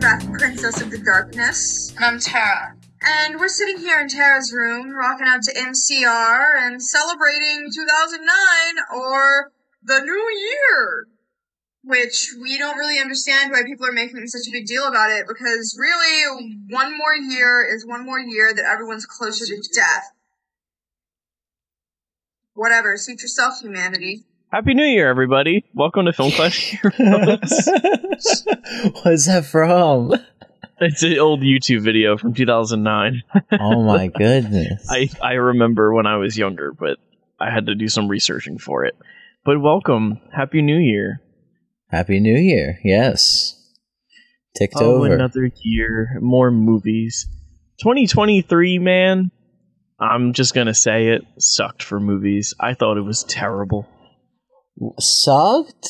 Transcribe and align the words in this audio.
Beth, 0.00 0.32
Princess 0.32 0.80
of 0.80 0.90
the 0.90 0.96
Darkness. 0.96 1.92
And 1.96 2.04
I'm 2.06 2.18
Tara. 2.18 2.74
And 3.02 3.38
we're 3.38 3.48
sitting 3.48 3.76
here 3.76 4.00
in 4.00 4.08
Tara's 4.08 4.50
room, 4.50 4.94
rocking 4.94 5.26
out 5.28 5.42
to 5.42 5.52
MCR 5.52 6.56
and 6.56 6.82
celebrating 6.82 7.68
2009 7.70 8.26
or 8.94 9.52
the 9.82 10.00
new 10.00 10.30
year. 10.38 11.06
Which 11.84 12.34
we 12.40 12.56
don't 12.56 12.78
really 12.78 12.98
understand 12.98 13.52
why 13.52 13.62
people 13.66 13.86
are 13.86 13.92
making 13.92 14.26
such 14.28 14.48
a 14.48 14.52
big 14.52 14.66
deal 14.66 14.86
about 14.86 15.10
it 15.10 15.26
because 15.28 15.78
really, 15.78 16.56
one 16.70 16.96
more 16.96 17.14
year 17.14 17.62
is 17.62 17.86
one 17.86 18.06
more 18.06 18.20
year 18.20 18.54
that 18.54 18.64
everyone's 18.64 19.04
closer 19.04 19.44
to 19.44 19.68
death. 19.74 20.12
Whatever, 22.54 22.96
suit 22.96 23.20
yourself, 23.20 23.60
humanity. 23.60 24.24
Happy 24.52 24.74
New 24.74 24.84
Year, 24.84 25.08
everybody! 25.08 25.64
Welcome 25.74 26.06
to 26.06 26.12
Film 26.12 26.32
Class 26.32 26.54
Heroes. 26.54 26.96
What's 29.02 29.26
that 29.26 29.46
from? 29.50 30.12
it's 30.80 31.02
an 31.02 31.18
old 31.18 31.40
YouTube 31.42 31.82
video 31.82 32.16
from 32.16 32.34
2009. 32.34 33.22
Oh 33.60 33.82
my 33.84 34.08
goodness. 34.18 34.86
I 34.90 35.08
I 35.22 35.34
remember 35.34 35.94
when 35.94 36.06
I 36.06 36.16
was 36.16 36.36
younger, 36.36 36.72
but 36.72 36.98
I 37.38 37.50
had 37.50 37.66
to 37.66 37.74
do 37.74 37.88
some 37.88 38.08
researching 38.08 38.58
for 38.58 38.84
it. 38.84 38.96
But 39.44 39.60
welcome, 39.60 40.18
Happy 40.34 40.62
New 40.62 40.78
Year! 40.78 41.20
Happy 41.88 42.18
New 42.20 42.36
Year. 42.36 42.78
Yes. 42.84 43.56
Ticked 44.56 44.74
Oh, 44.78 44.96
over. 45.04 45.14
another 45.14 45.50
year, 45.62 46.18
more 46.20 46.50
movies. 46.50 47.28
2023, 47.82 48.78
man. 48.80 49.30
I'm 50.00 50.32
just 50.32 50.54
gonna 50.54 50.74
say 50.74 51.08
it 51.08 51.22
sucked 51.38 51.82
for 51.84 52.00
movies. 52.00 52.52
I 52.58 52.74
thought 52.74 52.96
it 52.96 53.02
was 53.04 53.22
terrible. 53.24 53.86
Sucked? 54.98 55.88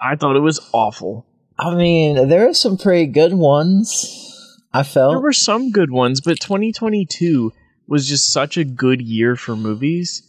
I 0.00 0.16
thought 0.16 0.36
it 0.36 0.40
was 0.40 0.60
awful. 0.72 1.26
I 1.58 1.74
mean, 1.74 2.28
there 2.28 2.48
are 2.48 2.54
some 2.54 2.76
pretty 2.76 3.06
good 3.06 3.34
ones. 3.34 4.20
I 4.72 4.82
felt 4.82 5.12
There 5.12 5.20
were 5.20 5.32
some 5.32 5.70
good 5.70 5.90
ones, 5.90 6.20
but 6.20 6.40
2022 6.40 7.52
was 7.86 8.08
just 8.08 8.32
such 8.32 8.56
a 8.56 8.64
good 8.64 9.00
year 9.00 9.36
for 9.36 9.54
movies. 9.56 10.22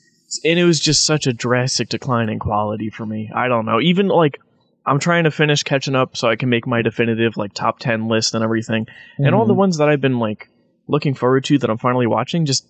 And 0.43 0.59
it 0.59 0.65
was 0.65 0.79
just 0.79 1.05
such 1.05 1.27
a 1.27 1.33
drastic 1.33 1.89
decline 1.89 2.29
in 2.29 2.39
quality 2.39 2.89
for 2.89 3.05
me. 3.05 3.29
I 3.33 3.47
don't 3.47 3.65
know. 3.65 3.79
Even 3.79 4.07
like 4.07 4.39
I'm 4.85 4.99
trying 4.99 5.23
to 5.23 5.31
finish 5.31 5.63
catching 5.63 5.95
up 5.95 6.15
so 6.15 6.27
I 6.29 6.35
can 6.35 6.49
make 6.49 6.67
my 6.67 6.81
definitive 6.81 7.37
like 7.37 7.53
top 7.53 7.79
10 7.79 8.07
list 8.07 8.35
and 8.35 8.43
everything. 8.43 8.85
And 9.17 9.33
all 9.33 9.45
the 9.45 9.53
Mhm. 9.53 9.57
ones 9.57 9.77
that 9.77 9.89
I've 9.89 10.01
been 10.01 10.19
like 10.19 10.49
looking 10.87 11.13
forward 11.15 11.43
to 11.45 11.57
that 11.57 11.69
I'm 11.69 11.77
finally 11.77 12.05
watching 12.07 12.45
just 12.45 12.67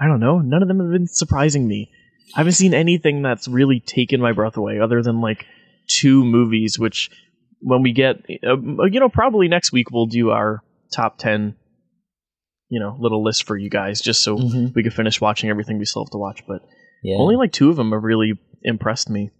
I 0.00 0.06
don't 0.08 0.20
know, 0.20 0.40
none 0.40 0.62
of 0.62 0.68
them 0.68 0.80
have 0.80 0.90
been 0.90 1.06
surprising 1.06 1.66
me. 1.68 1.90
I 2.34 2.40
haven't 2.40 2.52
seen 2.54 2.74
anything 2.74 3.22
that's 3.22 3.46
really 3.48 3.80
taken 3.80 4.20
my 4.20 4.32
breath 4.32 4.56
away 4.56 4.80
other 4.80 5.02
than 5.02 5.20
like 5.20 5.46
two 5.88 6.24
movies 6.24 6.78
which 6.78 7.10
when 7.60 7.82
we 7.82 7.92
get 7.92 8.16
uh, 8.46 8.56
you 8.86 9.00
know 9.00 9.08
probably 9.08 9.48
next 9.48 9.72
week 9.72 9.90
we'll 9.90 10.06
do 10.06 10.30
our 10.30 10.62
top 10.92 11.18
10 11.18 11.54
you 12.68 12.80
know 12.80 12.96
little 12.98 13.22
list 13.22 13.46
for 13.46 13.56
you 13.56 13.68
guys 13.68 14.00
just 14.00 14.22
so 14.22 14.36
Mhm. 14.38 14.74
we 14.74 14.82
can 14.82 14.92
finish 14.92 15.20
watching 15.20 15.50
everything 15.50 15.78
we 15.78 15.84
still 15.84 16.04
have 16.04 16.10
to 16.10 16.18
watch 16.18 16.42
but 16.46 16.62
Yeah. 17.02 17.16
only 17.18 17.36
like 17.36 17.52
two 17.52 17.68
of 17.70 17.76
them 17.76 17.92
have 17.92 18.02
really 18.04 18.32
impressed 18.62 19.10
me 19.10 19.30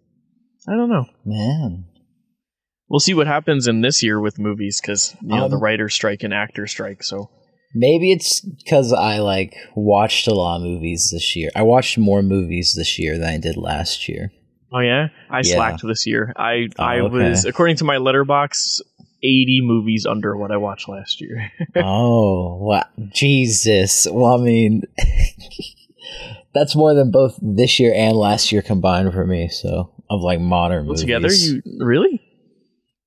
i 0.69 0.73
don't 0.75 0.91
know 0.91 1.07
Man. 1.25 1.85
we'll 2.89 3.01
see 3.01 3.15
what 3.15 3.27
happens 3.27 3.67
in 3.69 3.81
this 3.81 4.03
year 4.03 4.21
with 4.21 4.39
movies 4.39 4.81
because 4.81 5.17
you 5.23 5.29
know 5.37 5.49
the 5.49 5.57
Um, 5.57 5.63
writer 5.63 5.89
strike 5.89 6.23
and 6.25 6.35
actor 6.35 6.67
strike 6.67 7.03
so 7.03 7.31
Maybe 7.75 8.13
it's 8.13 8.41
because 8.41 8.93
I 8.93 9.19
like 9.19 9.55
watched 9.75 10.27
a 10.29 10.35
lot 10.35 10.57
of 10.57 10.63
movies 10.63 11.11
this 11.13 11.35
year. 11.37 11.51
I 11.57 11.63
watched 11.63 11.97
more 11.99 12.23
movies 12.23 12.75
this 12.77 12.99
year 12.99 13.17
than 13.19 13.29
I 13.29 13.39
did 13.39 13.57
last 13.57 14.09
year. 14.09 14.31
oh 14.75 14.81
yeah 14.81 15.09
i 15.31 15.39
Yeah. 15.45 15.55
slacked 15.57 15.83
this 15.87 16.07
year 16.07 16.33
i 16.37 16.67
Oh, 16.79 16.83
i 16.85 17.01
okay. 17.01 17.29
was 17.31 17.45
according 17.45 17.77
to 17.77 17.85
my 17.85 17.97
Letterboxd 17.97 18.81
80 19.23 19.61
movies 19.63 20.07
under 20.07 20.35
what 20.37 20.51
i 20.51 20.57
watched 20.57 20.89
last 20.89 21.21
year 21.21 21.51
oh, 21.77 22.57
wow. 22.61 22.85
Jesus. 23.13 24.07
Well, 24.11 24.41
I 24.41 24.43
mean, 24.43 24.83
that's 26.55 26.75
more 26.77 26.95
than 26.95 27.11
both 27.11 27.39
this 27.41 27.79
year 27.81 27.93
and 27.95 28.17
last 28.17 28.53
year 28.53 28.63
combined 28.63 29.13
for 29.13 29.27
me. 29.27 29.49
So, 29.49 29.93
of 30.11 30.21
like 30.23 30.41
modern 30.41 30.87
Well, 30.87 30.95
movies. 30.97 31.01
together 31.01 31.33
you 31.33 31.63
really 31.79 32.21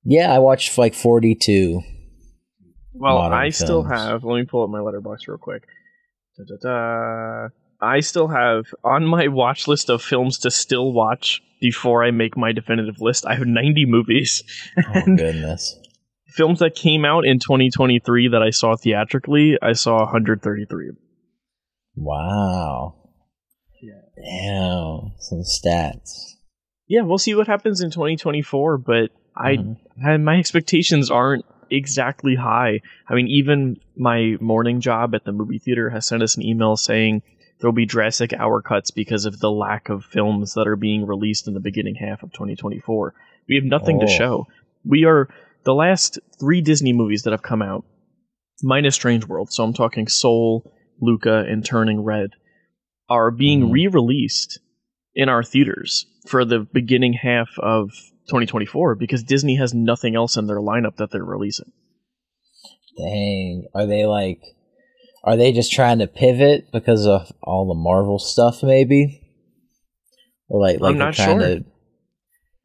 Yeah, 0.04 0.34
I 0.34 0.40
watched 0.40 0.78
like 0.78 0.94
42. 0.94 1.82
Well, 2.98 3.18
I 3.18 3.50
still 3.50 3.84
have. 3.84 4.24
Let 4.24 4.36
me 4.40 4.46
pull 4.46 4.64
up 4.64 4.70
my 4.70 4.80
Letterboxd 4.80 5.28
real 5.28 5.38
quick. 5.38 5.64
Da-da-da. 6.38 7.50
I 7.82 8.00
still 8.00 8.28
have 8.30 8.66
on 8.84 9.06
my 9.06 9.28
watch 9.28 9.68
list 9.68 9.90
of 9.90 10.02
films 10.02 10.40
to 10.40 10.52
still 10.52 10.92
watch 10.94 11.42
before 11.62 12.04
I 12.04 12.12
make 12.12 12.36
my 12.38 12.52
definitive 12.52 13.00
list. 13.02 13.26
I 13.26 13.36
have 13.36 13.46
90 13.48 13.86
movies. 13.86 14.44
Oh, 14.78 15.02
goodness. 15.06 15.78
films 16.28 16.60
that 16.60 16.76
came 16.76 17.06
out 17.06 17.26
in 17.26 17.40
2023 17.40 18.30
that 18.30 18.42
I 18.42 18.50
saw 18.50 18.76
theatrically, 18.76 19.58
I 19.62 19.74
saw 19.74 20.00
133. 20.00 20.92
Wow. 21.96 22.96
Yeah. 23.82 23.94
Damn. 24.18 25.12
Some 25.20 25.44
stats. 25.44 26.12
Yeah, 26.88 27.02
we'll 27.02 27.18
see 27.18 27.36
what 27.36 27.48
happens 27.48 27.82
in 27.82 27.90
2024, 27.92 28.78
but 28.80 29.12
I, 29.36 29.58
Mhm. 29.58 29.78
I 30.06 30.18
my 30.18 30.38
expectations 30.38 31.10
aren't 31.10 31.46
exactly 31.70 32.36
high. 32.36 32.82
I 33.08 33.16
mean, 33.16 33.28
even 33.28 33.78
my 33.96 34.36
morning 34.40 34.82
job 34.82 35.16
at 35.16 35.26
the 35.26 35.32
movie 35.32 35.60
theater 35.60 35.90
has 35.90 36.08
sent 36.08 36.24
us 36.24 36.36
an 36.38 36.44
email 36.44 36.76
saying 36.78 37.22
there'll 37.60 37.74
be 37.74 37.86
drastic 37.86 38.34
hour 38.34 38.62
cuts 38.62 38.92
because 38.92 39.26
of 39.26 39.40
the 39.40 39.52
lack 39.52 39.90
of 39.90 40.04
films 40.06 40.54
that 40.54 40.68
are 40.68 40.76
being 40.76 41.06
released 41.06 41.48
in 41.48 41.54
the 41.54 41.60
beginning 41.60 41.96
half 41.96 42.24
of 42.24 42.32
2024. 42.34 43.14
We 43.48 43.56
have 43.56 43.64
nothing 43.64 44.00
to 44.00 44.06
Oh. 44.06 44.10
show. 44.10 44.48
We 44.84 45.06
are 45.06 45.30
the 45.64 45.74
last 45.74 46.20
three 46.40 46.62
Disney 46.62 46.94
movies 46.94 47.24
that 47.24 47.32
have 47.32 47.42
come 47.42 47.62
out, 47.62 47.86
minus 48.62 48.96
Strange 48.96 49.26
World. 49.26 49.52
So 49.52 49.64
I'm 49.64 49.74
talking 49.74 50.08
Soul, 50.08 50.72
Luca, 51.02 51.46
and 51.48 51.66
Turning 51.66 52.02
Red, 52.02 52.32
are 53.10 53.32
being 53.32 53.62
Mhm. 53.62 53.72
re-released 53.72 54.60
in 55.14 55.30
our 55.30 55.44
theaters 55.44 56.06
for 56.28 56.44
the 56.44 56.60
beginning 56.60 57.14
half 57.14 57.50
of 57.60 57.92
2024 58.28 58.96
because 58.96 59.24
Disney 59.24 59.56
has 59.58 59.74
nothing 59.74 60.16
else 60.16 60.38
in 60.38 60.48
their 60.48 60.60
lineup 60.60 60.98
that 60.98 61.12
they're 61.12 61.24
releasing. 61.24 61.72
Dang. 62.98 63.66
Are 63.74 63.86
they 63.86 64.06
like 64.06 64.40
are 65.24 65.36
they 65.36 65.52
just 65.52 65.72
trying 65.72 66.00
to 66.00 66.08
pivot 66.08 66.72
because 66.72 67.08
of 67.08 67.32
all 67.42 67.68
the 67.68 67.74
Marvel 67.74 68.20
stuff 68.20 68.62
maybe? 68.64 69.22
Or 70.48 70.62
like 70.62 70.80
like 70.80 70.94
I'm 70.94 70.98
not 71.00 71.16
trying 71.16 71.40
sure. 71.40 71.56
to 71.60 71.66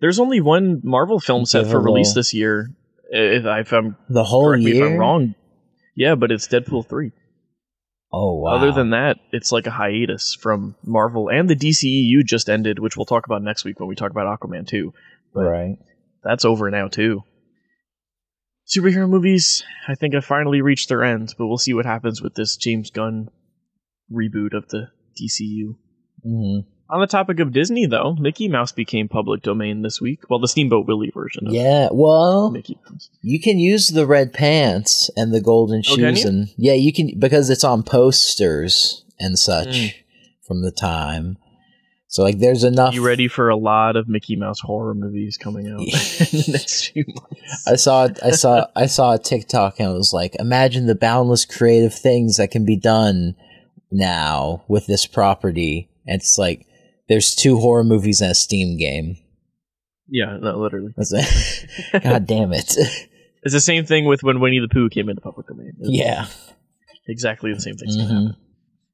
There's 0.00 0.20
only 0.20 0.40
one 0.40 0.80
Marvel 0.84 1.20
film 1.20 1.46
set 1.46 1.66
for 1.66 1.80
release 1.80 2.14
this 2.14 2.32
year. 2.34 2.70
If, 3.10 3.44
I- 3.44 3.60
if 3.60 3.72
I'm 3.72 3.96
the 4.08 4.24
whole 4.24 4.48
correct 4.50 4.62
me 4.64 4.72
year. 4.72 4.86
if 4.86 4.92
I'm 4.92 4.98
wrong. 4.98 5.34
Yeah, 5.96 6.14
but 6.14 6.30
it's 6.30 6.46
Deadpool 6.48 6.88
3. 6.88 7.10
Oh 8.12 8.40
wow. 8.40 8.56
Other 8.56 8.72
than 8.72 8.90
that, 8.90 9.18
it's 9.32 9.52
like 9.52 9.66
a 9.66 9.70
hiatus 9.70 10.34
from 10.34 10.74
Marvel 10.84 11.28
and 11.28 11.48
the 11.48 11.54
DCEU 11.56 12.24
just 12.24 12.48
ended, 12.48 12.78
which 12.78 12.96
we'll 12.96 13.06
talk 13.06 13.26
about 13.26 13.42
next 13.42 13.64
week 13.64 13.78
when 13.78 13.88
we 13.88 13.94
talk 13.94 14.10
about 14.10 14.40
Aquaman 14.40 14.66
2. 14.66 14.92
But- 15.34 15.40
right. 15.42 15.76
That's 16.22 16.44
over 16.44 16.70
now 16.70 16.88
too. 16.88 17.22
Superhero 18.68 19.08
movies, 19.08 19.64
I 19.88 19.94
think 19.96 20.14
have 20.14 20.24
finally 20.24 20.60
reached 20.62 20.88
their 20.88 21.02
end, 21.02 21.34
but 21.36 21.46
we'll 21.48 21.58
see 21.58 21.74
what 21.74 21.86
happens 21.86 22.22
with 22.22 22.34
this 22.34 22.56
James 22.56 22.90
Gunn 22.90 23.28
reboot 24.12 24.52
of 24.54 24.68
the 24.68 24.88
DCU. 25.20 25.76
hmm 26.22 26.58
On 26.88 27.00
the 27.00 27.06
topic 27.08 27.40
of 27.40 27.52
Disney, 27.52 27.86
though, 27.86 28.14
Mickey 28.14 28.48
Mouse 28.48 28.70
became 28.70 29.08
public 29.08 29.42
domain 29.42 29.82
this 29.82 30.00
week. 30.00 30.20
Well, 30.28 30.38
the 30.38 30.46
Steamboat 30.46 30.86
Willie 30.86 31.10
version 31.12 31.46
of 31.48 31.52
Yeah, 31.52 31.88
well, 31.90 32.50
Mickey 32.50 32.78
Mouse. 32.88 33.10
you 33.22 33.40
can 33.40 33.58
use 33.58 33.88
the 33.88 34.06
red 34.06 34.32
pants 34.32 35.10
and 35.16 35.32
the 35.34 35.40
golden 35.40 35.82
Oh, 35.88 35.96
shoes, 35.96 36.24
and 36.24 36.48
yeah, 36.56 36.74
you 36.74 36.92
can 36.92 37.18
because 37.18 37.50
it's 37.50 37.64
on 37.64 37.82
posters 37.82 39.04
and 39.18 39.36
such 39.38 39.68
Mm. 39.68 39.94
from 40.42 40.62
the 40.62 40.70
time. 40.72 41.38
So 42.10 42.24
like, 42.24 42.40
there's 42.40 42.64
enough. 42.64 42.92
You 42.92 43.06
ready 43.06 43.28
for 43.28 43.48
a 43.50 43.56
lot 43.56 43.94
of 43.94 44.08
Mickey 44.08 44.34
Mouse 44.34 44.58
horror 44.58 44.94
movies 44.94 45.36
coming 45.36 45.68
out 45.68 45.78
in 45.80 45.86
the 45.86 46.44
next 46.48 46.88
few 46.90 47.04
months? 47.06 47.66
I 47.68 47.76
saw 47.76 48.08
I 48.22 48.30
saw 48.32 48.66
I 48.74 48.86
saw 48.86 49.12
a 49.14 49.18
TikTok 49.18 49.78
and 49.78 49.90
it 49.90 49.94
was 49.94 50.12
like, 50.12 50.34
imagine 50.40 50.86
the 50.86 50.96
boundless 50.96 51.44
creative 51.44 51.94
things 51.94 52.36
that 52.36 52.50
can 52.50 52.64
be 52.66 52.76
done 52.76 53.36
now 53.92 54.64
with 54.66 54.86
this 54.88 55.06
property. 55.06 55.88
And 56.04 56.20
it's 56.20 56.36
like 56.36 56.66
there's 57.08 57.34
two 57.36 57.58
horror 57.60 57.84
movies 57.84 58.20
and 58.20 58.32
a 58.32 58.34
Steam 58.34 58.76
game. 58.76 59.16
Yeah, 60.08 60.36
no, 60.40 60.58
literally. 60.58 60.92
That's 60.96 61.12
it. 61.14 62.02
God 62.02 62.26
damn 62.26 62.52
it. 62.52 62.74
It's 63.44 63.54
the 63.54 63.60
same 63.60 63.86
thing 63.86 64.06
with 64.06 64.24
when 64.24 64.40
Winnie 64.40 64.58
the 64.58 64.66
Pooh 64.68 64.88
came 64.88 65.08
into 65.08 65.20
public 65.22 65.46
domain. 65.46 65.74
It's 65.78 65.88
yeah. 65.90 66.26
exactly 67.06 67.54
the 67.54 67.60
same 67.60 67.76
thing's 67.76 67.96
gonna 67.96 68.08
Mhm. 68.08 68.24
happen. 68.26 68.36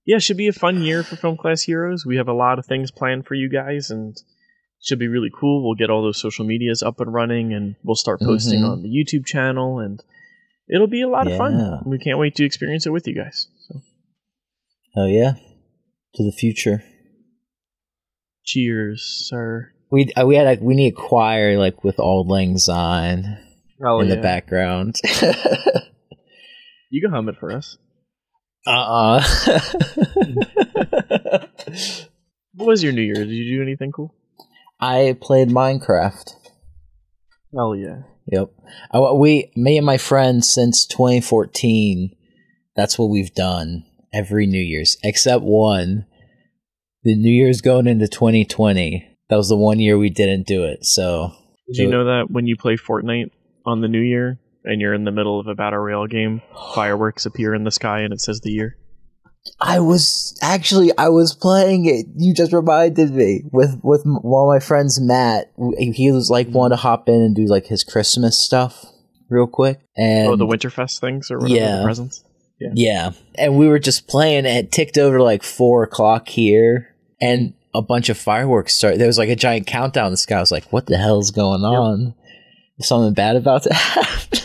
Yeah, 0.06 0.16
it 0.16 0.22
should 0.22 0.36
be 0.36 0.46
a 0.48 0.52
fun 0.52 0.82
year 0.82 1.02
for 1.02 1.16
Film 1.16 1.36
Class 1.36 1.62
Heroes. 1.62 2.06
We 2.06 2.16
have 2.16 2.28
a 2.28 2.32
lot 2.32 2.58
of 2.60 2.66
things 2.66 2.90
planned 2.92 3.26
for 3.26 3.34
you 3.34 3.48
guys, 3.50 3.90
and 3.90 4.14
it 4.16 4.22
should 4.80 5.00
be 5.00 5.08
really 5.08 5.30
cool. 5.38 5.64
We'll 5.64 5.74
get 5.74 5.90
all 5.90 6.02
those 6.02 6.20
social 6.20 6.44
medias 6.46 6.82
up 6.82 7.00
and 7.00 7.12
running, 7.12 7.52
and 7.52 7.74
we'll 7.82 7.96
start 7.96 8.20
posting 8.20 8.60
Mhm. 8.62 8.70
on 8.70 8.82
the 8.82 8.88
YouTube 8.88 9.26
channel, 9.26 9.80
and 9.80 10.00
it'll 10.68 10.86
be 10.86 11.02
a 11.02 11.08
lot 11.08 11.26
of 11.26 11.36
fun. 11.36 11.82
We 11.86 11.98
can't 11.98 12.18
wait 12.20 12.36
to 12.36 12.44
experience 12.44 12.86
it 12.86 12.90
with 12.92 13.06
you 13.08 13.14
guys. 13.16 13.48
So, 13.68 13.80
Oh 14.96 15.06
yeah. 15.06 15.34
To 16.14 16.22
the 16.24 16.32
future. 16.32 16.82
cheers, 18.44 19.02
sir. 19.28 19.72
We 19.90 20.12
uh, 20.16 20.24
we 20.24 20.36
had 20.36 20.58
a, 20.60 20.62
we 20.64 20.74
need 20.74 20.92
a 20.92 20.96
choir 20.96 21.58
like 21.58 21.82
with 21.82 21.98
Auld 21.98 22.28
Lang 22.28 22.58
Syne. 22.58 23.38
Oh, 23.84 24.00
in 24.00 24.08
the 24.08 24.16
background. 24.16 24.96
You 26.88 27.02
can 27.02 27.10
hum 27.10 27.28
it 27.28 27.34
for 27.40 27.50
us. 27.50 27.76
Uh 28.66 29.20
uh 29.20 29.22
What 32.56 32.68
was 32.68 32.82
your 32.82 32.92
New 32.92 33.02
Year? 33.02 33.14
Did 33.14 33.28
you 33.28 33.56
do 33.56 33.62
anything 33.62 33.92
cool? 33.92 34.14
I 34.80 35.16
played 35.20 35.48
Minecraft. 35.48 36.32
Oh 37.54 37.74
yeah. 37.74 38.02
Yep. 38.26 38.50
I, 38.90 39.12
we, 39.12 39.52
me 39.54 39.76
and 39.76 39.86
my 39.86 39.98
friends, 39.98 40.52
since 40.52 40.86
2014, 40.86 42.16
that's 42.74 42.98
what 42.98 43.10
we've 43.10 43.32
done 43.34 43.84
every 44.12 44.46
New 44.46 44.60
Year's, 44.60 44.96
except 45.04 45.44
one. 45.44 46.06
The 47.04 47.14
New 47.14 47.30
Year's 47.30 47.60
going 47.60 47.86
into 47.86 48.08
2020. 48.08 49.16
That 49.28 49.36
was 49.36 49.48
the 49.48 49.56
one 49.56 49.78
year 49.78 49.96
we 49.96 50.10
didn't 50.10 50.46
do 50.46 50.64
it. 50.64 50.84
So 50.84 51.32
Did 51.68 51.82
you 51.82 51.88
know 51.88 52.04
that 52.06 52.30
when 52.30 52.46
you 52.46 52.56
play 52.56 52.76
Fortnite 52.76 53.30
on 53.64 53.80
the 53.80 53.88
New 53.88 54.00
Year 54.00 54.38
and 54.66 54.80
you're 54.80 54.92
in 54.94 55.04
the 55.04 55.12
middle 55.12 55.40
of 55.40 55.46
a 55.46 55.54
battle 55.54 55.78
royale 55.78 56.06
game, 56.06 56.42
fireworks 56.74 57.24
appear 57.24 57.54
in 57.54 57.64
the 57.64 57.70
sky 57.70 58.00
and 58.00 58.12
it 58.12 58.20
says 58.20 58.40
the 58.42 58.50
year? 58.50 58.76
I 59.60 59.78
was 59.78 60.36
actually 60.42 60.90
I 60.98 61.08
was 61.08 61.32
playing 61.34 61.86
it. 61.86 62.06
You 62.16 62.34
just 62.34 62.52
reminded 62.52 63.12
me 63.12 63.42
with 63.52 63.80
with 63.82 64.02
one 64.04 64.48
of 64.48 64.48
my 64.52 64.58
friends, 64.58 65.00
Matt. 65.00 65.52
He 65.78 66.10
was 66.10 66.28
like 66.30 66.48
wanted 66.48 66.76
to 66.76 66.82
hop 66.82 67.08
in 67.08 67.14
and 67.14 67.34
do 67.34 67.46
like 67.46 67.66
his 67.66 67.84
Christmas 67.84 68.36
stuff 68.38 68.84
real 69.30 69.46
quick. 69.46 69.80
And 69.96 70.28
oh, 70.28 70.36
the 70.36 70.46
Winterfest 70.46 71.00
things 71.00 71.30
or 71.30 71.38
whatever 71.38 71.60
Yeah. 71.60 71.76
the 71.78 71.84
presents. 71.84 72.24
Yeah. 72.58 73.10
And 73.36 73.56
we 73.56 73.68
were 73.68 73.78
just 73.78 74.08
playing 74.08 74.46
and 74.46 74.66
it 74.66 74.72
ticked 74.72 74.98
over 74.98 75.20
like 75.20 75.42
four 75.44 75.84
o'clock 75.84 76.28
here 76.28 76.94
and 77.20 77.54
a 77.74 77.82
bunch 77.82 78.08
of 78.08 78.16
fireworks 78.18 78.74
started. 78.74 78.98
There 78.98 79.06
was 79.06 79.18
like 79.18 79.28
a 79.28 79.36
giant 79.36 79.66
countdown 79.66 80.06
in 80.06 80.12
the 80.12 80.16
sky. 80.16 80.38
I 80.38 80.40
was 80.40 80.50
like, 80.50 80.64
what 80.72 80.86
the 80.86 80.96
hell's 80.96 81.30
going 81.30 81.60
on? 81.62 82.14
Something 82.80 83.14
bad 83.14 83.36
about 83.36 83.62
to 83.64 83.72
happen? 83.74 84.38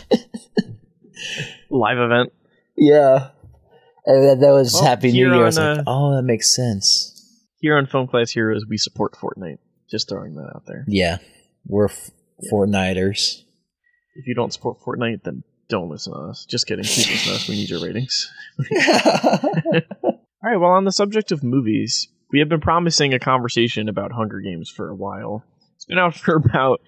Live 1.69 1.97
event. 1.97 2.31
yeah. 2.77 3.29
And 4.05 4.23
then 4.27 4.39
that 4.39 4.51
was 4.51 4.73
Well, 4.73 4.83
Happy 4.83 5.11
New 5.11 5.27
Year. 5.31 5.35
I 5.35 5.45
was 5.45 5.57
like, 5.59 5.77
uh, 5.79 5.83
oh, 5.85 6.15
that 6.15 6.23
makes 6.23 6.53
sense. 6.55 7.07
Here 7.59 7.77
on 7.77 7.85
Film 7.85 8.07
Class 8.07 8.31
Heroes, 8.31 8.65
we 8.67 8.77
support 8.77 9.13
Fortnite. 9.13 9.59
Just 9.91 10.09
throwing 10.09 10.33
that 10.35 10.51
out 10.55 10.63
there. 10.65 10.83
Yeah. 10.87 11.17
We're 11.67 11.85
f- 11.89 12.09
Fortniters. 12.51 13.43
If 14.15 14.25
you 14.25 14.33
don't 14.33 14.51
support 14.51 14.79
Fortnite, 14.79 15.21
then 15.23 15.43
don't 15.69 15.89
listen 15.89 16.13
to 16.13 16.19
us. 16.19 16.45
Just 16.45 16.65
kidding. 16.65 16.83
Please 16.83 17.07
listen 17.09 17.29
to 17.31 17.35
us. 17.35 17.47
We 17.47 17.55
need 17.55 17.69
your 17.69 17.79
ratings. 17.83 18.31
All 20.03 20.19
right. 20.43 20.57
Well, 20.59 20.71
on 20.71 20.85
the 20.85 20.91
subject 20.91 21.31
of 21.31 21.43
movies, 21.43 22.07
we 22.31 22.39
have 22.39 22.49
been 22.49 22.59
promising 22.61 23.13
a 23.13 23.19
conversation 23.19 23.87
about 23.87 24.11
Hunger 24.11 24.39
Games 24.39 24.69
for 24.69 24.89
a 24.89 24.95
while. 24.95 25.43
It's 25.75 25.85
been 25.85 25.99
out 25.99 26.15
for 26.17 26.35
about, 26.35 26.81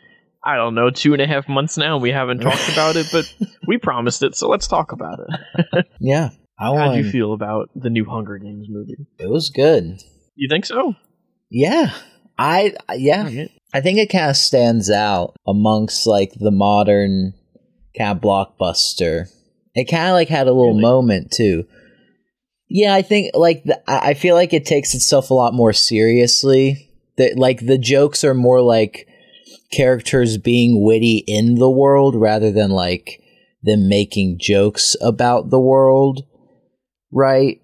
I 0.46 0.56
don't 0.56 0.76
know, 0.76 0.90
two 0.90 1.14
and 1.14 1.22
a 1.22 1.28
half 1.28 1.48
months 1.48 1.78
now. 1.78 1.98
We 1.98 2.12
haven't 2.12 2.40
talked 2.42 2.70
about 2.72 2.96
it, 2.96 3.08
but 3.12 3.34
we 3.68 3.78
promised 3.78 4.24
it, 4.24 4.36
so 4.36 4.50
let's 4.50 4.68
talk 4.68 4.92
about 4.92 5.20
it. 5.20 5.86
yeah. 6.00 6.30
How 6.60 6.92
do 6.92 6.98
you 6.98 7.10
feel 7.10 7.34
about 7.34 7.70
the 7.76 7.90
new 7.90 8.06
Hunger 8.06 8.38
Games 8.38 8.68
movie? 8.70 8.96
It 9.20 9.30
was 9.30 9.50
good. 9.50 10.02
You 10.36 10.48
think 10.50 10.66
so? 10.66 10.96
Yeah. 11.50 11.92
I, 12.38 12.74
yeah. 12.96 13.26
Alright. 13.26 13.52
I 13.74 13.82
think 13.82 13.98
it 13.98 14.10
kind 14.12 14.30
of 14.30 14.38
stands 14.38 14.90
out 14.90 15.36
amongst 15.48 16.06
like 16.08 16.34
the 16.36 16.52
modern 16.52 17.34
kind 17.98 18.16
of 18.18 18.22
blockbuster. 18.24 19.28
It 19.74 19.86
kind 19.90 20.10
of 20.10 20.14
like 20.14 20.30
had 20.30 20.48
a 20.48 20.54
little 20.54 20.74
Really? 20.74 20.82
moment 20.82 21.32
too. 21.32 21.66
Yeah, 22.70 22.94
I 22.94 23.02
think 23.02 23.32
like 23.34 23.64
the, 23.64 23.82
I 23.90 24.10
I 24.10 24.14
feel 24.14 24.36
like 24.36 24.54
it 24.54 24.66
takes 24.66 24.94
itself 24.94 25.30
a 25.32 25.34
lot 25.34 25.54
more 25.54 25.74
seriously. 25.74 26.90
That 27.18 27.38
like 27.38 27.66
the 27.66 27.78
jokes 27.78 28.24
are 28.24 28.34
more 28.34 28.62
like 28.62 29.08
characters 29.76 30.38
being 30.38 30.84
witty 30.84 31.24
in 31.28 31.56
the 31.56 31.70
world 31.70 32.16
rather 32.16 32.52
than 32.52 32.70
like 32.70 33.22
them 33.64 33.88
making 33.90 34.38
jokes 34.40 34.96
about 35.02 35.50
the 35.50 35.60
world, 35.60 36.26
right? 37.12 37.62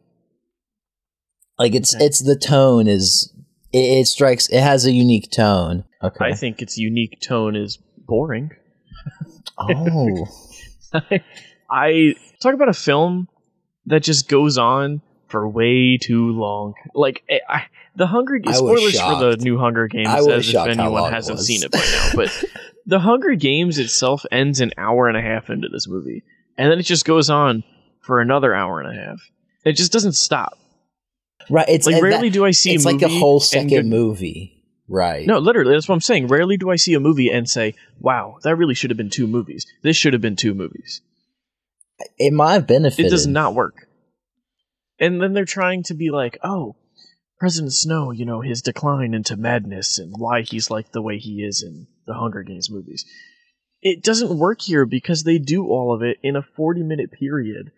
Like 1.58 1.76
it's 1.76 1.94
Okay. 1.96 2.06
it's 2.06 2.20
the 2.20 2.38
tone 2.38 2.88
is 2.88 3.34
it, 3.74 3.78
it 3.80 4.08
strikes 4.08 4.48
it 4.50 4.62
has 4.62 4.86
a 4.86 4.92
unique 4.92 5.30
tone. 5.32 5.84
Okay. 6.02 6.26
I 6.26 6.34
think 6.34 6.62
its 6.62 6.78
unique 6.78 7.20
tone 7.22 7.56
is 7.56 7.78
boring. 7.98 8.52
oh. 9.58 10.26
I 11.70 12.16
talk 12.42 12.54
about 12.54 12.70
a 12.70 12.74
film 12.74 13.28
that 13.86 14.02
just 14.04 14.28
goes 14.30 14.58
on 14.58 15.02
for 15.28 15.48
way 15.48 15.98
too 15.98 16.32
long. 16.32 16.74
Like 16.96 17.24
I, 17.30 17.40
I, 17.50 17.66
the 18.00 18.08
Hunger 18.08 18.38
Games 18.40 18.58
spoilers 18.58 19.00
for 19.00 19.20
the 19.20 19.38
new 19.42 19.60
Hunger 19.60 19.88
Games, 19.88 20.08
as 20.10 20.50
if 20.50 20.56
anyone 20.56 21.12
hasn't 21.12 21.40
seen 21.42 21.62
it 21.64 21.72
by 21.72 21.78
now. 21.80 22.12
But 22.16 22.44
the 22.88 22.98
Hunger 23.00 23.36
Games 23.36 23.78
itself 23.78 24.26
ends 24.32 24.62
an 24.62 24.72
hour 24.78 25.08
and 25.08 25.18
a 25.18 25.22
half 25.22 25.50
into 25.50 25.68
this 25.68 25.88
movie, 25.88 26.24
and 26.58 26.72
then 26.72 26.80
it 26.80 26.84
just 26.84 27.06
goes 27.06 27.30
on 27.30 27.64
for 28.02 28.22
another 28.22 28.56
hour 28.56 28.80
and 28.80 28.90
a 28.98 29.00
half. 29.00 29.22
It 29.66 29.74
just 29.74 29.92
doesn't 29.92 30.14
stop. 30.14 30.58
right. 31.50 31.68
It's 31.70 31.86
Like 31.86 32.02
rarely 32.02 32.30
that- 32.30 32.34
do 32.34 32.46
I 32.46 32.52
see 32.52 32.74
it's 32.74 32.86
a 32.86 32.90
like 32.90 33.02
a 33.02 33.10
whole 33.10 33.40
second 33.40 33.70
go- 33.90 33.96
movie. 33.98 34.56
Right. 34.92 35.28
No, 35.28 35.38
literally, 35.38 35.74
that's 35.74 35.88
what 35.88 35.94
I'm 35.94 36.02
saying. 36.02 36.28
Rarely 36.30 36.58
do 36.58 36.72
I 36.72 36.76
see 36.78 36.96
a 36.96 37.00
movie 37.00 37.30
and 37.30 37.48
say, 37.48 37.76
"Wow, 38.00 38.38
that 38.42 38.56
really 38.56 38.74
should 38.74 38.90
have 38.90 38.98
been 38.98 39.12
two 39.12 39.28
movies. 39.28 39.68
This 39.84 39.96
should 39.96 40.14
have 40.14 40.22
been 40.22 40.36
two 40.36 40.56
movies." 40.56 41.02
It 42.18 42.34
might 42.34 42.54
have 42.54 42.66
benefited. 42.66 43.06
It 43.06 43.10
does 43.10 43.28
not 43.28 43.54
work. 43.54 43.88
And 45.00 45.22
then 45.22 45.34
they're 45.34 45.46
trying 45.46 45.84
to 45.84 45.94
be 45.94 46.10
like, 46.10 46.40
"Oh, 46.44 46.76
President 47.40 47.74
Snow, 47.74 48.12
you 48.12 48.26
know, 48.26 48.42
his 48.42 48.62
decline 48.62 49.14
into 49.14 49.38
madness 49.38 49.98
and 49.98 50.14
why 50.18 50.42
he's 50.42 50.70
like 50.70 50.92
the 50.92 51.02
way 51.02 51.18
he 51.18 51.42
is 51.44 51.64
in 51.64 51.88
the 52.06 52.14
Hunger 52.14 52.44
Games 52.44 52.70
movies." 52.70 53.06
It 53.82 54.04
doesn't 54.04 54.38
work 54.38 54.62
here 54.62 54.86
because 54.86 55.24
they 55.24 55.38
do 55.38 55.66
all 55.68 55.94
of 55.96 56.02
it 56.02 56.18
in 56.22 56.36
a 56.36 56.42
40-minute 56.42 57.12
period. 57.14 57.72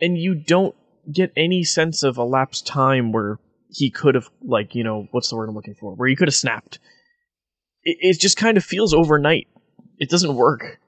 And 0.00 0.18
you 0.18 0.34
don't 0.34 0.74
get 1.12 1.32
any 1.36 1.62
sense 1.62 2.02
of 2.02 2.18
elapsed 2.18 2.66
time 2.66 3.12
where 3.12 3.38
he 3.68 3.90
could 3.90 4.16
have 4.16 4.28
like, 4.42 4.74
you 4.74 4.82
know, 4.82 5.06
what's 5.12 5.30
the 5.30 5.36
word 5.36 5.48
I'm 5.48 5.54
looking 5.54 5.76
for? 5.76 5.94
Where 5.94 6.08
he 6.08 6.16
could 6.16 6.26
have 6.26 6.34
snapped. 6.34 6.80
It, 7.84 7.98
it 8.00 8.20
just 8.20 8.36
kind 8.36 8.56
of 8.56 8.64
feels 8.64 8.92
overnight. 8.92 9.46
It 9.98 10.10
doesn't 10.10 10.34
work. 10.34 10.80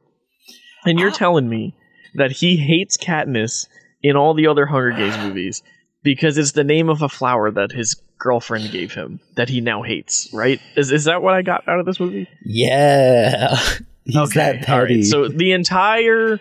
And 0.85 0.99
you're 0.99 1.11
Ah. 1.11 1.15
telling 1.15 1.49
me 1.49 1.77
that 2.15 2.33
he 2.33 2.57
hates 2.57 2.97
Katniss 2.97 3.69
in 4.03 4.17
all 4.17 4.35
the 4.35 4.49
other 4.49 4.67
Hunger 4.67 4.91
Games 4.91 5.17
movies 5.25 5.63
because 6.03 6.39
it's 6.39 6.53
the 6.53 6.65
name 6.65 6.89
of 6.89 7.03
a 7.03 7.09
flower 7.09 7.51
that 7.51 7.73
his 7.73 8.01
girlfriend 8.19 8.71
gave 8.71 8.93
him 8.93 9.21
that 9.35 9.49
he 9.49 9.61
now 9.61 9.83
hates, 9.83 10.29
right? 10.33 10.61
Is 10.77 10.93
is 10.93 11.05
that 11.05 11.23
what 11.23 11.35
I 11.35 11.43
got 11.43 11.67
out 11.69 11.81
of 11.81 11.87
this 11.87 11.99
movie? 12.01 12.29
Yeah. 12.45 13.57
He's 14.05 14.31
that 14.31 14.69
all 14.69 14.83
right. 14.83 15.05
So 15.05 15.29
the 15.29 15.53
entire 15.53 16.41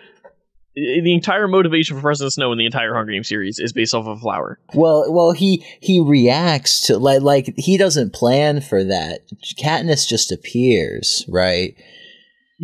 the 0.74 1.14
entire 1.14 1.46
motivation 1.48 1.96
for 1.96 2.02
President 2.02 2.32
Snow 2.32 2.50
in 2.50 2.58
the 2.58 2.64
entire 2.64 2.94
Hunger 2.94 3.12
Games 3.12 3.28
series 3.28 3.58
is 3.58 3.72
based 3.72 3.94
off 3.94 4.06
of 4.06 4.16
a 4.18 4.20
flower. 4.20 4.58
well, 4.74 5.12
well, 5.12 5.32
he 5.32 5.64
he 5.80 6.00
reacts 6.00 6.86
to 6.86 6.98
like 6.98 7.22
like 7.22 7.54
he 7.56 7.76
doesn't 7.76 8.12
plan 8.12 8.60
for 8.60 8.82
that. 8.84 9.20
Katniss 9.58 10.08
just 10.08 10.32
appears, 10.32 11.24
right? 11.28 11.76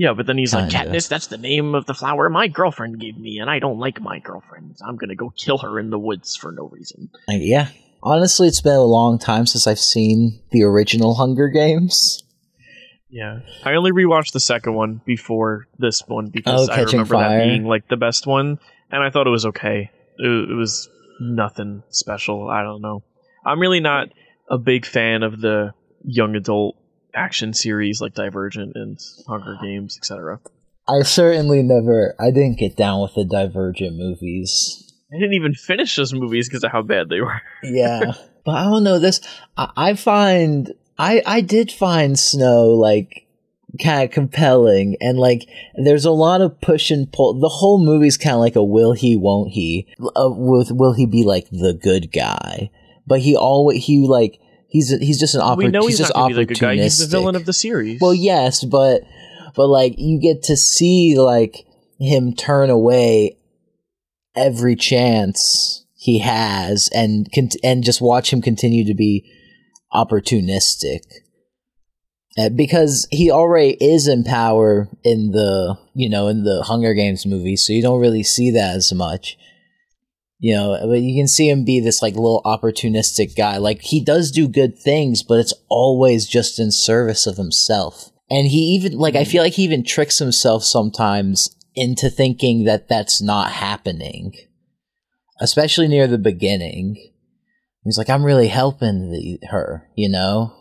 Yeah, 0.00 0.12
but 0.12 0.26
then 0.26 0.38
he's 0.38 0.55
like, 0.55 0.71
Kinda. 0.71 0.93
Katniss, 0.93 1.09
that's 1.09 1.26
the 1.26 1.38
name 1.38 1.75
of 1.75 1.85
the 1.87 1.93
flower 1.93 2.31
my 2.31 2.47
girlfriend 2.47 3.00
gave 3.00 3.19
me, 3.19 3.38
and 3.40 3.50
I 3.50 3.59
don't 3.59 3.81
like 3.81 4.00
my 4.00 4.21
girlfriend. 4.21 4.76
I'm 4.87 4.95
gonna 4.97 5.17
go 5.17 5.31
kill 5.31 5.59
her 5.59 5.76
in 5.81 5.90
the 5.90 5.99
woods 5.99 6.37
for 6.37 6.52
no 6.52 6.69
reason. 6.69 7.11
Like, 7.26 7.40
yeah. 7.43 7.71
Honestly, 8.00 8.47
it's 8.47 8.61
been 8.61 8.76
a 8.76 8.83
long 8.85 9.19
time 9.19 9.45
since 9.45 9.67
I've 9.67 9.81
seen 9.81 10.40
the 10.52 10.62
original 10.62 11.14
Hunger 11.17 11.49
Games. 11.49 12.23
Yeah, 13.11 13.40
I 13.64 13.75
only 13.75 13.90
rewatched 13.90 14.31
the 14.31 14.38
second 14.38 14.75
one 14.75 15.00
before 15.05 15.67
this 15.81 16.07
one 16.07 16.28
because 16.28 16.69
Oh, 16.69 16.73
I 16.73 16.83
remember 16.83 17.14
Fire. 17.14 17.38
that 17.38 17.45
being 17.45 17.64
like 17.64 17.88
the 17.88 17.97
best 17.97 18.25
one, 18.25 18.61
and 18.93 19.02
I 19.02 19.11
thought 19.11 19.26
it 19.26 19.31
was 19.31 19.47
okay. 19.47 19.90
It, 20.19 20.50
it 20.50 20.55
was 20.55 20.88
nothing 21.21 21.83
special. 21.90 22.49
I 22.49 22.62
don't 22.62 22.83
know. 22.83 23.02
I'm 23.45 23.59
really 23.59 23.81
not 23.81 24.11
a 24.49 24.59
big 24.59 24.87
fan 24.87 25.25
of 25.25 25.40
the 25.40 25.75
young 26.05 26.37
adult 26.37 26.76
action 27.15 27.53
series 27.53 28.00
like 28.00 28.15
Divergent 28.15 28.73
and 28.75 28.99
Hunger 29.27 29.57
Games, 29.62 29.97
etc. 29.99 30.41
I 30.88 31.03
certainly 31.03 31.62
never. 31.62 32.15
I 32.19 32.31
didn't 32.31 32.59
get 32.59 32.77
down 32.77 33.03
with 33.03 33.15
the 33.15 33.25
Divergent 33.25 33.97
movies. 33.97 34.85
I 35.12 35.19
didn't 35.19 35.35
even 35.35 35.55
finish 35.55 35.97
those 35.97 36.12
movies 36.12 36.49
because 36.49 36.65
of 36.65 36.73
how 36.73 36.83
bad 36.83 37.09
they 37.09 37.21
were. 37.21 37.41
Yeah, 37.62 38.12
but 38.45 38.53
I 38.53 38.65
don't 38.65 38.85
know 38.85 38.99
this. 38.99 39.21
I, 39.57 39.71
I 39.77 39.95
find 39.95 40.73
I 40.99 41.23
I 41.27 41.41
did 41.41 41.71
find 41.71 42.19
Snow 42.19 42.71
like 42.71 43.27
kind 43.83 44.05
of 44.05 44.11
compelling, 44.11 44.97
and 45.00 45.19
like 45.19 45.49
there's 45.77 46.05
a 46.05 46.11
lot 46.11 46.41
of 46.41 46.61
push 46.61 46.91
and 46.91 47.11
pull. 47.12 47.38
The 47.38 47.49
whole 47.49 47.79
movie's 47.79 48.17
kind 48.17 48.35
of 48.35 48.41
like 48.41 48.57
a 48.57 48.65
will 48.65 48.93
he, 48.93 49.17
won't 49.17 49.53
he? 49.53 49.87
Uh, 50.00 50.31
with 50.31 50.71
will 50.73 50.95
he 50.95 51.07
be 51.07 51.25
like 51.25 51.49
the 51.50 51.79
good 51.81 52.12
guy? 52.12 52.71
But 53.07 53.21
he 53.21 53.37
always 53.37 53.85
he 53.85 54.07
like 54.07 54.41
he's 54.69 54.91
he's 55.01 55.19
just 55.19 55.35
an 55.35 55.41
oppor- 55.41 55.57
we 55.57 55.69
know 55.69 55.87
he's, 55.87 55.99
just 55.99 56.15
not 56.15 56.29
going 56.29 56.35
to 56.35 56.39
be 56.41 56.45
the 56.45 56.55
good 56.55 56.61
guy. 56.61 56.75
He's 56.77 56.99
the 56.99 57.07
villain 57.07 57.35
of 57.35 57.47
the 57.47 57.53
series. 57.53 58.01
Well, 58.01 58.15
yes, 58.15 58.63
but 58.63 59.03
but 59.57 59.67
like 59.67 59.95
you 59.99 60.21
get 60.21 60.45
to 60.45 60.57
see 60.57 61.19
like 61.19 61.67
him 61.99 62.35
turn 62.35 62.71
away 62.71 63.39
every 64.37 64.77
chance 64.77 65.85
he 65.95 66.21
has, 66.21 66.89
and 66.95 67.27
and 67.65 67.83
just 67.83 68.01
watch 68.01 68.33
him 68.33 68.41
continue 68.41 68.85
to 68.85 68.95
be 68.95 69.29
opportunistic. 69.93 71.01
Uh, 72.37 72.49
because 72.51 73.09
he 73.11 73.33
already 73.33 73.77
is 73.81 74.07
in 74.07 74.23
power 74.23 74.89
in 75.03 75.33
the 75.33 75.77
you 75.95 76.09
know 76.09 76.29
in 76.29 76.45
the 76.45 76.63
Hunger 76.63 76.95
Games 76.95 77.27
movie, 77.27 77.57
so 77.57 77.73
you 77.73 77.83
don't 77.83 78.01
really 78.01 78.23
see 78.23 78.51
that 78.53 78.77
as 78.77 78.93
much. 78.93 79.37
You 80.40 80.54
know, 80.54 80.78
but 80.88 81.00
you 81.00 81.21
can 81.21 81.26
see 81.26 81.49
him 81.49 81.64
be 81.64 81.80
this 81.80 82.00
like 82.00 82.14
little 82.14 82.42
opportunistic 82.45 83.37
guy. 83.37 83.57
Like 83.57 83.83
he 83.83 84.02
does 84.02 84.30
do 84.30 84.47
good 84.47 84.78
things, 84.78 85.23
but 85.25 85.40
it's 85.40 85.54
always 85.68 86.28
just 86.28 86.61
in 86.61 86.71
service 86.71 87.26
of 87.26 87.37
himself. 87.37 88.11
And 88.30 88.47
he 88.47 88.59
even 88.75 88.99
like 88.99 89.16
I 89.16 89.25
hmm. 89.25 89.30
feel 89.30 89.42
like 89.42 89.54
he 89.54 89.64
even 89.64 89.85
tricks 89.85 90.18
himself 90.18 90.62
sometimes 90.62 91.54
into 91.75 92.11
thinking 92.11 92.64
that 92.64 92.88
that's 92.88 93.21
not 93.21 93.52
happening, 93.52 94.35
especially 95.40 95.88
near 95.88 96.07
the 96.07 96.18
beginning. 96.18 97.12
He's 97.85 97.97
like, 97.97 98.11
I'm 98.11 98.25
really 98.25 98.49
helping 98.49 99.11
the, 99.11 99.38
her, 99.49 99.88
you 99.97 100.09
know. 100.09 100.52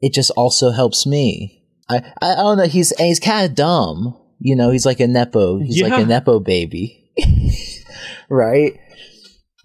It 0.00 0.12
just 0.12 0.32
also 0.32 0.70
helps 0.70 1.06
me. 1.06 1.62
I 1.88 1.98
I, 2.20 2.32
I 2.32 2.36
don't 2.36 2.58
know. 2.58 2.66
He's 2.66 2.90
he's 2.98 3.20
kind 3.20 3.48
of 3.48 3.54
dumb, 3.54 4.18
you 4.40 4.56
know. 4.56 4.70
He's 4.70 4.84
like 4.84 5.00
a 5.00 5.06
nepo. 5.06 5.60
He's 5.60 5.80
like 5.80 6.02
a 6.02 6.04
nepo 6.04 6.40
baby, 6.40 7.12
right? 8.28 8.80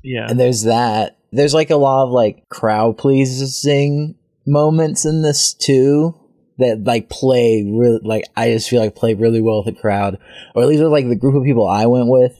Yeah. 0.03 0.27
And 0.29 0.39
there's 0.39 0.63
that. 0.63 1.17
There's 1.31 1.53
like 1.53 1.69
a 1.69 1.75
lot 1.75 2.05
of 2.05 2.11
like 2.11 2.47
crowd 2.49 2.97
pleasing 2.97 4.15
moments 4.45 5.05
in 5.05 5.21
this 5.21 5.53
too 5.53 6.15
that 6.57 6.83
like 6.85 7.09
play 7.09 7.63
really 7.69 7.99
like 8.03 8.23
I 8.35 8.51
just 8.51 8.69
feel 8.69 8.81
like 8.81 8.95
play 8.95 9.13
really 9.13 9.41
well 9.41 9.63
with 9.63 9.75
the 9.75 9.79
crowd, 9.79 10.17
or 10.55 10.63
at 10.63 10.69
least 10.69 10.81
with 10.81 10.91
like 10.91 11.07
the 11.07 11.15
group 11.15 11.35
of 11.35 11.43
people 11.43 11.67
I 11.67 11.85
went 11.85 12.07
with. 12.07 12.33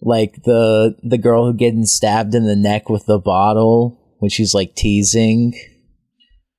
Like 0.00 0.42
the 0.44 0.96
the 1.02 1.18
girl 1.18 1.46
who 1.46 1.54
getting 1.54 1.86
stabbed 1.86 2.34
in 2.34 2.44
the 2.44 2.56
neck 2.56 2.88
with 2.88 3.06
the 3.06 3.18
bottle 3.18 4.00
when 4.18 4.30
she's 4.30 4.54
like 4.54 4.74
teasing. 4.74 5.54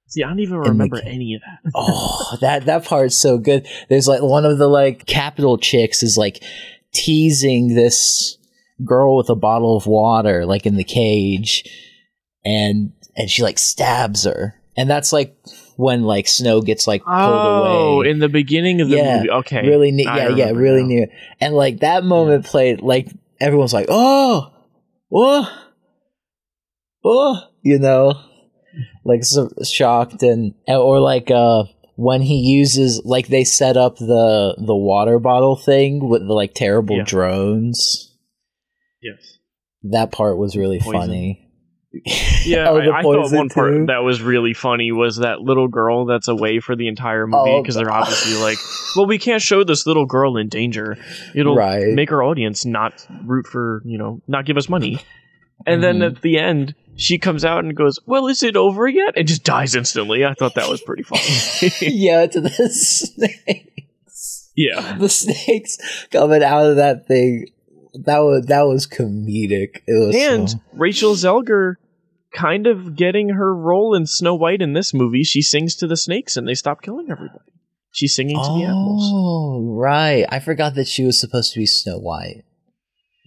See, 0.08 0.24
I 0.24 0.30
don't 0.30 0.40
even 0.40 0.58
remember 0.60 1.02
ca- 1.02 1.08
any 1.08 1.34
of 1.36 1.42
that. 1.42 1.72
Oh, 1.76 2.38
that 2.42 2.66
that 2.66 2.86
part's 2.86 3.18
so 3.18 3.38
good. 3.38 3.68
There's 3.90 4.08
like 4.08 4.22
one 4.22 4.46
of 4.46 4.58
the 4.58 4.68
like 4.68 5.06
capital 5.06 5.58
chicks 5.58 6.04
is 6.04 6.18
like 6.18 6.44
teasing 6.94 7.76
this 7.76 8.38
girl 8.84 9.18
with 9.18 9.30
a 9.30 9.36
bottle 9.36 9.76
of 9.78 9.86
water 9.88 10.46
like 10.46 10.66
in 10.66 10.76
the 10.76 10.84
cage 10.84 11.64
and 12.46 12.92
and 13.16 13.30
she 13.30 13.44
like 13.44 13.60
stabs 13.60 14.24
her. 14.26 14.56
And 14.76 14.90
that's 14.90 15.14
like 15.14 15.38
when 15.78 16.02
like 16.04 16.28
Snow 16.28 16.62
gets 16.62 16.88
like 16.88 17.04
pulled 17.04 17.16
Oh, 17.16 18.02
away. 18.02 18.10
in 18.10 18.18
the 18.20 18.28
beginning 18.30 18.82
of 18.82 18.90
the 18.90 18.98
Yeah, 18.98 19.18
movie. 19.18 19.30
Okay. 19.30 19.68
really 19.68 19.92
near 19.92 20.08
yeah, 20.08 20.30
yeah, 20.30 20.50
really 20.50 20.82
now. 20.82 20.88
near. 20.88 21.08
And 21.40 21.54
like 21.54 21.80
that 21.82 22.04
moment 22.04 22.46
played 22.46 22.82
like 22.82 23.08
everyone's 23.40 23.74
like, 23.74 23.86
"Oh! 23.90 24.52
Oh! 25.14 25.48
Oh!" 27.04 27.40
you 27.62 27.78
know, 27.80 28.20
like 29.06 29.24
so 29.24 29.50
shocked 29.64 30.24
and 30.24 30.54
or 30.68 31.00
like 31.00 31.30
uh 31.30 31.66
when 31.96 32.22
he 32.24 32.38
uses 32.38 33.02
like 33.06 33.28
they 33.28 33.44
set 33.44 33.78
up 33.78 33.98
the 33.98 34.56
the 34.58 34.76
water 34.76 35.20
bottle 35.20 35.56
thing 35.56 36.10
with 36.10 36.26
the 36.26 36.34
like 36.34 36.54
terrible 36.56 36.98
Yeah. 36.98 37.04
drones. 37.06 38.10
Yes. 39.04 39.38
That 39.84 40.12
part 40.12 40.38
was 40.38 40.56
really 40.56 40.80
Poison. 40.80 40.94
funny. 41.02 41.40
Yeah, 42.46 42.70
Oh, 42.72 42.78
I, 42.78 43.00
I 43.00 43.02
thought 43.04 43.32
one 43.32 43.50
part 43.50 43.86
that 43.88 44.00
was 44.04 44.20
really 44.22 44.54
funny 44.56 44.92
was 44.92 45.18
that 45.18 45.42
little 45.42 45.68
girl 45.68 46.06
that's 46.08 46.28
away 46.28 46.60
for 46.60 46.76
the 46.76 46.88
entire 46.88 47.28
movie 47.28 47.52
Oh, 47.52 47.62
because 47.62 47.76
they're 47.76 47.92
obviously 47.92 48.34
like, 48.42 48.58
well, 48.96 49.06
we 49.06 49.20
can't 49.20 49.42
show 49.44 49.64
this 49.64 49.86
little 49.86 50.08
girl 50.08 50.38
in 50.38 50.50
danger. 50.50 50.98
It'll 51.36 51.56
Right. 51.56 51.94
make 51.94 52.12
our 52.12 52.24
audience 52.24 52.66
not 52.66 53.06
root 53.26 53.46
for, 53.46 53.84
you 53.86 54.00
know, 54.00 54.22
not 54.28 54.46
give 54.46 54.58
us 54.58 54.68
money. 54.70 55.00
And 55.68 55.84
then 55.84 56.00
Mhm. 56.00 56.08
at 56.16 56.22
the 56.24 56.40
end, 56.40 56.74
she 56.96 57.20
comes 57.20 57.46
out 57.46 57.64
and 57.64 57.76
goes, 57.76 58.00
"Well, 58.08 58.28
is 58.28 58.42
it 58.42 58.56
over 58.58 58.88
yet?" 58.88 59.14
and 59.16 59.28
just 59.28 59.44
dies 59.44 59.76
instantly. 59.76 60.26
I 60.26 60.34
thought 60.34 60.56
that 60.56 60.68
was 60.70 60.82
pretty 60.82 61.04
funny. 61.04 61.72
yeah, 61.82 62.26
to 62.26 62.42
the 62.42 62.50
snakes. 62.50 64.50
yeah, 64.56 64.98
the 64.98 65.10
snakes 65.10 65.78
coming 66.12 66.44
out 66.44 66.66
of 66.66 66.76
that 66.78 67.08
thing. 67.08 67.48
That 68.06 68.20
was 68.20 68.46
that 68.48 68.64
was 68.64 68.88
comedic. 68.88 69.82
It 69.88 70.06
was 70.08 70.16
and 70.16 70.50
so- 70.50 70.58
Rachel 70.74 71.14
Zelger 71.14 71.76
kind 72.34 72.66
of 72.66 72.96
getting 72.96 73.30
her 73.30 73.56
role 73.56 73.94
in 73.94 74.08
Snow 74.08 74.34
White 74.36 74.62
in 74.62 74.74
this 74.74 74.94
movie. 74.94 75.24
She 75.24 75.42
sings 75.42 75.76
to 75.76 75.88
the 75.88 75.98
snakes 75.98 76.36
and 76.36 76.48
they 76.48 76.56
stop 76.56 76.82
killing 76.82 77.08
everybody. 77.12 77.40
She's 77.94 78.16
singing 78.16 78.36
to 78.38 78.42
the 78.42 78.64
animals. 78.64 79.04
Oh, 79.14 79.76
right. 79.78 80.26
I 80.30 80.40
forgot 80.40 80.74
that 80.76 80.88
she 80.88 81.04
was 81.06 81.20
supposed 81.20 81.54
to 81.54 81.60
be 81.60 81.68
Snow 81.68 82.00
White. 82.00 82.44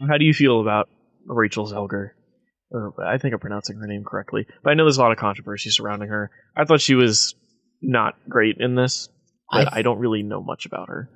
How 0.09 0.19
do 0.19 0.25
you 0.25 0.35
feel 0.35 0.61
about 0.61 0.89
Rachel 1.25 1.71
Zelger? 1.71 2.11
Or 2.73 2.93
I 3.07 3.19
think 3.19 3.33
I'm 3.33 3.39
pronouncing 3.39 3.77
her 3.79 3.87
name 3.87 4.03
correctly, 4.05 4.45
but 4.65 4.71
I 4.71 4.75
know 4.75 4.83
there's 4.85 4.99
a 4.99 5.03
lot 5.03 5.13
of 5.13 5.19
controversy 5.19 5.71
surrounding 5.71 6.09
her. 6.09 6.33
I 6.57 6.65
thought 6.65 6.81
she 6.81 6.97
was 6.97 7.37
not 7.81 8.15
great 8.29 8.57
in 8.59 8.75
this, 8.75 9.09
but 9.53 9.73
I- 9.73 9.79
I, 9.79 9.83
don't 9.83 10.01
really 10.01 10.25
know 10.25 10.43
much 10.43 10.67
about 10.67 10.89
her. 10.89 11.09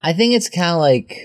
I 0.00 0.12
think 0.12 0.34
it's 0.34 0.48
kind 0.48 0.70
of 0.70 0.78
like 0.78 1.16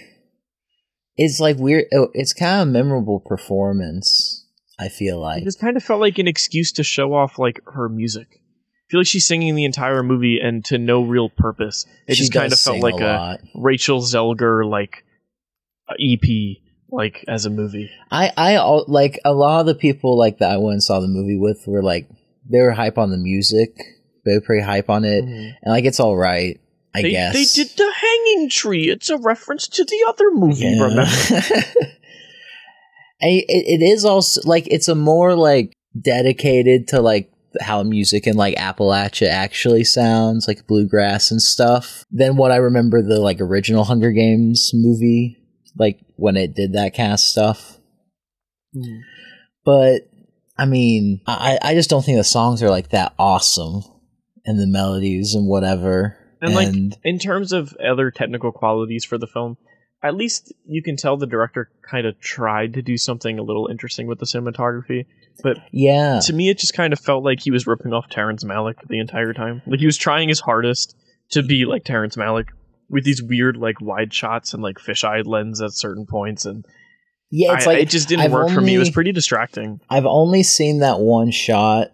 it's 1.17 1.39
like 1.39 1.57
weird. 1.57 1.86
oh, 1.93 2.10
It's 2.13 2.34
kind 2.34 2.62
of 2.62 2.67
a 2.67 2.72
memorable 2.72 3.19
performance. 3.19 4.45
I 4.77 4.89
feel 4.89 5.19
like 5.19 5.41
It 5.41 5.45
just 5.45 5.60
kind 5.62 5.77
of 5.77 5.84
felt 5.84 6.01
like 6.01 6.19
an 6.19 6.27
excuse 6.27 6.74
to 6.74 6.84
show 6.84 7.13
off 7.13 7.39
like 7.39 7.62
her 7.74 7.88
music. 7.88 8.27
I 8.31 8.86
feel 8.91 9.00
like 9.00 9.07
she's 9.07 9.27
singing 9.27 9.55
the 9.55 9.65
entire 9.65 10.03
movie 10.03 10.39
and 10.39 10.63
to 10.65 10.77
no 10.77 11.01
real 11.01 11.29
purpose. 11.29 11.86
It 12.07 12.15
she 12.15 12.24
just 12.24 12.34
kind 12.34 12.51
of 12.51 12.60
felt 12.60 12.81
like 12.81 13.00
a 13.00 13.05
a. 13.05 13.39
Rachel 13.55 14.01
Zelger 14.01 14.69
like 14.69 15.05
EP 16.00 16.57
like 16.91 17.24
as 17.27 17.45
a 17.45 17.50
movie. 17.50 17.89
I 18.12 18.31
I 18.36 18.57
like 18.88 19.19
a 19.25 19.34
lot 19.34 19.62
of 19.62 19.65
the 19.65 19.75
people 19.75 20.17
like 20.17 20.39
that 20.39 20.51
I 20.51 20.57
went 20.57 20.74
and 20.74 20.84
saw 20.84 21.00
the 21.00 21.07
movie 21.07 21.38
with 21.38 21.63
were 21.67 21.84
like 21.84 22.10
they 22.50 22.62
were 22.62 22.72
hype 22.72 22.98
on 22.98 23.12
the 23.12 23.17
music. 23.17 23.75
They 24.25 24.34
were 24.34 24.41
pretty 24.41 24.63
hype 24.63 24.89
on 24.89 25.05
it, 25.05 25.24
mm-hmm. 25.24 25.55
and 25.62 25.74
like 25.74 25.86
it's 25.86 26.00
all 26.00 26.17
right. 26.17 26.60
I 26.96 27.02
they, 27.02 27.12
guess 27.12 27.34
they 27.34 27.64
did 27.64 27.78
the 27.78 27.92
hanging 27.94 28.50
tree. 28.50 28.90
It's 28.90 29.10
a 29.10 29.18
reference 29.18 29.68
to 29.68 29.84
the 29.84 30.06
other 30.08 30.32
movie. 30.32 30.66
Yeah. 30.66 30.84
Remember? 30.84 31.06
And 33.22 33.32
it, 33.32 33.46
it 33.48 33.84
is 33.84 34.04
also 34.04 34.42
like 34.44 34.68
it's 34.68 34.88
a 34.88 34.96
more 34.96 35.36
like 35.36 35.74
dedicated 36.00 36.90
to 36.90 37.02
like 37.02 37.32
how 37.62 37.82
music 37.84 38.28
in 38.28 38.36
like 38.36 38.56
Appalachia 38.56 39.30
actually 39.30 39.84
sounds, 39.84 40.48
like 40.48 40.68
bluegrass 40.68 41.32
and 41.32 41.42
stuff, 41.42 42.06
than 42.12 42.36
what 42.36 42.52
I 42.52 42.58
remember 42.58 43.02
the 43.02 43.20
like 43.20 43.40
original 43.40 43.86
Hunger 43.86 44.12
Games 44.12 44.72
movie, 44.74 45.38
like 45.78 46.00
when 46.18 46.36
it 46.36 46.56
did 46.56 46.74
that 46.74 46.96
kind 46.96 47.14
of 47.14 47.20
stuff. 47.20 47.78
Mm. 48.75 49.00
But 49.64 50.10
I 50.58 50.66
mean, 50.66 51.22
I 51.25 51.58
I 51.62 51.74
just 51.74 51.90
don't 51.90 52.04
think 52.04 52.18
the 52.18 52.24
songs 52.24 52.62
are 52.62 52.70
like 52.70 52.90
that 52.90 53.14
awesome, 53.18 53.84
and 54.46 54.60
the 54.60 54.68
melodies 54.68 55.36
and 55.36 55.48
whatever. 55.48 56.18
And, 56.42 56.54
like, 56.54 56.74
in 57.04 57.20
terms 57.20 57.51
of 57.51 57.75
other 57.77 58.12
technical 58.12 58.51
qualities 58.51 59.04
for 59.06 59.18
the 59.18 59.27
film, 59.27 59.58
at 60.04 60.15
least 60.15 60.54
you 60.65 60.84
can 60.84 60.98
tell 60.98 61.18
the 61.18 61.25
director 61.25 61.70
kind 61.82 62.06
of 62.06 62.20
tried 62.20 62.74
to 62.75 62.82
do 62.82 62.98
something 62.98 63.39
a 63.39 63.42
little 63.44 63.68
interesting 63.68 64.06
with 64.08 64.20
the 64.20 64.25
cinematography. 64.25 65.06
But 65.42 65.58
yeah, 65.72 66.20
to 66.24 66.34
me, 66.34 66.50
it 66.50 66.60
just 66.60 66.74
kind 66.74 66.94
of 66.94 67.00
felt 67.00 67.24
like 67.24 67.42
he 67.42 67.51
was 67.51 67.65
ripping 67.65 67.92
off 67.92 68.10
Terrence 68.10 68.44
Malick 68.44 68.75
the 68.88 69.00
entire 69.00 69.34
time. 69.34 69.62
Like 69.65 69.80
he 69.80 69.86
was 69.86 69.98
trying 69.98 70.30
his 70.30 70.39
hardest 70.39 70.96
to 71.32 71.42
be 71.42 71.65
like 71.65 71.84
Terrence 71.84 72.15
Malick 72.15 72.50
with 72.89 73.04
these 73.04 73.22
weird 73.22 73.58
like 73.58 73.82
wide 73.82 74.13
shots 74.13 74.54
and 74.54 74.62
like 74.62 74.77
fisheye 74.77 75.25
lens 75.25 75.62
at 75.62 75.74
certain 75.74 76.06
points, 76.06 76.46
and 76.46 76.65
yeah, 77.32 77.56
it's 77.56 77.65
I- 77.68 77.72
like 77.72 77.82
it 77.82 77.89
just 77.89 78.08
didn't 78.08 78.25
I've 78.25 78.32
work 78.32 78.51
for 78.51 78.62
me. 78.62 78.75
It 78.75 78.80
was 78.80 78.92
pretty 78.92 79.12
distracting. 79.12 79.82
I've 79.89 80.06
only 80.06 80.44
seen 80.44 80.80
that 80.80 81.00
one 81.00 81.32
shot. 81.32 81.92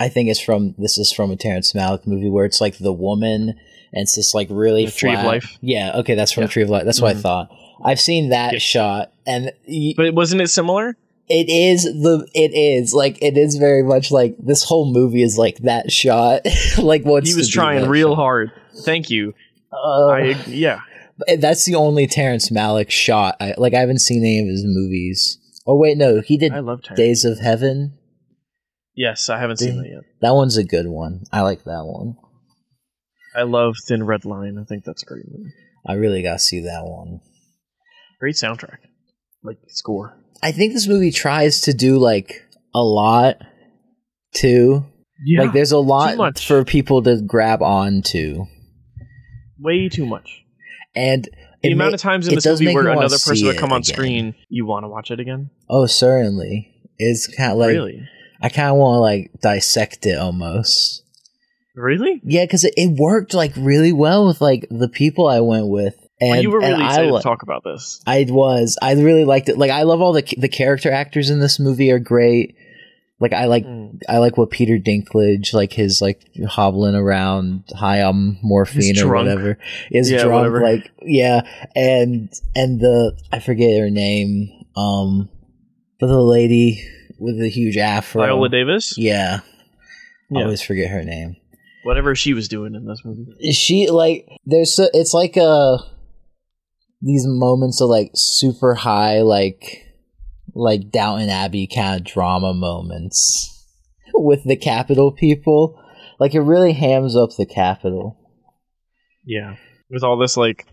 I 0.00 0.08
think 0.08 0.28
it's 0.28 0.40
from 0.40 0.74
this 0.76 0.98
is 0.98 1.12
from 1.12 1.30
a 1.30 1.36
Terrence 1.36 1.72
Malick 1.72 2.06
movie 2.06 2.28
where 2.28 2.44
it's 2.44 2.60
like 2.60 2.78
the 2.78 2.92
woman 2.92 3.54
and 3.94 4.02
it's 4.02 4.14
this 4.16 4.34
like 4.34 4.48
really 4.50 4.84
The 4.86 4.92
Tree 4.92 5.14
of 5.14 5.24
Life? 5.24 5.56
Yeah, 5.62 5.92
okay, 6.00 6.14
that's 6.14 6.32
from 6.32 6.42
Yeah. 6.42 6.48
Tree 6.48 6.62
of 6.64 6.68
Life. 6.70 6.84
That's 6.84 7.00
what 7.00 7.12
I 7.16 7.18
Mhm. 7.18 7.22
thought. 7.22 7.50
I've 7.82 8.00
seen 8.00 8.28
that 8.30 8.52
Yeah. 8.52 8.58
shot, 8.58 9.12
and 9.26 9.52
y- 9.66 9.94
But 9.96 10.14
wasn't 10.14 10.42
it 10.42 10.48
similar? 10.48 10.96
it 11.28 11.48
is 11.48 11.84
the 11.84 12.26
it 12.34 12.52
is 12.54 12.92
like 12.92 13.16
it 13.22 13.38
is 13.38 13.56
very 13.56 13.82
much 13.82 14.10
like 14.10 14.36
this 14.38 14.62
whole 14.64 14.92
movie 14.92 15.22
is 15.22 15.38
like 15.38 15.56
that 15.60 15.90
shot. 15.90 16.42
like 16.78 17.04
what 17.04 17.26
he 17.26 17.34
was 17.34 17.48
trying 17.48 17.88
real 17.88 18.14
hard. 18.14 18.50
Thank 18.84 19.08
you. 19.08 19.32
Uh, 19.72 20.06
I 20.08 20.36
yeah. 20.46 20.80
that's 21.38 21.64
the 21.64 21.74
only 21.76 22.06
Terrence 22.06 22.50
Malick 22.50 22.90
shot. 22.90 23.36
I 23.40 23.54
like 23.56 23.72
I 23.74 23.80
haven't 23.80 24.00
seen 24.00 24.22
any 24.22 24.40
of 24.40 24.46
his 24.48 24.64
movies. 24.66 25.38
Oh 25.66 25.76
wait, 25.76 25.96
no, 25.96 26.20
he 26.20 26.36
did 26.36 26.52
I 26.52 26.58
love 26.60 26.82
Terrence. 26.82 26.98
Days 26.98 27.24
of 27.24 27.38
Heaven. 27.40 27.94
Yes, 28.94 29.28
I 29.28 29.38
haven't 29.40 29.56
seen 29.58 29.76
Day- 29.82 29.88
that 29.88 29.88
yet. 29.94 30.02
That 30.20 30.34
one's 30.34 30.56
a 30.56 30.64
good 30.64 30.86
one. 30.88 31.24
I 31.32 31.40
like 31.40 31.64
that 31.64 31.84
one. 31.86 32.16
I 33.34 33.42
love 33.42 33.74
Thin 33.86 34.04
Red 34.04 34.24
Line. 34.24 34.58
I 34.60 34.64
think 34.64 34.84
that's 34.84 35.02
a 35.02 35.06
great 35.06 35.24
movie. 35.28 35.52
I 35.86 35.94
really 35.94 36.22
gotta 36.22 36.38
see 36.38 36.60
that 36.60 36.84
one. 36.84 37.20
Great 38.20 38.36
soundtrack. 38.36 38.78
Like 39.42 39.58
score. 39.68 40.16
I 40.42 40.52
think 40.52 40.72
this 40.72 40.86
movie 40.88 41.10
tries 41.10 41.62
to 41.62 41.74
do 41.74 41.98
like 41.98 42.42
a 42.74 42.82
lot 42.82 43.36
too. 44.34 44.84
Yeah. 45.24 45.42
like 45.42 45.52
there's 45.52 45.72
a 45.72 45.78
lot 45.78 46.38
for 46.38 46.64
people 46.64 47.02
to 47.02 47.20
grab 47.22 47.62
onto. 47.62 48.46
way 49.58 49.88
too 49.88 50.06
much. 50.06 50.44
And 50.94 51.28
The 51.62 51.72
amount 51.72 51.92
ma- 51.92 51.94
of 51.94 52.00
times 52.00 52.28
in 52.28 52.34
this 52.34 52.46
movie 52.46 52.74
where 52.74 52.88
another 52.88 53.16
person 53.18 53.46
would 53.46 53.56
come 53.58 53.72
on 53.72 53.78
again. 53.80 53.94
screen, 53.94 54.34
you 54.48 54.66
want 54.66 54.84
to 54.84 54.88
watch 54.88 55.10
it 55.10 55.20
again? 55.20 55.50
Oh, 55.68 55.86
certainly. 55.86 56.70
It's 56.98 57.26
kind 57.26 57.52
of 57.52 57.58
like 57.58 57.70
really? 57.70 58.06
I 58.42 58.48
kind 58.48 58.70
of 58.70 58.76
want 58.76 58.96
to 58.96 59.00
like 59.00 59.30
dissect 59.40 60.04
it 60.06 60.18
almost 60.18 61.03
Really? 61.74 62.20
Yeah, 62.24 62.44
because 62.44 62.64
it, 62.64 62.74
it 62.76 62.96
worked 62.98 63.34
like 63.34 63.52
really 63.56 63.92
well 63.92 64.26
with 64.26 64.40
like 64.40 64.66
the 64.70 64.88
people 64.88 65.26
I 65.26 65.40
went 65.40 65.68
with. 65.68 65.94
And, 66.20 66.30
Well, 66.30 66.42
you 66.42 66.50
were 66.50 66.60
really 66.60 66.74
I 66.82 66.86
excited 66.86 67.10
li- 67.12 67.18
to 67.18 67.22
talk 67.22 67.42
about 67.42 67.64
this. 67.64 68.00
I 68.06 68.24
was. 68.28 68.78
I 68.80 68.92
really 68.94 69.24
liked 69.24 69.48
it. 69.48 69.58
Like 69.58 69.70
I 69.72 69.82
love 69.82 70.00
all 70.00 70.12
the 70.12 70.22
the 70.38 70.48
character 70.48 70.92
actors 70.92 71.30
in 71.30 71.40
this 71.40 71.58
movie 71.58 71.90
are 71.90 71.98
great. 71.98 72.56
Like 73.20 73.32
I 73.32 73.46
like 73.46 73.64
Mm. 73.64 74.00
I 74.08 74.18
like 74.18 74.36
what 74.36 74.50
Peter 74.50 74.76
Dinklage 74.78 75.52
like 75.54 75.72
his 75.72 76.00
like 76.02 76.20
hobbling 76.48 76.94
around 76.94 77.64
high 77.74 78.02
on 78.02 78.38
morphine 78.42 78.98
or 79.00 79.12
whatever 79.12 79.58
is 79.90 80.10
Yeah, 80.10 80.24
drunk 80.24 80.52
whatever. 80.52 80.60
like 80.62 80.90
yeah 81.02 81.40
and 81.76 82.28
and 82.56 82.80
the 82.80 83.16
I 83.32 83.38
forget 83.38 83.80
her 83.80 83.88
name 83.90 84.50
um 84.76 85.28
but 86.00 86.08
the 86.08 86.20
lady 86.20 86.84
with 87.18 87.38
the 87.38 87.48
huge 87.48 87.76
afro 87.76 88.22
Viola 88.26 88.48
Davis? 88.48 88.98
yeah 88.98 89.40
I 89.42 90.38
Yeah. 90.38 90.42
always 90.44 90.60
forget 90.60 90.90
her 90.90 91.04
name 91.04 91.36
Whatever 91.84 92.14
she 92.14 92.34
was 92.34 92.48
doing 92.48 92.74
in 92.74 92.86
this 92.86 93.02
movie. 93.04 93.52
she 93.52 93.88
like 93.88 94.26
there's 94.44 94.74
so, 94.74 94.88
it's 94.92 95.14
like 95.14 95.36
uh 95.36 95.78
these 97.02 97.26
moments 97.26 97.80
of 97.80 97.88
like 97.90 98.10
super 98.14 98.74
high 98.74 99.20
like 99.20 99.86
like 100.54 100.90
Downton 100.90 101.28
Abbey 101.28 101.66
kind 101.66 101.96
of 102.00 102.04
drama 102.06 102.54
moments 102.54 103.66
with 104.14 104.44
the 104.44 104.56
capital 104.56 105.12
people 105.12 105.80
like 106.18 106.34
it 106.34 106.40
really 106.40 106.72
hams 106.72 107.16
up 107.16 107.30
the 107.36 107.46
capital 107.46 108.16
Yeah. 109.24 109.56
With 109.90 110.02
all 110.02 110.16
this 110.16 110.36
like 110.36 110.66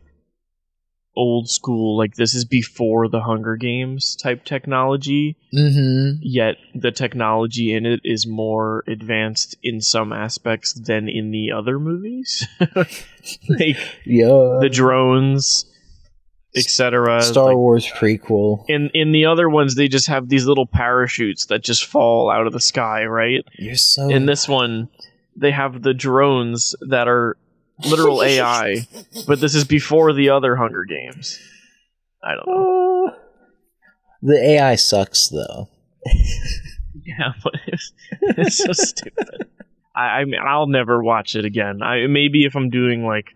old 1.16 1.50
school, 1.50 1.98
like 1.98 2.16
this 2.16 2.34
is 2.34 2.46
before 2.46 3.08
the 3.10 3.22
Hunger 3.22 3.56
Games 3.56 4.16
type 4.16 4.46
technology, 4.46 5.38
mm-hmm 5.54 6.20
yet 6.22 6.56
the 6.76 6.92
technology 6.92 7.74
in 7.74 7.86
it 7.86 8.02
is 8.04 8.28
more 8.28 8.84
advanced 8.88 9.56
in 9.64 9.82
some 9.82 10.14
aspects 10.14 10.74
than 10.74 11.10
in 11.10 11.32
the 11.32 11.52
other 11.52 11.80
movies. 11.80 12.48
like 13.50 13.78
yeah 14.06 14.60
the 14.62 14.70
drones, 14.72 15.66
etc. 16.56 17.22
Star 17.22 17.48
Like, 17.48 17.58
Wars 17.58 17.88
prequel 17.88 18.66
in 18.68 18.90
in 18.94 19.12
the 19.12 19.26
other 19.26 19.50
ones 19.50 19.76
they 19.76 19.88
just 19.88 20.08
have 20.08 20.30
these 20.30 20.46
little 20.46 20.68
parachutes 20.68 21.46
that 21.48 21.64
just 21.64 21.86
fall 21.86 22.30
out 22.30 22.48
of 22.48 22.54
the 22.54 22.62
sky, 22.62 23.06
right? 23.06 23.44
you're 23.58 23.76
so 23.76 24.10
In 24.10 24.26
this 24.26 24.48
one 24.48 24.90
they 25.36 25.52
have 25.52 25.82
the 25.82 25.94
drones 25.94 26.76
that 26.90 27.08
are 27.08 27.38
literal 27.86 28.24
AI, 28.24 28.88
but 29.28 29.40
this 29.40 29.56
is 29.56 29.64
before 29.64 30.14
the 30.14 30.30
other 30.30 30.56
Hunger 30.56 30.86
Games. 30.86 31.40
I 32.24 32.36
don't 32.36 32.48
know. 32.48 33.08
Uh, 33.08 33.16
the 34.24 34.50
AI 34.52 34.76
sucks 34.76 35.30
though 35.30 35.68
Yeah, 37.04 37.34
but 37.44 37.54
it's, 37.68 37.92
it's 38.22 38.58
so 38.58 38.72
stupid. 38.74 39.48
I, 39.96 40.02
I 40.02 40.26
mean, 40.26 40.40
I'll 40.44 40.68
never 40.68 41.02
watch 41.04 41.36
it 41.36 41.46
again. 41.46 41.82
I 41.82 42.08
maybe 42.08 42.46
if 42.46 42.56
I'm 42.56 42.70
doing 42.70 43.06
like, 43.06 43.36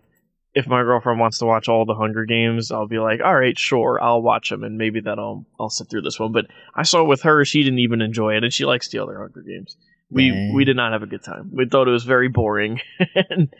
if 0.54 0.66
my 0.66 0.82
girlfriend 0.82 1.20
wants 1.20 1.38
to 1.38 1.46
watch 1.46 1.68
all 1.68 1.84
the 1.84 1.94
Hunger 1.94 2.24
Games, 2.24 2.70
I'll 2.70 2.86
be 2.86 2.98
like, 2.98 3.20
all 3.22 3.34
right, 3.34 3.58
sure, 3.58 3.98
I'll 4.00 4.22
watch 4.22 4.48
them, 4.50 4.64
and 4.64 4.78
maybe 4.78 5.00
that 5.00 5.18
I'll 5.18 5.44
I'll 5.60 5.70
sit 5.70 5.90
through 5.90 6.02
this 6.02 6.18
one. 6.18 6.32
But 6.32 6.46
I 6.74 6.82
saw 6.82 7.02
it 7.02 7.08
with 7.08 7.22
her; 7.22 7.44
she 7.44 7.62
didn't 7.62 7.80
even 7.80 8.00
enjoy 8.00 8.36
it, 8.36 8.44
and 8.44 8.52
she 8.52 8.64
likes 8.64 8.88
the 8.88 9.00
other 9.00 9.18
Hunger 9.18 9.42
Games. 9.42 9.76
We 10.10 10.30
Dang. 10.30 10.54
we 10.54 10.64
did 10.64 10.76
not 10.76 10.92
have 10.92 11.02
a 11.02 11.06
good 11.06 11.24
time. 11.24 11.50
We 11.52 11.68
thought 11.68 11.88
it 11.88 11.92
was 11.92 12.04
very 12.04 12.28
boring, 12.28 12.80
and 13.14 13.52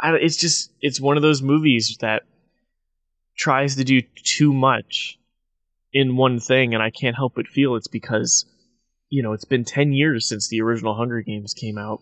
I, 0.00 0.14
it's 0.14 0.36
just 0.36 0.70
it's 0.80 1.00
one 1.00 1.16
of 1.16 1.22
those 1.22 1.42
movies 1.42 1.96
that 2.00 2.22
tries 3.36 3.76
to 3.76 3.84
do 3.84 4.02
too 4.24 4.52
much 4.52 5.18
in 5.92 6.16
one 6.16 6.38
thing, 6.40 6.74
and 6.74 6.82
I 6.82 6.90
can't 6.90 7.16
help 7.16 7.34
but 7.34 7.46
feel 7.46 7.74
it's 7.74 7.88
because 7.88 8.44
you 9.08 9.22
know 9.22 9.32
it's 9.32 9.44
been 9.44 9.64
ten 9.64 9.92
years 9.92 10.28
since 10.28 10.48
the 10.48 10.60
original 10.60 10.94
Hunger 10.94 11.20
Games 11.22 11.54
came 11.54 11.78
out. 11.78 12.00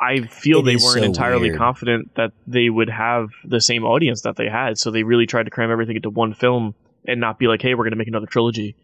I 0.00 0.22
feel 0.22 0.60
It 0.60 0.64
they 0.64 0.76
weren't 0.76 0.82
so 0.82 1.04
entirely 1.04 1.48
weird. 1.48 1.58
confident 1.58 2.14
that 2.16 2.32
they 2.46 2.70
would 2.70 2.88
have 2.88 3.28
the 3.44 3.60
same 3.60 3.84
audience 3.84 4.22
that 4.22 4.36
they 4.36 4.48
had, 4.48 4.78
so 4.78 4.90
they 4.90 5.02
really 5.02 5.26
tried 5.26 5.44
to 5.44 5.50
cram 5.50 5.70
everything 5.70 5.96
into 5.96 6.10
one 6.10 6.32
film 6.32 6.74
and 7.06 7.20
not 7.20 7.38
be 7.38 7.48
like, 7.48 7.60
"Hey, 7.62 7.74
we're 7.74 7.84
going 7.84 7.92
to 7.92 7.96
make 7.96 8.08
another 8.08 8.26
trilogy." 8.26 8.76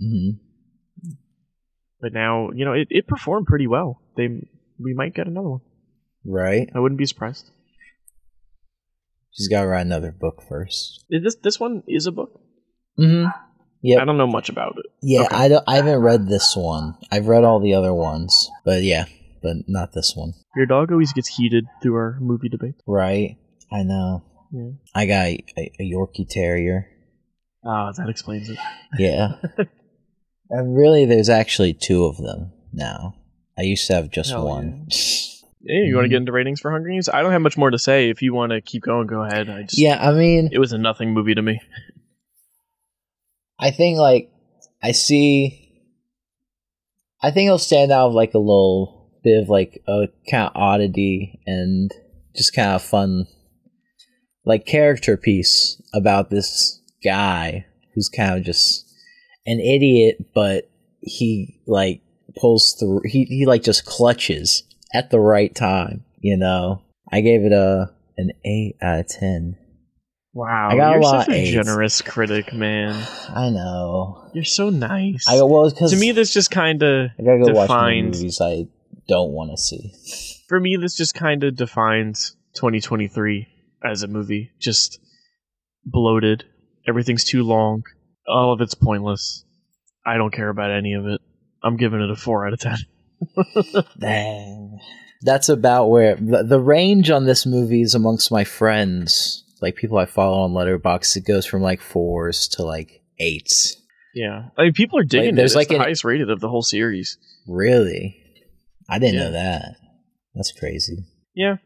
hmm 0.00 0.30
But 2.00 2.12
now, 2.12 2.50
you 2.52 2.64
know, 2.64 2.72
it, 2.72 2.88
it 2.90 3.06
performed 3.06 3.46
pretty 3.46 3.66
well. 3.66 4.00
They 4.16 4.28
we 4.78 4.94
might 4.94 5.14
get 5.14 5.26
another 5.26 5.48
one. 5.48 5.60
Right 6.24 6.68
I 6.74 6.78
wouldn't 6.80 6.98
be 6.98 7.06
surprised. 7.06 7.50
she's 9.32 9.48
got 9.48 9.62
to 9.62 9.66
write 9.68 9.86
another 9.86 10.12
book 10.12 10.42
first 10.48 11.04
Is 11.10 11.22
This 11.22 11.36
this 11.42 11.60
one 11.60 11.82
is 11.88 12.06
a 12.06 12.12
book. 12.12 12.40
mm-hmm 12.98 13.28
Yep. 13.86 14.00
I 14.00 14.04
don't 14.06 14.16
know 14.16 14.26
much 14.26 14.48
about 14.48 14.76
it. 14.78 14.86
Yeah, 15.02 15.24
Okay. 15.24 15.36
I 15.36 15.48
don't. 15.48 15.64
I 15.68 15.76
haven't 15.76 15.98
read 16.00 16.26
this 16.26 16.56
one. 16.56 16.96
I've 17.12 17.26
read 17.28 17.44
all 17.44 17.60
the 17.60 17.74
other 17.74 17.92
ones, 17.92 18.48
but 18.64 18.82
yeah, 18.82 19.04
but 19.42 19.56
not 19.68 19.92
this 19.92 20.14
one. 20.16 20.32
Your 20.56 20.64
dog 20.64 20.90
always 20.90 21.12
gets 21.12 21.28
heated 21.28 21.66
through 21.82 21.96
our 21.96 22.16
movie 22.18 22.48
debate. 22.48 22.76
Right? 22.86 23.36
I 23.70 23.82
know. 23.82 24.24
Yeah. 24.52 24.70
I 24.94 25.04
got 25.04 25.26
a, 25.58 25.70
a 25.78 25.82
Yorkie 25.82 26.26
Terrier. 26.26 26.88
Ah, 27.62 27.92
that 27.92 28.08
explains 28.08 28.48
it. 28.48 28.56
Yeah, 28.98 29.34
and 30.48 30.74
really, 30.74 31.04
there's 31.04 31.28
actually 31.28 31.74
two 31.74 32.06
of 32.06 32.16
them 32.16 32.52
now. 32.72 33.16
I 33.58 33.64
used 33.64 33.86
to 33.88 33.96
have 33.96 34.10
just 34.10 34.30
Hell 34.30 34.46
one. 34.48 34.88
Hey, 35.66 35.86
you 35.86 35.94
want 35.94 36.04
to 36.04 36.08
get 36.08 36.16
mm-hmm. 36.16 36.22
into 36.22 36.32
ratings 36.32 36.60
for 36.60 36.70
Hunger 36.70 36.90
Games? 36.90 37.08
I 37.08 37.22
don't 37.22 37.32
have 37.32 37.40
much 37.40 37.56
more 37.56 37.70
to 37.70 37.78
say. 37.78 38.10
If 38.10 38.20
you 38.20 38.34
want 38.34 38.52
to 38.52 38.60
keep 38.60 38.82
going, 38.82 39.06
go 39.06 39.22
ahead. 39.22 39.48
I 39.48 39.62
just, 39.62 39.78
Yeah, 39.78 39.96
I 39.98 40.12
mean, 40.12 40.50
it 40.52 40.58
was 40.58 40.72
a 40.72 40.78
nothing 40.78 41.14
movie 41.14 41.34
to 41.34 41.42
me. 41.42 41.60
I 43.58 43.70
think 43.70 43.98
like 43.98 44.30
I 44.82 44.92
see. 44.92 45.60
I 47.22 47.30
think 47.30 47.46
it'll 47.46 47.58
stand 47.58 47.90
out 47.92 48.08
of 48.08 48.14
like 48.14 48.34
a 48.34 48.38
little 48.38 49.10
bit 49.22 49.42
of 49.42 49.48
like 49.48 49.82
a 49.88 50.08
kind 50.30 50.48
of 50.48 50.52
oddity 50.54 51.40
and 51.46 51.90
just 52.36 52.54
kind 52.54 52.72
of 52.72 52.82
fun, 52.82 53.26
like 54.44 54.66
character 54.66 55.16
piece 55.16 55.80
about 55.94 56.28
this 56.28 56.82
guy 57.02 57.64
who's 57.94 58.10
kind 58.10 58.36
of 58.38 58.44
just 58.44 58.86
an 59.46 59.60
idiot, 59.60 60.16
but 60.34 60.68
he 61.00 61.62
like 61.66 62.02
pulls 62.36 62.76
through. 62.78 63.00
He 63.06 63.24
he 63.24 63.46
like 63.46 63.62
just 63.62 63.86
clutches 63.86 64.62
at 64.94 65.10
the 65.10 65.20
right 65.20 65.54
time. 65.54 66.04
You 66.18 66.38
know, 66.38 66.82
I 67.12 67.20
gave 67.20 67.42
it 67.42 67.52
a 67.52 67.90
an 68.16 68.30
eight 68.44 68.76
out 68.80 69.00
of 69.00 69.08
ten. 69.08 69.56
Wow, 70.32 70.70
you're 70.72 71.02
such 71.02 71.28
a 71.28 71.52
generous 71.52 72.00
critic, 72.00 72.52
man. 72.54 72.94
I 73.28 73.50
know. 73.50 74.30
You're 74.32 74.44
so 74.44 74.70
nice. 74.70 75.26
I 75.28 75.42
well 75.42 75.70
to 75.70 75.96
me, 75.96 76.12
this 76.12 76.32
just 76.32 76.50
kind 76.50 76.82
of 76.82 77.10
I 77.18 77.22
gotta 77.22 77.44
go 77.44 77.52
watch 77.52 77.68
more 77.68 78.02
movies 78.02 78.40
I 78.40 78.68
don't 79.06 79.32
want 79.32 79.50
to 79.50 79.56
see. 79.56 79.92
for 80.48 80.58
me, 80.58 80.76
this 80.76 80.96
just 80.96 81.14
kind 81.14 81.44
of 81.44 81.56
defines 81.56 82.36
2023 82.54 83.48
as 83.84 84.02
a 84.02 84.08
movie. 84.08 84.50
Just 84.60 84.98
bloated. 85.84 86.44
Everything's 86.88 87.24
too 87.24 87.42
long. 87.42 87.84
All 88.26 88.52
of 88.52 88.60
it's 88.60 88.74
pointless. 88.74 89.44
I 90.06 90.16
don't 90.16 90.32
care 90.32 90.48
about 90.48 90.70
any 90.70 90.94
of 90.94 91.06
it. 91.06 91.20
I'm 91.62 91.76
giving 91.76 92.00
it 92.00 92.10
a 92.10 92.16
four 92.16 92.46
out 92.46 92.52
of 92.52 92.60
ten. 92.60 92.78
Dang. 93.98 94.78
That's 95.22 95.48
about 95.48 95.86
where 95.88 96.16
the, 96.16 96.42
the 96.42 96.60
range 96.60 97.10
on 97.10 97.24
this 97.26 97.46
movie 97.46 97.82
is 97.82 97.94
amongst 97.94 98.30
my 98.30 98.44
friends, 98.44 99.44
like 99.62 99.76
people 99.76 99.98
I 99.98 100.06
follow 100.06 100.38
on 100.42 100.50
Letterboxd. 100.52 101.16
It 101.16 101.26
goes 101.26 101.46
from 101.46 101.62
like 101.62 101.80
fours 101.80 102.48
to 102.48 102.62
like 102.62 103.02
eights. 103.18 103.76
Yeah, 104.14 104.50
I 104.56 104.64
mean, 104.64 104.72
people 104.74 104.98
are 104.98 105.04
digging 105.04 105.30
it. 105.30 105.36
there's 105.36 105.52
It's 105.52 105.56
like 105.56 105.68
the 105.68 105.74
an- 105.76 105.80
highest 105.80 106.04
rated 106.04 106.30
of 106.30 106.40
the 106.40 106.48
whole 106.48 106.62
series. 106.62 107.18
Really? 107.48 108.16
I 108.88 108.98
didn't 108.98 109.14
Yeah. 109.14 109.20
know 109.24 109.32
that. 109.32 109.76
That's 110.34 110.52
crazy. 110.52 111.06
Yeah. 111.34 111.56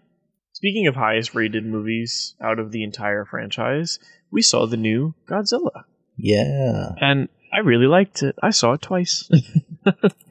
Speaking 0.53 0.87
of 0.87 0.95
highest 0.95 1.35
rated 1.35 1.65
movies 1.67 2.35
out 2.43 2.59
of 2.59 2.71
the 2.73 2.83
entire 2.85 3.25
franchise, 3.25 3.99
we 4.31 4.41
saw 4.43 4.67
the 4.67 4.77
new 4.77 5.15
Godzilla, 5.29 5.85
Yeah. 6.17 6.93
and 7.01 7.29
I 7.53 7.59
really 7.61 7.87
liked 7.87 8.23
it. 8.23 8.35
I 8.43 8.51
saw 8.51 8.73
it 8.75 8.83
twice. 8.83 9.29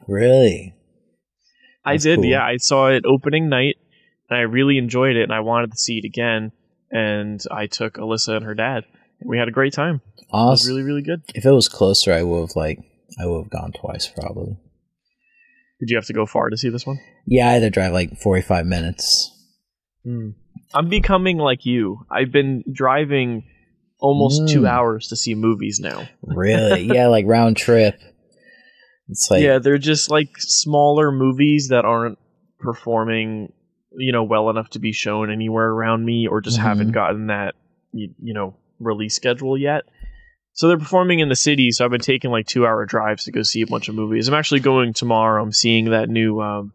Really? 0.06 0.74
I 1.88 1.92
That's 1.94 2.04
did, 2.04 2.16
cool. 2.16 2.24
yeah. 2.26 2.44
I 2.44 2.56
saw 2.58 2.88
it 2.88 3.04
opening 3.06 3.48
night, 3.48 3.76
and 4.30 4.38
I 4.38 4.42
really 4.42 4.78
enjoyed 4.78 5.16
it, 5.16 5.22
and 5.24 5.32
I 5.32 5.40
wanted 5.40 5.70
to 5.72 5.76
see 5.78 5.98
it 5.98 6.04
again. 6.06 6.52
And 6.90 7.40
I 7.50 7.66
took 7.66 7.94
Alyssa 7.94 8.36
and 8.36 8.44
her 8.44 8.54
dad, 8.54 8.84
and 9.20 9.28
we 9.28 9.38
had 9.38 9.48
a 9.48 9.52
great 9.52 9.72
time. 9.72 10.00
It 10.18 10.26
was 10.32 10.66
really, 10.68 10.82
really 10.82 11.02
good. 11.02 11.22
if 11.34 11.44
it 11.46 11.50
was 11.50 11.68
closer, 11.68 12.12
I 12.12 12.22
would 12.22 12.40
have 12.48 12.56
like 12.56 12.78
I 13.20 13.26
would 13.26 13.44
have 13.44 13.50
gone 13.50 13.72
twice 13.72 14.08
probably. 14.08 14.56
Did 15.80 15.90
you 15.90 15.96
have 15.96 16.06
to 16.06 16.12
go 16.12 16.26
far 16.26 16.50
to 16.50 16.56
see 16.56 16.68
this 16.70 16.86
one? 16.86 16.98
Yeah, 17.26 17.48
I 17.48 17.52
had 17.52 17.60
to 17.60 17.70
drive 17.70 17.92
like 17.92 18.18
forty 18.18 18.42
five 18.42 18.66
minutes. 18.66 19.30
Hmm. 20.04 20.30
I'm 20.74 20.88
becoming 20.88 21.38
like 21.38 21.64
you. 21.64 22.00
I've 22.10 22.30
been 22.32 22.62
driving 22.72 23.44
almost 24.00 24.48
two 24.48 24.62
Mm. 24.62 24.68
hours 24.68 25.08
to 25.08 25.16
see 25.16 25.34
movies 25.34 25.80
now. 25.80 26.08
Really? 26.22 26.82
yeah, 26.82 27.06
like 27.08 27.24
round 27.26 27.56
trip. 27.56 27.98
It's 29.08 29.28
like 29.30 29.42
yeah, 29.42 29.58
they're 29.58 29.78
just 29.78 30.10
like 30.10 30.36
smaller 30.38 31.10
movies 31.10 31.68
that 31.68 31.84
aren't 31.84 32.18
performing, 32.60 33.52
you 33.96 34.12
know, 34.12 34.22
well 34.24 34.50
enough 34.50 34.70
to 34.70 34.78
be 34.78 34.92
shown 34.92 35.30
anywhere 35.30 35.68
around 35.68 36.04
me, 36.04 36.26
or 36.26 36.40
just 36.40 36.58
Mhm. 36.58 36.62
haven't 36.62 36.92
gotten 36.92 37.28
that, 37.28 37.54
you, 37.92 38.10
you 38.22 38.34
know, 38.34 38.56
release 38.78 39.14
schedule 39.14 39.56
yet. 39.56 39.84
So 40.52 40.68
they're 40.68 40.76
performing 40.78 41.20
in 41.20 41.28
the 41.28 41.36
city. 41.36 41.70
So 41.70 41.84
I've 41.84 41.90
been 41.90 42.00
taking 42.00 42.30
like 42.30 42.46
two 42.46 42.66
hour 42.66 42.84
drives 42.84 43.24
to 43.24 43.32
go 43.32 43.42
see 43.42 43.62
a 43.62 43.66
bunch 43.66 43.88
of 43.88 43.94
movies. 43.94 44.28
I'm 44.28 44.34
actually 44.34 44.60
going 44.60 44.92
tomorrow. 44.92 45.42
I'm 45.42 45.52
seeing 45.52 45.90
that 45.90 46.08
new 46.08 46.40
um, 46.40 46.72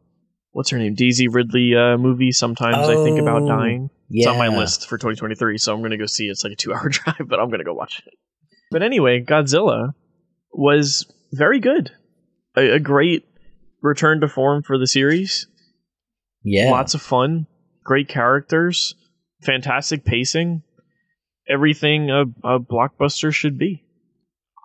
what's 0.51 0.69
her 0.69 0.77
name? 0.79 0.95
Daisy 0.95 1.27
Ridley 1.27 1.75
uh, 1.75 1.97
movie. 1.97 2.31
Sometimes 2.31 2.87
I 2.87 2.95
think 3.03 3.19
about 3.19 3.43
Oh, 3.43 3.47
dying. 3.47 3.89
Yeah. 4.09 4.29
It's 4.29 4.33
on 4.33 4.37
my 4.37 4.47
list 4.57 4.87
for 4.87 4.97
2023, 4.97 5.57
so 5.57 5.73
I'm 5.73 5.81
gonna 5.81 5.97
go 5.97 6.05
see 6.05 6.27
it. 6.27 6.31
It's 6.31 6.43
like 6.43 6.53
a 6.53 6.55
two 6.55 6.73
hour 6.73 6.87
drive, 6.89 7.27
but 7.27 7.39
I'm 7.39 7.49
gonna 7.49 7.63
go 7.63 7.73
watch 7.73 8.01
it. 8.07 8.13
But 8.71 8.83
anyway, 8.83 9.21
Godzilla 9.23 9.93
was 10.51 11.05
very 11.31 11.59
good. 11.59 11.91
A, 12.55 12.75
a 12.75 12.79
great 12.79 13.25
return 13.81 14.21
to 14.21 14.27
form 14.27 14.63
for 14.63 14.77
the 14.77 14.87
series. 14.87 15.47
Yeah. 16.43 16.71
Lots 16.71 16.93
of 16.93 17.01
fun, 17.01 17.47
great 17.83 18.07
characters, 18.07 18.95
fantastic 19.41 20.05
pacing, 20.05 20.63
everything 21.49 22.09
a, 22.09 22.21
a 22.43 22.59
blockbuster 22.59 23.33
should 23.33 23.57
be. 23.57 23.83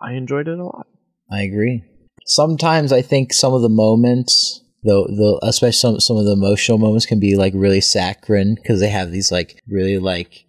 I 0.01 0.13
enjoyed 0.13 0.47
it 0.47 0.59
a 0.59 0.63
lot. 0.63 0.87
I 1.31 1.41
agree. 1.41 1.83
Sometimes 2.25 2.91
I 2.91 3.01
think 3.01 3.33
some 3.33 3.53
of 3.53 3.61
the 3.61 3.69
moments, 3.69 4.63
though, 4.83 5.05
the 5.05 5.39
especially 5.43 5.73
some 5.73 5.99
some 5.99 6.17
of 6.17 6.25
the 6.25 6.33
emotional 6.33 6.77
moments, 6.77 7.05
can 7.05 7.19
be 7.19 7.35
like 7.35 7.53
really 7.55 7.81
saccharine 7.81 8.55
because 8.55 8.79
they 8.79 8.89
have 8.89 9.11
these 9.11 9.31
like 9.31 9.59
really 9.67 9.99
like 9.99 10.45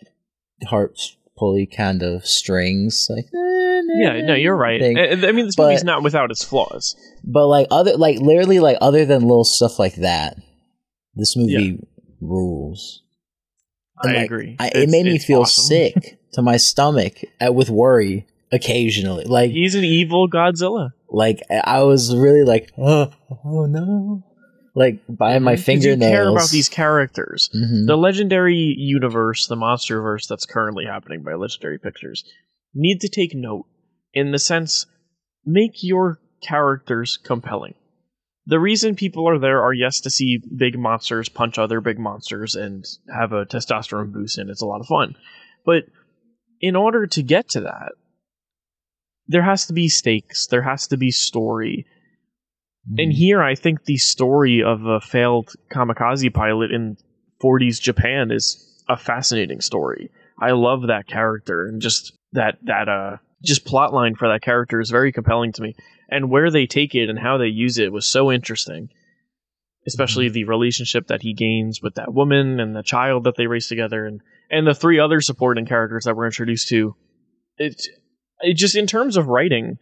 heart 0.64 0.98
pulley 1.38 1.66
kind 1.66 2.02
of 2.02 2.26
strings. 2.26 3.08
Like 3.10 3.26
eh, 3.26 3.49
Yeah, 3.98 4.20
no, 4.22 4.34
you're 4.34 4.56
right. 4.56 4.80
thing. 4.80 4.98
I, 4.98 5.32
mean, 5.32 5.46
this 5.46 5.56
But- 5.56 5.64
movie's 5.68 5.84
not 5.84 6.02
without 6.02 6.30
its 6.30 6.44
flaws. 6.44 6.96
But 7.24 7.46
like 7.48 7.66
other 7.70 7.96
like 7.96 8.18
literally 8.18 8.60
like 8.60 8.78
other 8.80 9.04
than 9.04 9.22
little 9.22 9.44
stuff 9.44 9.78
like 9.78 9.96
that, 9.96 10.36
this 11.14 11.36
movie 11.36 11.80
rules. 12.20 13.02
And, 14.02 14.12
I 14.12 14.14
like, 14.16 14.24
agree. 14.26 14.56
I, 14.58 14.68
it 14.74 14.88
made 14.88 15.04
me 15.04 15.18
feel 15.18 15.40
awesome. 15.42 15.64
sick 15.64 16.18
to 16.32 16.42
my 16.42 16.56
stomach 16.56 17.18
uh, 17.46 17.52
with 17.52 17.68
worry 17.68 18.26
occasionally. 18.52 19.24
Like 19.24 19.50
He's 19.50 19.74
an 19.74 19.84
evil 19.84 20.28
Godzilla. 20.28 20.90
like 21.10 21.40
I 21.50 21.82
was 21.82 22.14
really 22.16 22.44
like 22.44 22.70
oh, 22.78 23.10
oh 23.44 23.66
no, 23.66 24.24
like 24.74 25.00
by 25.08 25.38
my 25.38 25.56
fingernails. 25.56 26.00
You 26.10 26.16
care 26.16 26.28
about 26.30 26.50
these 26.50 26.68
characters. 26.70 27.50
Mhm. 27.54 27.86
The 27.86 27.96
legendary 27.96 28.74
universe, 28.78 29.46
the 29.46 29.56
MonsterVerse 29.56 30.26
that's 30.28 30.46
currently 30.46 30.86
happening 30.86 31.22
by 31.22 31.34
Legendary 31.34 31.78
Pictures, 31.78 32.24
need 32.74 33.00
to 33.00 33.08
take 33.08 33.34
note 33.34 33.66
in 34.12 34.32
the 34.32 34.38
sense 34.38 34.86
make 35.44 35.82
your 35.82 36.18
characters 36.42 37.16
compelling. 37.16 37.74
The 38.46 38.60
reason 38.60 38.96
people 38.96 39.28
are 39.28 39.38
there 39.38 39.62
are 39.62 39.72
yes 39.72 40.00
to 40.00 40.10
see 40.10 40.40
big 40.56 40.78
monsters 40.78 41.28
punch 41.28 41.58
other 41.58 41.80
big 41.80 41.98
monsters 41.98 42.54
and 42.56 42.84
have 43.14 43.32
a 43.32 43.46
testosterone 43.46 44.12
boost 44.12 44.38
and 44.38 44.50
it's 44.50 44.62
a 44.62 44.66
lot 44.66 44.80
of 44.80 44.86
fun. 44.86 45.16
But 45.64 45.84
in 46.60 46.76
order 46.76 47.06
to 47.06 47.22
get 47.22 47.48
to 47.50 47.60
that, 47.62 47.92
there 49.28 49.42
has 49.42 49.66
to 49.66 49.72
be 49.72 49.88
stakes, 49.88 50.46
there 50.48 50.62
has 50.62 50.88
to 50.88 50.96
be 50.96 51.10
story, 51.10 51.86
and 52.98 53.12
Mhm. 53.12 53.16
here, 53.16 53.42
I 53.42 53.54
think 53.54 53.84
the 53.84 53.98
story 53.98 54.62
of 54.62 54.84
a 54.86 55.00
failed 55.00 55.54
kamikaze 55.70 56.32
pilot 56.32 56.72
in 56.72 56.96
40s 57.40 57.78
Japan 57.78 58.30
is 58.30 58.82
a 58.88 58.96
fascinating 58.96 59.60
story. 59.60 60.10
I 60.40 60.52
love 60.52 60.86
that 60.86 61.06
character 61.06 61.66
and 61.66 61.80
just 61.80 62.16
that 62.32 62.58
that 62.64 62.88
uh 62.88 63.18
just 63.42 63.64
plot 63.64 63.92
line 63.92 64.14
for 64.14 64.28
that 64.28 64.42
character 64.42 64.80
is 64.80 64.90
very 64.90 65.12
compelling 65.12 65.52
to 65.52 65.62
me. 65.62 65.74
And 66.08 66.30
where 66.30 66.50
they 66.50 66.66
take 66.66 66.94
it 66.94 67.08
and 67.08 67.18
how 67.18 67.38
they 67.38 67.46
use 67.46 67.78
it 67.78 67.92
was 67.92 68.06
so 68.06 68.30
interesting. 68.30 68.90
Especially 69.86 70.28
mhm. 70.28 70.34
the 70.34 70.44
relationship 70.44 71.06
that 71.06 71.22
he 71.22 71.32
gains 71.32 71.80
with 71.82 71.94
that 71.94 72.12
woman 72.12 72.60
and 72.60 72.76
the 72.76 72.82
child 72.82 73.24
that 73.24 73.36
they 73.36 73.46
raise 73.46 73.66
together 73.66 74.04
and 74.06 74.20
and 74.50 74.66
the 74.66 74.74
three 74.74 74.98
other 74.98 75.20
supporting 75.20 75.64
characters 75.64 76.04
that 76.04 76.16
we're 76.16 76.26
introduced 76.26 76.68
to. 76.68 76.94
It 77.56 77.86
it 78.40 78.54
just 78.56 78.76
in 78.76 78.86
terms 78.86 79.16
of 79.16 79.28
writing, 79.28 79.78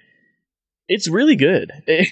it's 0.87 1.09
really 1.09 1.37
good. 1.37 1.73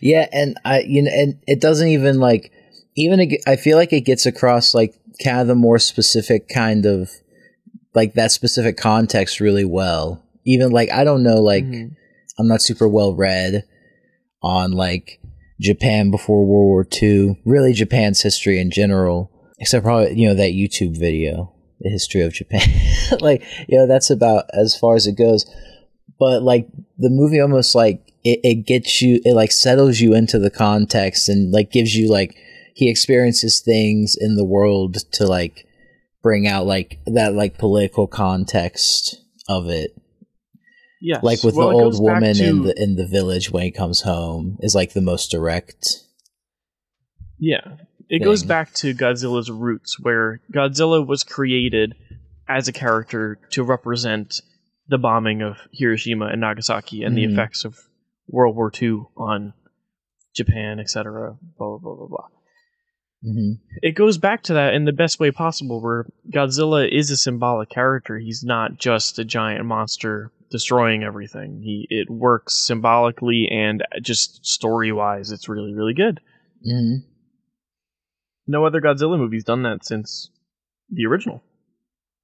Yeah, 0.00 0.28
and 0.32 0.58
I 0.64 0.80
you 0.80 1.02
know, 1.02 1.10
and 1.12 1.42
it 1.46 1.60
doesn't 1.60 1.88
even 1.88 2.18
like 2.18 2.52
even 2.96 3.20
it, 3.20 3.42
I 3.46 3.56
feel 3.56 3.76
like 3.76 3.92
it 3.92 4.02
gets 4.02 4.26
across 4.26 4.74
like 4.74 4.94
kind 5.22 5.40
of 5.40 5.46
the 5.46 5.54
more 5.54 5.78
specific 5.78 6.48
kind 6.48 6.84
of 6.84 7.10
like 7.94 8.14
that 8.14 8.32
specific 8.32 8.76
context 8.76 9.40
really 9.40 9.64
well. 9.64 10.23
Even 10.44 10.70
like 10.70 10.90
I 10.90 11.04
don't 11.04 11.22
know 11.22 11.40
like 11.40 11.64
Mhm. 11.64 11.96
I'm 12.38 12.48
not 12.48 12.62
super 12.62 12.88
well 12.88 13.14
read 13.14 13.64
on 14.42 14.72
like 14.72 15.20
Japan 15.60 16.10
before 16.10 16.44
World 16.44 16.66
War 16.66 16.86
II, 17.02 17.38
really 17.44 17.72
Japan's 17.72 18.20
history 18.22 18.60
in 18.60 18.70
general, 18.70 19.30
except 19.58 19.84
probably 19.84 20.14
you 20.20 20.28
know 20.28 20.34
that 20.34 20.52
YouTube 20.52 20.98
video, 20.98 21.52
the 21.80 21.90
history 21.90 22.20
of 22.22 22.32
Japan. 22.32 22.68
like 23.20 23.42
you 23.68 23.78
know 23.78 23.86
that's 23.86 24.10
about 24.10 24.44
as 24.52 24.76
far 24.76 24.96
as 24.96 25.06
it 25.06 25.16
goes. 25.16 25.46
But 26.18 26.42
like 26.42 26.68
the 26.98 27.10
movie 27.10 27.40
almost 27.40 27.74
like 27.74 28.12
it, 28.24 28.40
it 28.42 28.66
gets 28.66 29.00
you 29.02 29.20
it 29.24 29.34
like 29.34 29.52
settles 29.52 30.00
you 30.00 30.14
into 30.14 30.38
the 30.38 30.50
context 30.50 31.28
and 31.28 31.52
like 31.52 31.70
gives 31.70 31.94
you 31.94 32.10
like 32.10 32.36
he 32.74 32.90
experiences 32.90 33.60
things 33.60 34.16
in 34.18 34.36
the 34.36 34.44
world 34.44 34.96
to 35.12 35.26
like 35.26 35.66
bring 36.22 36.46
out 36.46 36.66
like 36.66 36.98
that 37.06 37.34
like 37.34 37.58
political 37.58 38.06
context 38.06 39.20
of 39.48 39.68
it 39.68 39.94
Yes. 41.06 41.22
like 41.22 41.42
with 41.44 41.54
Well, 41.54 41.68
the 41.68 41.74
old 41.74 42.00
woman 42.02 42.40
in 42.40 42.62
the 42.62 42.74
in 42.82 42.96
the 42.96 43.06
village 43.06 43.50
when 43.50 43.62
he 43.62 43.70
comes 43.70 44.00
home 44.00 44.56
is 44.62 44.74
like 44.74 44.94
the 44.94 45.02
most 45.02 45.30
direct 45.30 45.86
Yeah. 47.38 47.76
It 48.08 48.22
goes 48.22 48.42
back 48.42 48.72
to 48.74 48.94
Godzilla's 48.94 49.50
roots, 49.50 49.98
where 50.00 50.40
Godzilla 50.52 51.06
was 51.06 51.22
created 51.22 51.94
as 52.48 52.68
a 52.68 52.72
character 52.72 53.38
to 53.50 53.62
represent 53.62 54.40
the 54.88 54.98
bombing 54.98 55.42
of 55.42 55.56
Hiroshima 55.72 56.26
and 56.26 56.40
Nagasaki 56.40 57.02
and 57.02 57.16
the 57.16 57.24
Mhm. 57.24 57.32
effects 57.32 57.64
of 57.64 57.78
World 58.28 58.56
War 58.56 58.70
II 58.80 59.04
on 59.16 59.52
Japan, 60.34 60.78
etc. 60.80 61.36
Blah, 61.58 61.78
blah, 61.78 61.78
blah, 61.78 61.94
blah, 61.96 62.06
blah. 62.08 62.28
hmm 63.22 63.52
It 63.82 63.92
goes 63.94 64.16
back 64.18 64.42
to 64.44 64.54
that 64.54 64.74
in 64.74 64.84
the 64.84 64.92
best 64.92 65.18
way 65.18 65.30
possible, 65.30 65.80
where 65.82 66.06
Godzilla 66.30 66.86
is 66.90 67.10
a 67.10 67.16
symbolic 67.16 67.68
character. 67.70 68.18
He's 68.18 68.42
not 68.44 68.78
just 68.78 69.18
a 69.18 69.24
giant 69.24 69.64
monster 69.64 70.30
destroying 70.50 71.02
everything. 71.04 71.60
He 71.62 71.86
It 71.90 72.10
works 72.10 72.54
symbolically 72.54 73.48
and 73.50 73.82
just 74.02 74.44
story 74.46 74.92
wise, 74.92 75.30
it's 75.32 75.48
really, 75.48 75.74
really 75.74 75.94
good. 75.94 76.20
hmm 76.64 76.96
no 78.46 78.66
other 78.66 78.80
Godzilla 78.80 79.18
movie's 79.18 79.44
done 79.44 79.62
that 79.62 79.84
since 79.84 80.30
the 80.90 81.06
original. 81.06 81.42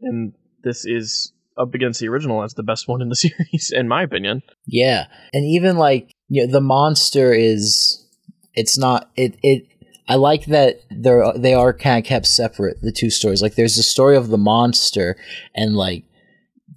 And 0.03 0.35
this 0.63 0.85
is 0.85 1.33
up 1.59 1.75
against 1.75 2.01
the 2.01 2.09
original 2.09 2.43
as 2.43 2.55
the 2.55 2.63
best 2.63 2.89
one 2.89 3.01
in 3.03 3.09
the 3.09 3.17
series, 3.17 3.71
in 3.75 3.89
my 3.89 4.03
opinion. 4.03 4.43
yeah 4.67 5.07
and 5.33 5.45
even 5.45 5.77
like 5.77 6.13
you 6.29 6.47
know 6.47 6.53
the 6.53 6.61
monster 6.61 7.33
is 7.33 8.07
it's 8.55 8.79
not 8.79 9.11
it 9.17 9.37
it 9.43 9.67
I 10.09 10.17
like 10.17 10.47
that 10.47 10.81
they're 10.91 11.33
they 11.37 11.55
are 11.55 11.73
kind 11.73 11.99
of 12.05 12.09
kept 12.09 12.27
separate 12.27 12.81
the 12.83 12.93
two 12.93 13.11
stories 13.11 13.41
like 13.43 13.55
there's 13.55 13.77
the 13.77 13.83
story 13.83 14.17
of 14.17 14.29
the 14.29 14.39
monster 14.39 15.17
and 15.55 15.75
like 15.77 16.05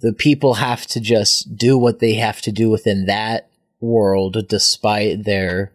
the 0.04 0.12
people 0.12 0.54
have 0.54 0.86
to 0.86 1.00
just 1.00 1.56
do 1.56 1.78
what 1.78 1.98
they 1.98 2.12
have 2.12 2.42
to 2.42 2.52
do 2.52 2.68
within 2.68 3.06
that 3.06 3.48
world 3.80 4.36
despite 4.50 5.24
their 5.24 5.72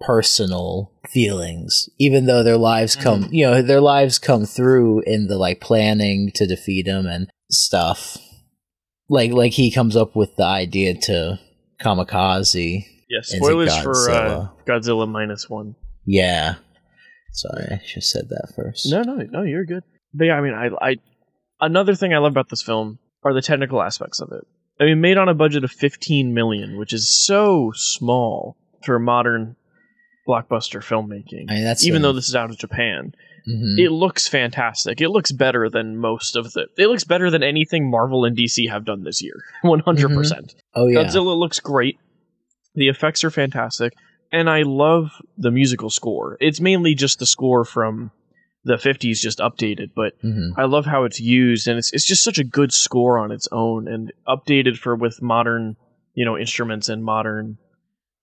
personal 0.00 0.92
feelings 1.10 1.88
even 1.98 2.24
though 2.24 2.42
their 2.42 2.56
lives 2.56 2.96
come 2.96 3.28
you 3.30 3.44
know 3.44 3.60
their 3.60 3.80
lives 3.80 4.18
come 4.18 4.46
through 4.46 5.00
in 5.06 5.26
the 5.26 5.36
like 5.36 5.60
planning 5.60 6.30
to 6.34 6.46
defeat 6.46 6.86
him 6.86 7.06
and 7.06 7.28
stuff 7.50 8.16
like 9.08 9.30
like 9.32 9.52
he 9.52 9.70
comes 9.70 9.94
up 9.94 10.16
with 10.16 10.34
the 10.36 10.44
idea 10.44 10.94
to 10.94 11.38
kamikaze 11.80 12.82
it 13.08 13.24
spoilers 13.24 13.76
for 13.78 14.10
uh, 14.10 14.14
Godzilla? 14.14 14.52
Godzilla 14.66 15.08
minus 15.08 15.48
one. 15.48 15.76
yeah 16.06 16.56
sorry 17.32 17.66
i 17.72 17.80
should 17.84 17.96
have 17.96 18.04
said 18.04 18.28
that 18.30 18.52
first 18.56 18.90
No, 18.90 19.02
no, 19.02 19.16
no, 19.16 19.42
you're 19.42 19.66
good. 19.66 19.84
But 20.14 20.24
yeah, 20.24 20.38
I 20.38 20.40
mean, 20.40 20.54
I, 20.54 20.70
I, 20.80 20.96
another 21.60 21.94
thing 21.94 22.14
I 22.14 22.18
love 22.18 22.32
about 22.32 22.48
this 22.48 22.62
film 22.62 22.98
are 23.26 23.34
the 23.34 23.42
technical 23.42 23.82
aspects 23.82 24.20
of 24.20 24.30
it. 24.32 24.46
I 24.80 24.84
mean, 24.84 25.00
made 25.00 25.16
on 25.18 25.28
a 25.28 25.34
budget 25.34 25.64
of 25.64 25.70
15 25.72 26.32
million, 26.34 26.76
which 26.78 26.92
is 26.92 27.08
so 27.26 27.72
small 27.74 28.56
for 28.84 28.98
modern 28.98 29.56
blockbuster 30.28 30.80
filmmaking. 30.82 31.46
I 31.50 31.54
mean, 31.54 31.64
that's 31.64 31.86
even 31.86 32.02
a- 32.02 32.08
though 32.08 32.12
this 32.12 32.28
is 32.28 32.34
out 32.36 32.50
of 32.50 32.58
Japan, 32.58 33.14
Mhm. 33.48 33.78
it 33.78 33.90
looks 33.90 34.26
fantastic. 34.28 35.00
It 35.00 35.08
looks 35.10 35.30
better 35.32 35.68
than 35.70 35.96
most 35.96 36.36
of 36.36 36.52
the. 36.52 36.66
It 36.76 36.88
looks 36.88 37.04
better 37.04 37.30
than 37.30 37.42
anything 37.42 37.88
Marvel 37.90 38.24
and 38.24 38.36
DC 38.36 38.66
have 38.68 38.84
done 38.84 39.04
this 39.04 39.22
year. 39.22 39.34
One 39.62 39.80
hundred 39.80 40.10
percent. 40.10 40.54
oh 40.74 40.88
yeah 40.88 41.04
Godzilla 41.04 41.36
looks 41.38 41.60
great. 41.60 41.98
The 42.74 42.88
effects 42.88 43.22
are 43.24 43.30
fantastic, 43.30 43.94
and 44.32 44.50
I 44.50 44.62
love 44.62 45.10
the 45.38 45.50
musical 45.50 45.90
score. 45.90 46.36
It's 46.40 46.60
mainly 46.60 46.94
just 46.94 47.18
the 47.20 47.26
score 47.26 47.64
from 47.64 48.10
the 48.66 48.74
'50s, 48.76 49.20
just 49.20 49.38
updated, 49.38 49.90
but 49.94 50.12
Mhm. 50.22 50.50
I 50.58 50.64
love 50.64 50.84
how 50.86 51.04
it's 51.04 51.20
used, 51.20 51.66
and 51.68 51.78
it's 51.78 51.92
it's 51.92 52.06
just 52.06 52.22
such 52.24 52.38
a 52.38 52.44
good 52.44 52.72
score 52.72 53.18
on 53.18 53.30
its 53.32 53.48
own, 53.52 53.88
and 53.88 54.12
updated 54.28 54.76
for 54.76 54.94
with 54.96 55.22
modern, 55.22 55.76
you 56.14 56.24
know, 56.24 56.36
instruments 56.36 56.88
and 56.88 57.02
modern 57.04 57.58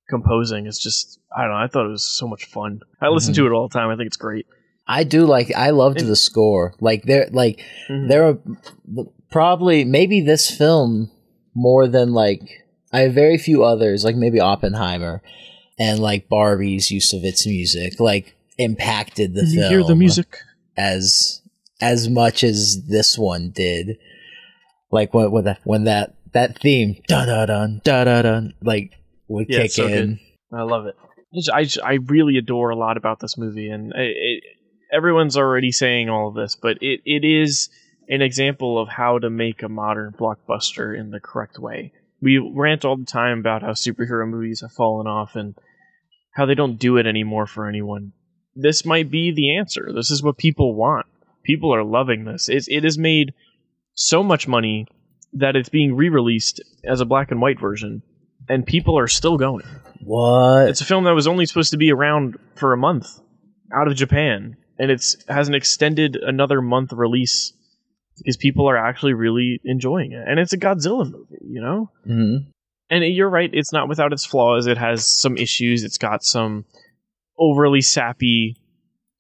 composing. 0.09 0.67
It's 0.67 0.81
just 0.83 1.19
I 1.35 1.41
don't 1.43 1.51
know. 1.51 1.57
I 1.57 1.67
thought 1.67 1.85
it 1.85 1.89
was 1.89 2.03
so 2.03 2.27
much 2.27 2.45
fun. 2.45 2.81
I 3.01 3.07
listen 3.09 3.33
to 3.35 3.47
it 3.47 3.51
all 3.51 3.67
the 3.67 3.73
time. 3.73 3.89
I 3.89 3.95
think 3.95 4.07
it's 4.07 4.17
great. 4.17 4.45
i 4.85 5.05
do 5.05 5.25
like 5.25 5.49
i 5.55 5.69
loved 5.69 6.01
And- 6.01 6.09
the 6.09 6.15
score 6.17 6.73
like 6.81 7.03
there 7.03 7.29
like 7.31 7.63
Mhm. 7.89 8.09
there 8.09 8.23
are 8.27 8.37
probably 9.31 9.85
maybe 9.85 10.19
this 10.19 10.49
film 10.51 11.09
more 11.55 11.87
than 11.87 12.11
like 12.13 12.41
I 12.91 12.99
have 13.01 13.13
very 13.13 13.37
few 13.37 13.63
others 13.63 14.03
like 14.03 14.17
maybe 14.17 14.41
Oppenheimer 14.41 15.21
and 15.79 15.99
like 15.99 16.27
Barbie's 16.27 16.91
use 16.91 17.13
of 17.13 17.23
its 17.23 17.47
music 17.47 17.97
like 18.01 18.35
impacted 18.57 19.33
the 19.33 19.45
you 19.45 19.61
film 19.61 19.71
hear 19.71 19.83
the 19.83 19.95
music. 19.95 20.37
as 20.77 21.41
as 21.81 22.07
much 22.09 22.43
as 22.43 22.85
this 22.87 23.17
one 23.17 23.51
did. 23.51 23.97
Like 24.91 25.13
when 25.13 25.31
when 25.31 25.43
that 25.45 25.59
when 25.63 25.83
that 25.85 26.15
that 26.33 26.57
theme 26.59 27.01
da 27.07 27.25
da 27.25 27.45
dun 27.45 27.81
da 27.83 28.03
da 28.03 28.21
dun 28.21 28.53
like 28.61 28.91
would 29.27 29.47
Yeah, 29.49 29.63
kick 29.63 29.71
so 29.71 29.87
in. 29.87 30.19
I 30.53 30.61
love 30.63 30.85
it. 30.85 30.95
I 31.51 31.63
just- 31.63 31.79
I 31.83 31.93
really 31.95 32.37
adore 32.37 32.69
a 32.69 32.75
lot 32.75 32.95
about 32.97 33.19
this 33.19 33.37
movie, 33.39 33.69
and 33.69 33.91
it, 33.95 34.15
it, 34.15 34.43
everyone's 34.93 35.35
already 35.35 35.71
saying 35.71 36.07
all 36.09 36.27
of 36.27 36.35
this, 36.35 36.55
but 36.55 36.77
it, 36.81 37.01
it 37.05 37.25
is 37.25 37.69
an 38.07 38.21
example 38.21 38.79
of 38.79 38.87
how 38.87 39.17
to 39.17 39.31
make 39.31 39.63
a 39.63 39.69
modern 39.69 40.13
blockbuster 40.13 40.95
in 40.97 41.09
the 41.09 41.19
correct 41.19 41.57
way. 41.57 41.91
We 42.21 42.37
rant 42.37 42.85
all 42.85 42.97
the 42.97 43.05
time 43.05 43.39
about 43.39 43.63
how 43.63 43.71
superhero 43.71 44.29
movies 44.29 44.61
have 44.61 44.73
fallen 44.73 45.07
off 45.07 45.35
and 45.35 45.55
how 46.35 46.45
they 46.45 46.53
don't 46.55 46.77
do 46.77 46.97
it 46.97 47.07
anymore 47.07 47.47
for 47.47 47.67
anyone. 47.67 48.13
This 48.55 48.85
might 48.85 49.09
be 49.09 49.31
the 49.31 49.57
answer. 49.57 49.91
This 49.93 50.11
is 50.11 50.21
what 50.21 50.37
people 50.37 50.75
want. 50.75 51.05
People 51.43 51.73
are 51.73 51.83
loving 51.83 52.25
this. 52.25 52.49
It, 52.49 52.65
it 52.67 52.83
has 52.83 52.97
made 52.97 53.33
so 53.95 54.23
much 54.23 54.47
money 54.47 54.87
that 55.33 55.55
it's 55.55 55.69
being 55.69 55.95
re-released 55.95 56.61
as 56.85 57.01
a 57.01 57.05
black 57.05 57.31
and 57.31 57.41
white 57.41 57.59
version, 57.59 58.03
and 58.47 58.65
people 58.65 58.97
are 58.97 59.07
still 59.07 59.37
going. 59.37 59.65
What? 60.01 60.69
It's 60.69 60.81
a 60.81 60.85
film 60.85 61.05
that 61.05 61.15
was 61.15 61.27
only 61.27 61.45
supposed 61.45 61.71
to 61.71 61.77
be 61.77 61.91
around 61.91 62.37
for 62.55 62.73
a 62.73 62.77
month 62.77 63.19
out 63.73 63.87
of 63.87 63.95
Japan, 63.95 64.55
and 64.77 64.91
it's 64.91 65.17
has 65.27 65.47
an 65.47 65.55
extended 65.55 66.15
another 66.15 66.61
month 66.61 66.93
release 66.93 67.53
because 68.17 68.37
people 68.37 68.69
are 68.69 68.77
actually 68.77 69.13
really 69.13 69.59
enjoying 69.65 70.11
it. 70.11 70.23
And 70.27 70.39
it's 70.39 70.53
a 70.53 70.57
Godzilla 70.57 71.09
movie, 71.09 71.39
you 71.41 71.61
know? 71.61 71.89
Mhm. 72.07 72.45
And 72.89 73.03
you're 73.05 73.29
right, 73.29 73.49
it's 73.51 73.73
not 73.73 73.89
without 73.89 74.13
its 74.13 74.25
flaws. 74.25 74.67
It 74.67 74.77
has 74.77 75.05
some 75.07 75.35
issues. 75.35 75.83
It's 75.83 75.97
got 75.97 76.23
some 76.23 76.65
overly 77.43 77.81
sappy 77.81 78.57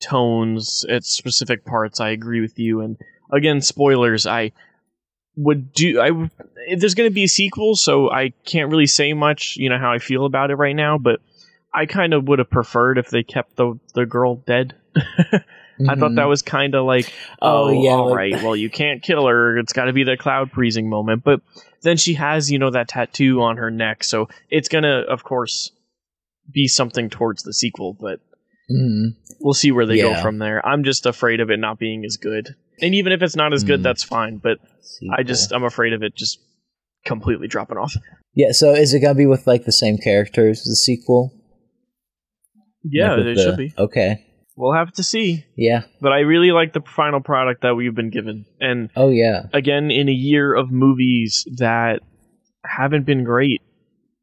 tones 0.01 0.85
at 0.89 1.03
specific 1.03 1.65
parts. 1.65 1.99
I 1.99 2.09
agree 2.09 2.41
with 2.41 2.59
you. 2.59 2.81
And 2.81 2.97
again, 3.31 3.61
spoilers. 3.61 4.25
I 4.25 4.51
would 5.35 5.73
do. 5.73 5.99
I 6.01 6.11
there's 6.77 6.95
going 6.95 7.09
to 7.09 7.13
be 7.13 7.23
a 7.23 7.27
sequel, 7.29 7.75
so 7.75 8.09
I 8.11 8.29
can't 8.45 8.69
really 8.71 8.87
say 8.87 9.13
much. 9.13 9.55
You 9.57 9.69
know 9.69 9.77
how 9.79 9.91
I 9.91 9.99
feel 9.99 10.25
about 10.25 10.51
it 10.51 10.55
right 10.55 10.75
now, 10.75 10.97
but 10.97 11.19
I 11.73 11.85
kind 11.85 12.13
of 12.13 12.27
would 12.27 12.39
have 12.39 12.49
preferred 12.49 12.97
if 12.97 13.09
they 13.09 13.23
kept 13.23 13.55
the 13.55 13.79
the 13.95 14.05
girl 14.05 14.35
dead. 14.35 14.75
I 14.95 15.95
thought 15.95 16.11
Mhm. 16.11 16.15
that 16.17 16.25
was 16.25 16.43
kind 16.43 16.75
of 16.75 16.85
like, 16.85 17.11
Oh, 17.41 17.65
oh, 17.69 17.83
yeah, 17.83 17.89
all 17.91 18.09
like- 18.11 18.15
right. 18.17 18.43
Well, 18.43 18.55
you 18.55 18.69
can't 18.69 19.01
kill 19.01 19.25
her. 19.25 19.57
It's 19.57 19.73
got 19.73 19.85
to 19.85 19.93
be 19.93 20.03
the 20.03 20.15
cloud 20.15 20.51
freezing 20.51 20.87
moment. 20.87 21.23
But 21.23 21.41
then 21.81 21.97
she 21.97 22.13
has, 22.13 22.51
you 22.51 22.59
know, 22.59 22.69
that 22.69 22.87
tattoo 22.89 23.41
on 23.41 23.57
her 23.57 23.71
neck, 23.71 24.03
so 24.03 24.29
it's 24.51 24.69
gonna, 24.69 24.99
of 25.09 25.23
course, 25.23 25.71
be 26.51 26.67
something 26.67 27.09
towards 27.09 27.43
the 27.43 27.53
sequel. 27.53 27.93
But 27.99 28.19
Mhm. 28.71 29.15
we'll 29.39 29.53
see 29.53 29.71
where 29.71 29.85
they 29.85 29.97
go 29.97 30.15
from 30.21 30.39
there. 30.39 30.65
I'm 30.65 30.83
just 30.83 31.05
afraid 31.05 31.39
of 31.39 31.49
it 31.51 31.59
not 31.59 31.79
being 31.79 32.03
as 32.05 32.17
good. 32.17 32.55
And 32.81 32.95
even 32.95 33.11
if 33.13 33.21
it's 33.21 33.35
not 33.35 33.53
as 33.53 33.63
good, 33.63 33.81
Mm. 33.81 33.83
that's 33.83 34.03
fine. 34.03 34.37
But 34.37 34.57
I 35.11 35.23
just, 35.23 35.51
I'm 35.51 35.63
afraid 35.63 35.93
of 35.93 36.01
it 36.03 36.15
just 36.15 36.39
completely 37.05 37.47
dropping 37.47 37.77
off. 37.77 37.93
yeah. 38.33 38.51
So 38.51 38.73
is 38.73 38.93
it 38.93 38.99
gonna 39.01 39.15
be 39.15 39.25
with 39.25 39.45
like 39.45 39.65
the 39.65 39.71
same 39.71 39.97
characters 39.97 40.59
as 40.61 40.65
the 40.65 40.75
sequel? 40.75 41.33
Yeah, 42.83 43.13
Like 43.15 43.25
it 43.25 43.35
the- 43.35 43.41
should 43.43 43.57
be. 43.57 43.73
Okay. 43.77 44.25
We'll 44.55 44.73
have 44.73 44.91
to 44.93 45.03
see. 45.03 45.45
Yeah. 45.57 45.83
But 45.99 46.11
I 46.11 46.19
really 46.19 46.51
like 46.51 46.73
the 46.73 46.81
final 46.81 47.21
product 47.21 47.61
that 47.63 47.75
we've 47.75 47.95
been 47.95 48.11
given. 48.11 48.45
And 48.59 48.89
Oh 48.95 49.09
yeah. 49.09 49.47
again 49.51 49.89
in 49.89 50.09
a 50.09 50.13
year 50.13 50.53
of 50.53 50.71
movies 50.71 51.47
that 51.57 52.01
haven't 52.63 53.05
been 53.05 53.23
great 53.23 53.61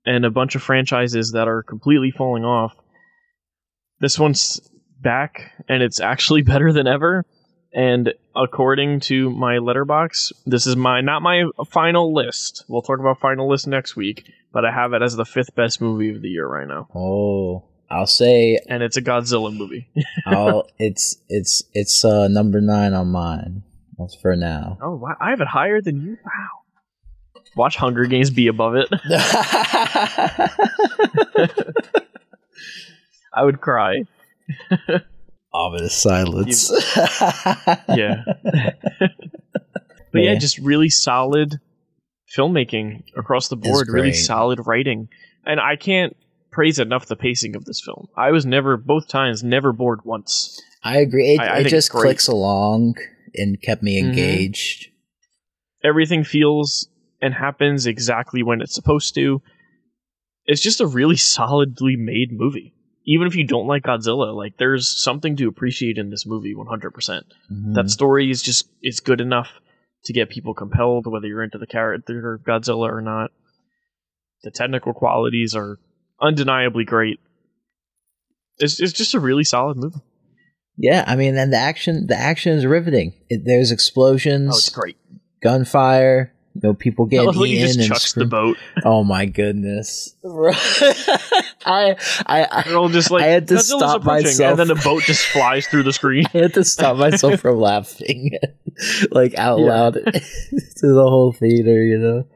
and 0.06 0.24
a 0.24 0.30
bunch 0.30 0.54
of 0.54 0.62
franchises 0.62 1.32
that 1.32 1.48
are 1.48 1.62
completely 1.62 2.10
falling 2.10 2.44
off 2.44 2.74
this 4.00 4.18
one's 4.18 4.60
back 5.00 5.52
and 5.68 5.82
it's 5.82 6.00
actually 6.00 6.42
better 6.52 6.72
than 6.72 6.86
ever. 6.86 7.24
And 7.72 8.14
according 8.34 9.00
to 9.00 9.30
my 9.30 9.58
Letterboxd 9.58 10.32
this 10.44 10.66
is 10.66 10.74
my 10.74 11.00
not 11.00 11.22
my 11.22 11.44
final 11.68 12.12
list. 12.12 12.64
We'll 12.66 12.82
talk 12.82 12.98
about 12.98 13.20
final 13.20 13.48
list 13.48 13.68
next 13.68 13.94
week 13.94 14.28
but 14.52 14.64
i 14.64 14.72
have 14.72 14.92
it 14.92 15.00
as 15.00 15.14
the 15.14 15.24
fifth 15.24 15.54
best 15.54 15.80
movie 15.80 16.12
of 16.12 16.22
the 16.22 16.28
year 16.28 16.46
right 16.46 16.66
now. 16.66 16.88
Oh, 16.92 17.68
I'll 17.88 18.06
say 18.06 18.58
and 18.68 18.82
it's 18.82 18.96
a 18.96 19.02
godzilla 19.02 19.56
movie. 19.56 19.88
I'll 20.26 20.68
it's 20.78 21.16
it's 21.28 21.62
it's 21.72 22.04
uh 22.04 22.26
number 22.26 22.60
nine 22.60 22.92
on 22.92 23.08
mine. 23.08 23.62
That's 23.98 24.16
for 24.16 24.34
now. 24.34 24.78
oh 24.82 24.96
wow. 24.96 25.16
I 25.20 25.30
have 25.30 25.40
it 25.40 25.48
higher 25.48 25.80
than 25.80 26.00
you? 26.00 26.18
Wow 26.24 26.59
watch 27.56 27.76
hunger 27.76 28.06
games 28.06 28.30
be 28.30 28.46
above 28.46 28.74
it 28.76 28.88
i 33.34 33.42
would 33.44 33.60
cry 33.60 34.02
Ominous 35.52 35.96
silence. 35.96 36.70
yeah 37.88 38.22
But 40.12 40.22
yeah, 40.22 40.34
just 40.36 40.58
really 40.58 40.88
solid 40.88 41.60
filmmaking 42.36 43.04
across 43.16 43.46
the 43.48 43.54
board, 43.56 43.86
really 43.90 44.12
solid 44.12 44.58
writing. 44.66 45.08
And 45.46 45.60
I 45.60 45.76
can't 45.76 46.16
praise 46.50 46.80
enough 46.80 47.06
the 47.06 47.14
pacing 47.14 47.54
of 47.54 47.64
this 47.64 47.80
film. 47.80 48.08
I 48.16 48.32
was 48.32 48.44
never 48.44 48.76
both 48.76 49.06
times 49.08 49.44
never 49.44 49.72
bored 49.72 50.00
once. 50.04 50.60
I 50.82 50.98
agree. 50.98 51.34
It, 51.34 51.40
I- 51.40 51.46
I 51.46 51.58
it 51.60 51.68
just 51.68 51.90
clicks 51.90 52.26
along 52.26 52.96
and 53.36 53.60
kept 53.62 53.84
me 53.84 54.02
Mhm. 54.02 54.08
engaged. 54.08 54.88
Everything 55.84 56.24
feels 56.24 56.88
and 57.22 57.34
happens 57.34 57.86
exactly 57.86 58.42
when 58.42 58.60
it's 58.60 58.74
supposed 58.74 59.14
to. 59.16 59.42
It's 60.46 60.62
just 60.62 60.80
a 60.80 60.86
really 60.86 61.16
solidly 61.16 61.96
made 61.96 62.30
movie. 62.32 62.74
Even 63.06 63.26
if 63.26 63.34
you 63.34 63.44
don't 63.44 63.66
like 63.66 63.84
Godzilla, 63.84 64.34
like 64.34 64.56
there's 64.58 64.88
something 65.02 65.36
to 65.36 65.48
appreciate 65.48 65.96
in 65.98 66.10
this 66.10 66.26
movie 66.26 66.54
100%. 66.54 67.22
Mhm. 67.52 67.74
That 67.74 67.90
story 67.90 68.30
is 68.30 68.42
just 68.42 68.68
it's 68.82 69.00
good 69.00 69.20
enough 69.20 69.48
to 70.04 70.12
get 70.12 70.30
people 70.30 70.54
compelled, 70.54 71.06
whether 71.06 71.26
you're 71.26 71.42
into 71.42 71.58
the 71.58 71.66
character 71.66 72.34
of 72.34 72.42
Godzilla 72.42 72.88
or 72.90 73.00
not. 73.00 73.30
The 74.42 74.50
technical 74.50 74.92
qualities 74.94 75.54
are 75.54 75.78
undeniably 76.20 76.84
great. 76.84 77.20
It's 78.58 78.80
it's 78.80 78.92
just 78.92 79.14
a 79.14 79.20
really 79.20 79.44
solid 79.44 79.76
movie. 79.76 80.00
yeah. 80.76 81.04
I 81.06 81.16
mean, 81.16 81.36
and 81.36 81.52
the 81.52 81.56
action 81.58 82.06
the 82.06 82.16
action 82.18 82.52
is 82.52 82.66
riveting. 82.66 83.14
It, 83.28 83.42
there's 83.44 83.70
explosions, 83.70 84.50
Oh, 84.54 84.58
it's 84.58 84.68
great. 84.70 84.96
gunfire. 85.42 86.32
You 86.54 86.60
know, 86.64 86.74
people 86.74 87.06
get 87.06 87.18
getting 87.18 87.26
love 87.40 87.46
he 87.46 87.60
just 87.60 87.78
and 87.78 87.86
chucks 87.88 88.12
the 88.12 88.24
boat. 88.24 88.56
Oh 88.84 89.04
my 89.04 89.24
goodness! 89.26 90.16
I 90.24 91.96
I 92.26 92.46
I, 92.50 92.62
They're 92.66 92.76
all 92.76 92.88
just 92.88 93.10
like 93.10 93.22
I 93.22 93.26
had 93.26 93.48
to 93.48 93.54
Godzilla's 93.54 93.66
stop 93.68 94.00
approaching," 94.00 94.24
myself. 94.26 94.50
and 94.50 94.58
then 94.58 94.76
the 94.76 94.82
boat 94.82 95.02
just 95.04 95.24
flies 95.26 95.66
through 95.66 95.84
the 95.84 95.92
screen. 95.92 96.24
I 96.34 96.38
had 96.38 96.54
to 96.54 96.64
stop 96.64 96.96
myself 96.96 97.40
from 97.40 97.58
laughing, 97.60 98.32
like 99.10 99.34
out 99.38 99.60
Yeah. 99.60 99.64
loud 99.66 99.94
to 99.94 100.00
the 100.02 101.06
whole 101.08 101.32
theater. 101.32 101.82
You 101.84 101.98
know. 101.98 102.26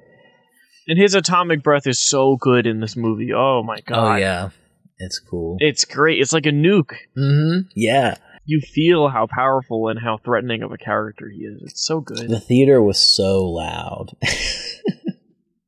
And 0.86 0.98
his 0.98 1.14
atomic 1.14 1.62
breath 1.62 1.86
is 1.86 1.98
so 1.98 2.36
good 2.36 2.66
in 2.66 2.80
this 2.80 2.94
movie. 2.96 3.32
Oh 3.34 3.62
my 3.64 3.80
god! 3.80 3.98
Oh 3.98 4.16
yeah, 4.16 4.50
it's 4.98 5.18
cool. 5.18 5.56
it's 5.58 5.84
great. 5.84 6.20
It's 6.20 6.32
like 6.32 6.46
a 6.46 6.50
nuke. 6.50 6.92
mm-hmm. 7.16 7.68
Yeah, 7.74 8.16
You 8.46 8.60
feel 8.60 9.08
how 9.08 9.26
powerful 9.26 9.88
and 9.88 9.98
how 9.98 10.18
threatening 10.18 10.62
of 10.62 10.70
a 10.72 10.76
character 10.76 11.28
he 11.30 11.44
is. 11.44 11.62
It's 11.62 11.86
so 11.86 12.00
good. 12.00 12.28
the 12.28 12.40
theater 12.40 12.82
was 12.82 12.98
so 12.98 13.44
loud. 13.44 14.10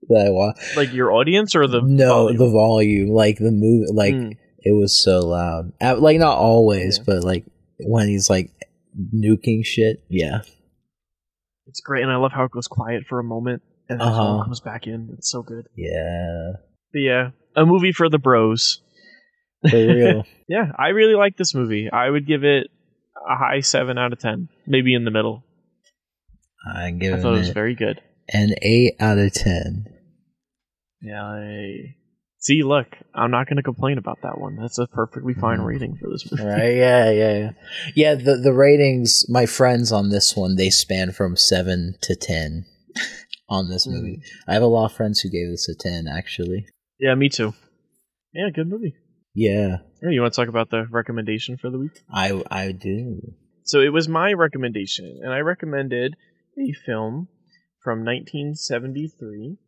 that 0.09 0.27
I 0.27 0.31
wa- 0.31 0.53
like 0.77 0.93
your 0.93 1.13
audience 1.13 1.55
or 1.55 1.67
the 1.67 1.81
no 1.83 2.25
volume? 2.27 2.39
the 2.39 2.51
volume, 2.51 3.09
like 3.11 3.39
the 3.39 3.51
movie, 3.51 3.91
like 3.93 4.15
Mm. 4.15 4.37
it 4.61 4.73
was 4.77 4.93
so 5.03 5.21
loud. 5.21 5.73
Like 5.81 6.19
not 6.19 6.39
always, 6.39 6.99
Yeah. 6.99 7.05
but 7.07 7.25
like 7.25 7.45
when 7.81 8.09
he's 8.09 8.31
like 8.31 8.51
nuking 9.15 9.65
shit. 9.65 10.05
Yeah, 10.09 10.43
It's 11.67 11.81
great, 11.81 12.03
and 12.03 12.13
I 12.13 12.17
love 12.17 12.33
how 12.33 12.45
it 12.45 12.51
goes 12.53 12.67
quiet 12.69 13.05
for 13.09 13.19
a 13.19 13.25
moment 13.25 13.63
and 13.89 14.01
then 14.01 14.07
Uh-huh. 14.09 14.39
uh 14.41 14.45
comes 14.45 14.61
back 14.61 14.87
in. 14.87 15.11
It's 15.17 15.31
so 15.31 15.43
good. 15.43 15.67
yeah, 15.77 16.53
But 16.93 16.99
yeah, 17.01 17.31
a 17.57 17.67
movie 17.67 17.93
for 17.93 18.09
the 18.09 18.19
bros. 18.19 18.83
For 19.69 19.77
real. 19.77 20.25
Yeah, 20.49 20.71
I 20.79 20.89
really 20.91 21.15
like 21.17 21.37
this 21.37 21.55
movie. 21.57 21.91
I 21.93 22.09
would 22.09 22.25
give 22.25 22.45
it 22.45 22.69
a 23.29 23.35
high 23.37 23.61
seven 23.61 23.99
out 23.99 24.13
of 24.13 24.21
ten, 24.21 24.49
maybe 24.65 24.95
in 24.95 25.05
the 25.05 25.11
middle. 25.11 25.43
I 26.73 26.87
I 26.87 26.91
give 26.93 27.21
thought 27.21 27.35
it 27.35 27.39
was 27.39 27.49
very 27.51 27.75
good. 27.75 28.01
an 28.29 28.51
eight 28.63 28.95
out 29.01 29.19
of 29.19 29.33
ten. 29.33 29.87
Yeah. 31.03 31.23
I... 31.25 31.97
See, 32.39 32.63
look, 32.63 32.87
I'm 33.13 33.33
not 33.33 33.49
going 33.49 33.57
to 33.57 33.63
complain 33.65 33.99
about 33.99 34.19
that 34.23 34.39
one. 34.41 34.55
That's 34.57 34.79
a 34.79 34.87
perfectly 34.87 35.35
fine 35.35 35.59
Mhm. 35.59 35.65
rating 35.67 35.97
for 35.97 36.09
this 36.11 36.31
movie. 36.31 36.45
right 36.45 36.77
yeah 36.77 37.11
yeah 37.11 37.39
yeah 37.39 37.51
yeah 37.97 38.15
the 38.15 38.37
the 38.37 38.53
ratings 38.53 39.25
my 39.29 39.47
friends 39.47 39.91
on 39.91 40.11
this 40.11 40.37
one 40.37 40.55
they 40.55 40.71
span 40.71 41.11
from 41.11 41.35
7 41.37 41.97
to 42.03 42.15
10 42.15 42.65
on 43.49 43.69
this 43.69 43.87
movie 43.87 44.21
i 44.47 44.55
have 44.55 44.63
a 44.63 44.67
lot 44.67 44.85
of 44.87 44.93
friends 44.93 45.21
who 45.21 45.29
gave 45.29 45.49
this 45.51 45.69
a 45.69 45.75
10 45.75 46.07
actually 46.07 46.67
Yeah, 47.01 47.15
me 47.17 47.29
too. 47.29 47.53
Yeah, 48.33 48.51
good 48.55 48.69
movie. 48.69 48.95
Yeah 49.37 49.77
Yeah, 50.03 50.11
you 50.11 50.21
want 50.23 50.33
to 50.35 50.41
talk 50.41 50.49
about 50.49 50.71
the 50.71 50.87
recommendation 50.91 51.57
for 51.59 51.71
the 51.71 51.79
week? 51.79 51.93
i 52.13 52.43
i 52.51 52.73
do 52.73 53.21
So 53.65 53.81
it 53.81 53.93
was 53.93 54.09
my 54.09 54.33
recommendation, 54.33 55.21
and 55.23 55.33
I 55.33 55.41
recommended 55.41 56.15
a 56.59 56.73
film 56.87 57.29
from 57.85 58.05
1973. 58.05 59.59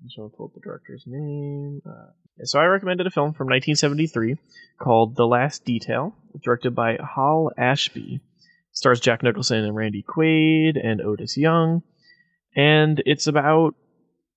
I'm 0.00 0.08
just 0.08 0.16
going 0.16 0.30
to 0.30 0.36
pull 0.36 0.46
up 0.46 0.54
the 0.54 0.60
director's 0.60 1.04
name. 1.06 1.80
Uh, 1.84 2.10
So 2.44 2.58
I 2.58 2.64
recommended 2.64 3.06
a 3.06 3.10
film 3.10 3.34
from 3.34 3.48
1973 3.48 4.36
called 4.80 5.14
The 5.16 5.26
Last 5.26 5.64
Detail, 5.64 6.14
directed 6.42 6.74
by 6.74 6.96
Hal 7.14 7.50
Ashby. 7.58 8.20
Stars 8.72 9.00
Jack 9.00 9.22
Nicholson 9.22 9.64
and 9.64 9.74
Randy 9.76 10.02
Quaid 10.08 10.78
and 10.82 11.00
Otis 11.02 11.36
Young. 11.36 11.82
And 12.56 13.02
it's 13.04 13.26
about 13.26 13.74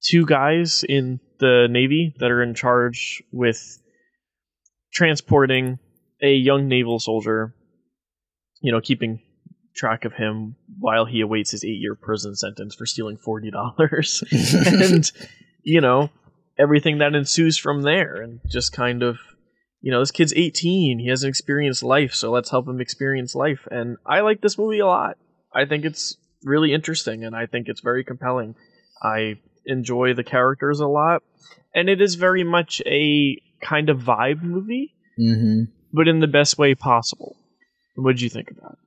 two 0.01 0.25
guys 0.25 0.83
in 0.87 1.19
the 1.39 1.67
Navy 1.69 2.13
that 2.19 2.31
are 2.31 2.43
in 2.43 2.55
charge 2.55 3.23
with 3.31 3.79
transporting 4.93 5.79
a 6.21 6.33
young 6.33 6.67
naval 6.67 6.99
soldier, 6.99 7.53
you 8.61 8.71
know, 8.71 8.79
keeping 8.79 9.19
track 9.75 10.05
of 10.05 10.13
him 10.13 10.55
while 10.79 11.05
he 11.05 11.21
awaits 11.21 11.51
his 11.51 11.63
eight 11.63 11.79
year 11.79 11.95
prison 11.95 12.35
sentence 12.35 12.75
for 12.75 12.85
stealing 12.85 13.17
$40. 13.17 14.81
and, 14.81 15.11
you 15.63 15.81
know, 15.81 16.09
everything 16.57 16.99
that 16.99 17.15
ensues 17.15 17.57
from 17.57 17.81
there. 17.81 18.21
And 18.21 18.39
just 18.47 18.71
kind 18.71 19.03
of, 19.03 19.17
you 19.81 19.91
know, 19.91 19.99
this 19.99 20.11
kid's 20.11 20.33
18. 20.33 20.99
He 20.99 21.09
hasn't 21.09 21.29
experienced 21.29 21.83
life, 21.83 22.13
so 22.13 22.31
let's 22.31 22.51
help 22.51 22.67
him 22.67 22.79
experience 22.79 23.35
life. 23.35 23.67
And 23.69 23.97
I 24.05 24.21
like 24.21 24.41
this 24.41 24.57
movie 24.57 24.79
a 24.79 24.87
lot. 24.87 25.17
I 25.53 25.65
think 25.65 25.85
it's 25.85 26.17
really 26.43 26.73
interesting 26.73 27.23
and 27.23 27.35
I 27.35 27.45
think 27.45 27.67
it's 27.67 27.81
very 27.81 28.03
compelling. 28.03 28.55
I 29.01 29.39
enjoy 29.65 30.13
the 30.13 30.23
characters 30.23 30.79
a 30.79 30.87
lot. 30.87 31.23
And 31.75 31.89
it 31.89 32.01
is 32.01 32.15
very 32.15 32.43
much 32.43 32.81
a 32.85 33.41
kind 33.63 33.89
of 33.89 33.99
vibe 33.99 34.41
movie, 34.43 34.93
hmm 35.17 35.63
but 35.95 36.07
in 36.07 36.19
the 36.19 36.27
best 36.27 36.57
way 36.57 36.73
possible. 36.73 37.35
What 37.95 38.13
did 38.13 38.21
you 38.21 38.29
think 38.29 38.49
about 38.51 38.77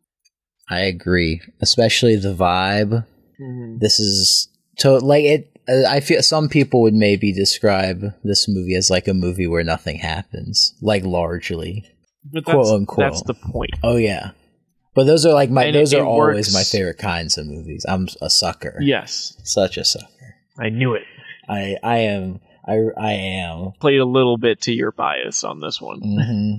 I 0.68 0.80
agree, 0.80 1.40
especially 1.60 2.16
the 2.16 2.34
vibe. 2.34 3.06
Mm-hmm. 3.40 3.78
This 3.78 4.00
is 4.00 4.48
to 4.78 4.98
like 4.98 5.24
it. 5.24 5.52
Uh, 5.68 5.84
I 5.88 6.00
feel 6.00 6.22
some 6.22 6.48
people 6.48 6.82
would 6.82 6.94
maybe 6.94 7.32
describe 7.32 8.02
this 8.24 8.48
movie 8.48 8.74
as 8.74 8.90
like 8.90 9.06
a 9.06 9.14
movie 9.14 9.46
where 9.46 9.62
nothing 9.62 9.98
happens, 9.98 10.74
like 10.82 11.04
largely. 11.04 11.84
But 12.32 12.44
Quote, 12.44 12.64
that's, 12.64 12.70
unquote. 12.72 12.98
that's 12.98 13.22
the 13.22 13.34
point. 13.34 13.70
Oh 13.84 13.94
yeah, 13.96 14.30
but 14.96 15.04
those 15.04 15.24
are 15.24 15.32
like 15.32 15.50
my 15.50 15.64
And 15.66 15.76
those 15.76 15.92
it- 15.92 16.00
are 16.00 16.02
it 16.04 16.08
always 16.08 16.46
works. 16.48 16.54
my 16.54 16.64
favorite 16.64 16.98
kinds 16.98 17.38
of 17.38 17.46
movies. 17.46 17.86
I'm 17.88 18.08
a 18.20 18.28
sucker. 18.30 18.78
Yes, 18.80 19.36
such 19.44 19.76
a 19.78 19.84
sucker. 19.84 20.34
I 20.58 20.70
knew 20.70 20.94
it. 20.94 21.04
I 21.48 21.76
I 21.84 21.98
am 21.98 22.40
I 22.66 22.78
I 22.98 23.12
am. 23.12 23.72
Played 23.80 24.00
a 24.00 24.04
little 24.04 24.38
bit 24.38 24.60
to 24.62 24.72
your 24.72 24.92
bias 24.92 25.44
on 25.44 25.60
this 25.60 25.80
one. 25.80 26.00
hmm 26.02 26.54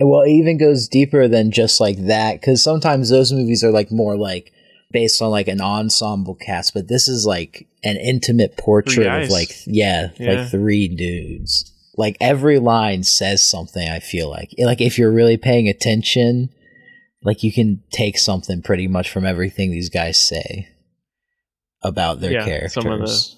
well, 0.00 0.22
it 0.22 0.30
even 0.30 0.58
goes 0.58 0.88
deeper 0.88 1.28
than 1.28 1.50
just 1.52 1.80
like 1.80 2.06
that 2.06 2.40
because 2.40 2.62
sometimes 2.62 3.08
those 3.08 3.32
movies 3.32 3.62
are 3.62 3.70
like 3.70 3.90
more 3.92 4.16
like 4.16 4.52
based 4.90 5.22
on 5.22 5.30
like 5.30 5.48
an 5.48 5.60
ensemble 5.60 6.34
cast, 6.34 6.74
but 6.74 6.88
this 6.88 7.08
is 7.08 7.24
like 7.24 7.66
an 7.84 7.96
intimate 7.96 8.56
portrait 8.56 9.06
of 9.06 9.30
like 9.30 9.50
yeah, 9.66 10.08
Yeah. 10.18 10.32
like 10.32 10.50
three 10.50 10.88
dudes. 10.88 11.70
Like 11.96 12.16
every 12.20 12.58
line 12.58 13.02
says 13.02 13.42
something. 13.42 13.88
I 13.88 14.00
feel 14.00 14.28
like 14.30 14.54
like 14.58 14.80
if 14.80 14.98
you're 14.98 15.12
really 15.12 15.36
paying 15.36 15.68
attention, 15.68 16.50
like 17.22 17.42
you 17.42 17.52
can 17.52 17.82
take 17.90 18.18
something 18.18 18.62
pretty 18.62 18.88
much 18.88 19.10
from 19.10 19.24
everything 19.24 19.70
these 19.70 19.90
guys 19.90 20.18
say 20.18 20.68
about 21.82 22.20
their 22.20 22.32
Yeah, 22.32 22.44
characters. 22.44 23.36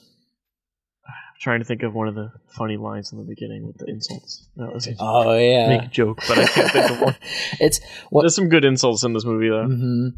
Some 1.44 1.52
of 1.52 1.60
the- 1.60 1.60
trying 1.60 1.60
to 1.60 1.64
think 1.66 1.82
of 1.82 1.94
one 1.94 2.08
of 2.08 2.14
the 2.14 2.32
funny 2.48 2.76
lines 2.76 3.12
in 3.12 3.18
the 3.18 3.24
beginning 3.24 3.66
with 3.66 3.76
the 3.78 3.86
insults. 3.86 4.48
That 4.56 4.72
was 4.72 4.86
a 4.86 4.94
oh 4.98 5.36
yeah, 5.36 5.68
make 5.68 5.82
a 5.82 5.86
joke, 5.88 6.20
but 6.28 6.38
I 6.38 6.46
can't 6.46 6.70
think 6.72 6.90
of 6.90 7.00
one. 7.00 7.16
it's 7.60 7.80
what 8.10 8.22
There's 8.22 8.34
some 8.34 8.48
good 8.48 8.64
insults 8.64 9.02
in 9.04 9.12
this 9.12 9.24
movie 9.24 9.48
though. 9.48 9.66
hmm 9.66 10.08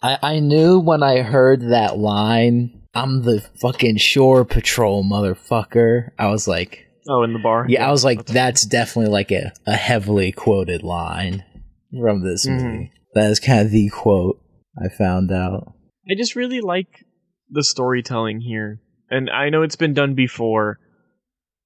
I, 0.00 0.18
I 0.22 0.38
knew 0.40 0.78
when 0.78 1.02
I 1.02 1.22
heard 1.22 1.60
that 1.70 1.98
line, 1.98 2.82
I'm 2.94 3.22
the 3.22 3.40
fucking 3.60 3.96
shore 3.96 4.44
patrol 4.44 5.02
motherfucker. 5.02 6.10
I 6.18 6.28
was 6.28 6.46
like, 6.46 6.86
Oh, 7.08 7.24
in 7.24 7.32
the 7.32 7.38
bar. 7.40 7.66
yeah, 7.68 7.88
I 7.88 7.90
was 7.90 8.04
like, 8.04 8.18
That's- 8.26 8.34
that's 8.34 8.66
definitely 8.66 9.10
like 9.10 9.32
a, 9.32 9.52
a 9.66 9.74
heavily 9.74 10.30
quoted 10.30 10.82
line 10.84 11.42
from 12.00 12.22
this 12.22 12.46
Mhm. 12.46 12.62
movie. 12.62 12.92
That 13.14 13.30
is 13.30 13.40
kind 13.40 13.60
of 13.60 13.70
the 13.72 13.88
quote 13.88 14.40
I 14.80 14.88
found 14.88 15.32
out. 15.32 15.72
I 16.08 16.14
just 16.16 16.36
really 16.36 16.60
like 16.60 17.04
the 17.50 17.64
storytelling 17.64 18.40
here. 18.40 18.80
And 19.10 19.30
I 19.30 19.48
know 19.50 19.62
it's 19.62 19.76
been 19.76 19.94
done 19.94 20.14
before. 20.14 20.78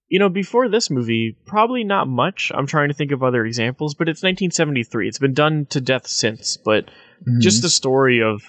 You 0.08 0.18
know, 0.18 0.28
before 0.28 0.68
this 0.68 0.90
movie, 0.90 1.36
probably 1.46 1.84
not 1.84 2.06
much. 2.06 2.52
I'm 2.54 2.66
trying 2.66 2.88
to 2.88 2.94
think 2.94 3.12
of 3.12 3.22
other 3.22 3.46
examples, 3.46 3.94
but 3.94 4.08
it's 4.08 4.22
1973. 4.22 5.08
It's 5.08 5.18
been 5.18 5.32
done 5.32 5.66
to 5.70 5.80
death 5.80 6.06
since, 6.06 6.56
but 6.56 6.90
Mm-hmm. 7.22 7.38
just 7.40 7.62
the 7.62 7.68
story 7.70 8.20
of 8.20 8.42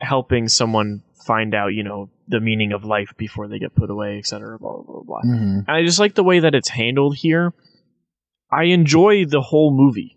helping 0.00 0.48
someone 0.48 1.02
find 1.24 1.54
out, 1.54 1.68
you 1.68 1.84
know, 1.84 2.10
the 2.26 2.40
meaning 2.40 2.72
of 2.72 2.84
life 2.84 3.12
before 3.16 3.46
they 3.46 3.60
get 3.60 3.74
put 3.76 3.90
away, 3.90 4.18
etc. 4.18 4.58
Blah 4.58 4.82
blah 4.82 4.82
blah 4.82 5.02
blah. 5.02 5.20
Mhm. 5.24 5.58
And 5.66 5.70
I 5.70 5.84
just 5.84 6.00
like 6.00 6.14
the 6.16 6.24
way 6.24 6.40
that 6.40 6.54
it's 6.54 6.68
handled 6.68 7.16
here. 7.16 7.52
I 8.50 8.64
enjoy 8.64 9.24
the 9.24 9.40
whole 9.40 9.72
movie, 9.72 10.16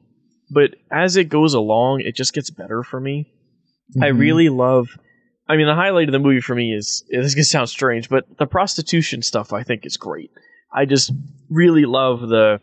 but 0.50 0.72
as 0.92 1.16
it 1.16 1.26
goes 1.26 1.54
along, 1.54 2.02
it 2.02 2.16
just 2.16 2.34
gets 2.34 2.50
better 2.50 2.82
for 2.84 3.00
me. 3.00 3.32
I 4.02 4.08
Mhm. 4.10 4.20
really 4.20 4.50
love. 4.50 4.98
I 5.50 5.56
mean, 5.56 5.68
the 5.68 5.76
highlight 5.76 6.10
of 6.10 6.12
the 6.12 6.20
movie 6.20 6.42
for 6.42 6.56
me 6.56 6.74
is 6.74 7.06
this 7.10 7.36
gonna 7.36 7.44
sound 7.44 7.70
strange, 7.70 8.10
but 8.10 8.26
the 8.38 8.46
prostitution 8.46 9.22
stuff 9.22 9.54
I 9.54 9.64
think 9.64 9.86
is 9.86 9.98
great. 9.98 10.32
I 10.74 10.86
just 10.86 11.12
really 11.50 11.86
love 11.86 12.22
the 12.22 12.60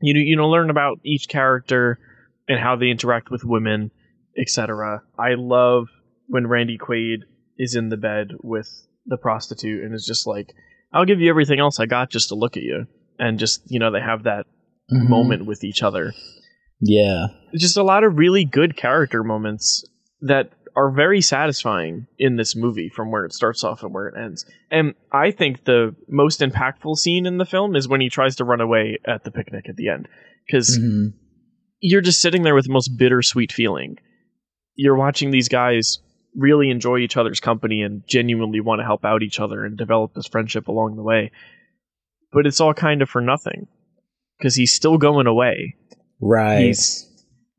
you 0.00 0.14
know 0.14 0.20
you 0.20 0.36
know 0.36 0.48
learn 0.48 0.70
about 0.70 0.98
each 1.04 1.28
character 1.28 1.98
and 2.48 2.60
how 2.60 2.76
they 2.76 2.88
interact 2.90 3.30
with 3.30 3.44
women, 3.44 3.90
etc. 4.38 5.02
I 5.18 5.34
love 5.34 5.88
when 6.28 6.46
Randy 6.46 6.78
Quaid 6.78 7.20
is 7.58 7.74
in 7.74 7.88
the 7.88 7.96
bed 7.96 8.28
with 8.42 8.68
the 9.06 9.16
prostitute 9.16 9.82
and 9.84 9.94
is 9.94 10.06
just 10.06 10.26
like, 10.26 10.54
"I'll 10.92 11.04
give 11.04 11.20
you 11.20 11.28
everything 11.30 11.58
else 11.60 11.80
I 11.80 11.86
got 11.86 12.10
just 12.10 12.28
to 12.28 12.34
look 12.34 12.56
at 12.56 12.62
you," 12.62 12.86
and 13.18 13.38
just 13.38 13.62
you 13.66 13.78
know 13.80 13.90
they 13.90 14.00
have 14.00 14.22
that 14.24 14.46
Mhm. 14.92 15.08
moment 15.08 15.46
with 15.46 15.64
each 15.64 15.82
other 15.82 16.12
Yeah. 16.80 17.28
just 17.54 17.76
a 17.78 17.82
lot 17.82 18.04
of 18.04 18.18
really 18.18 18.44
good 18.44 18.76
character 18.76 19.24
moments 19.24 19.82
that 20.20 20.50
are 20.76 20.90
very 20.90 21.20
satisfying 21.20 22.06
in 22.18 22.36
this 22.36 22.56
movie 22.56 22.88
from 22.88 23.10
where 23.10 23.24
it 23.24 23.32
starts 23.32 23.62
off 23.62 23.82
and 23.82 23.94
where 23.94 24.08
it 24.08 24.14
ends. 24.18 24.44
And 24.70 24.94
I 25.12 25.30
think 25.30 25.64
the 25.64 25.94
most 26.08 26.40
impactful 26.40 26.96
scene 26.96 27.26
in 27.26 27.38
the 27.38 27.44
film 27.44 27.76
is 27.76 27.86
when 27.88 28.00
he 28.00 28.08
tries 28.08 28.36
to 28.36 28.44
run 28.44 28.60
away 28.60 28.98
at 29.06 29.22
the 29.24 29.30
picnic 29.30 29.68
at 29.68 29.76
the 29.76 29.88
end. 29.88 30.08
Because 30.46 30.78
Mhm. 30.78 31.12
you're 31.80 32.00
just 32.00 32.20
sitting 32.20 32.42
there 32.42 32.54
with 32.54 32.66
the 32.66 32.72
most 32.72 32.96
bittersweet 32.98 33.52
feeling. 33.52 33.98
You're 34.74 34.96
watching 34.96 35.30
these 35.30 35.48
guys 35.48 36.00
really 36.34 36.70
enjoy 36.70 36.98
each 36.98 37.16
other's 37.16 37.38
company 37.38 37.80
and 37.82 38.02
genuinely 38.08 38.60
want 38.60 38.80
to 38.80 38.84
help 38.84 39.04
out 39.04 39.22
each 39.22 39.38
other 39.38 39.64
and 39.64 39.76
develop 39.78 40.14
this 40.14 40.26
friendship 40.26 40.66
along 40.66 40.96
the 40.96 41.02
way. 41.04 41.30
But 42.32 42.46
it's 42.46 42.60
all 42.60 42.74
kind 42.74 43.00
of 43.02 43.08
for 43.08 43.20
nothing. 43.20 43.68
Because 44.38 44.56
he's 44.56 44.72
still 44.72 44.98
going 44.98 45.28
away 45.28 45.76
Right. 46.20 46.66
he's 46.66 47.08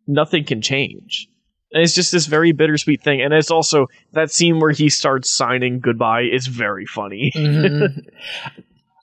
nothing 0.06 0.44
can 0.44 0.62
change. 0.62 1.30
And 1.76 1.84
it's 1.84 1.94
just 1.94 2.14
this 2.14 2.26
very 2.26 2.54
bittersweet 2.54 3.04
thing. 3.04 3.22
And 3.22 3.34
it's 3.34 3.52
also 3.52 3.88
that 4.14 4.32
scene 4.32 4.62
where 4.62 4.72
he 4.72 4.90
starts 4.90 5.30
signing 5.30 5.82
goodbye 5.82 6.22
is 6.22 6.48
very 6.48 6.86
funny. 6.86 7.34
Mhm. 7.36 8.08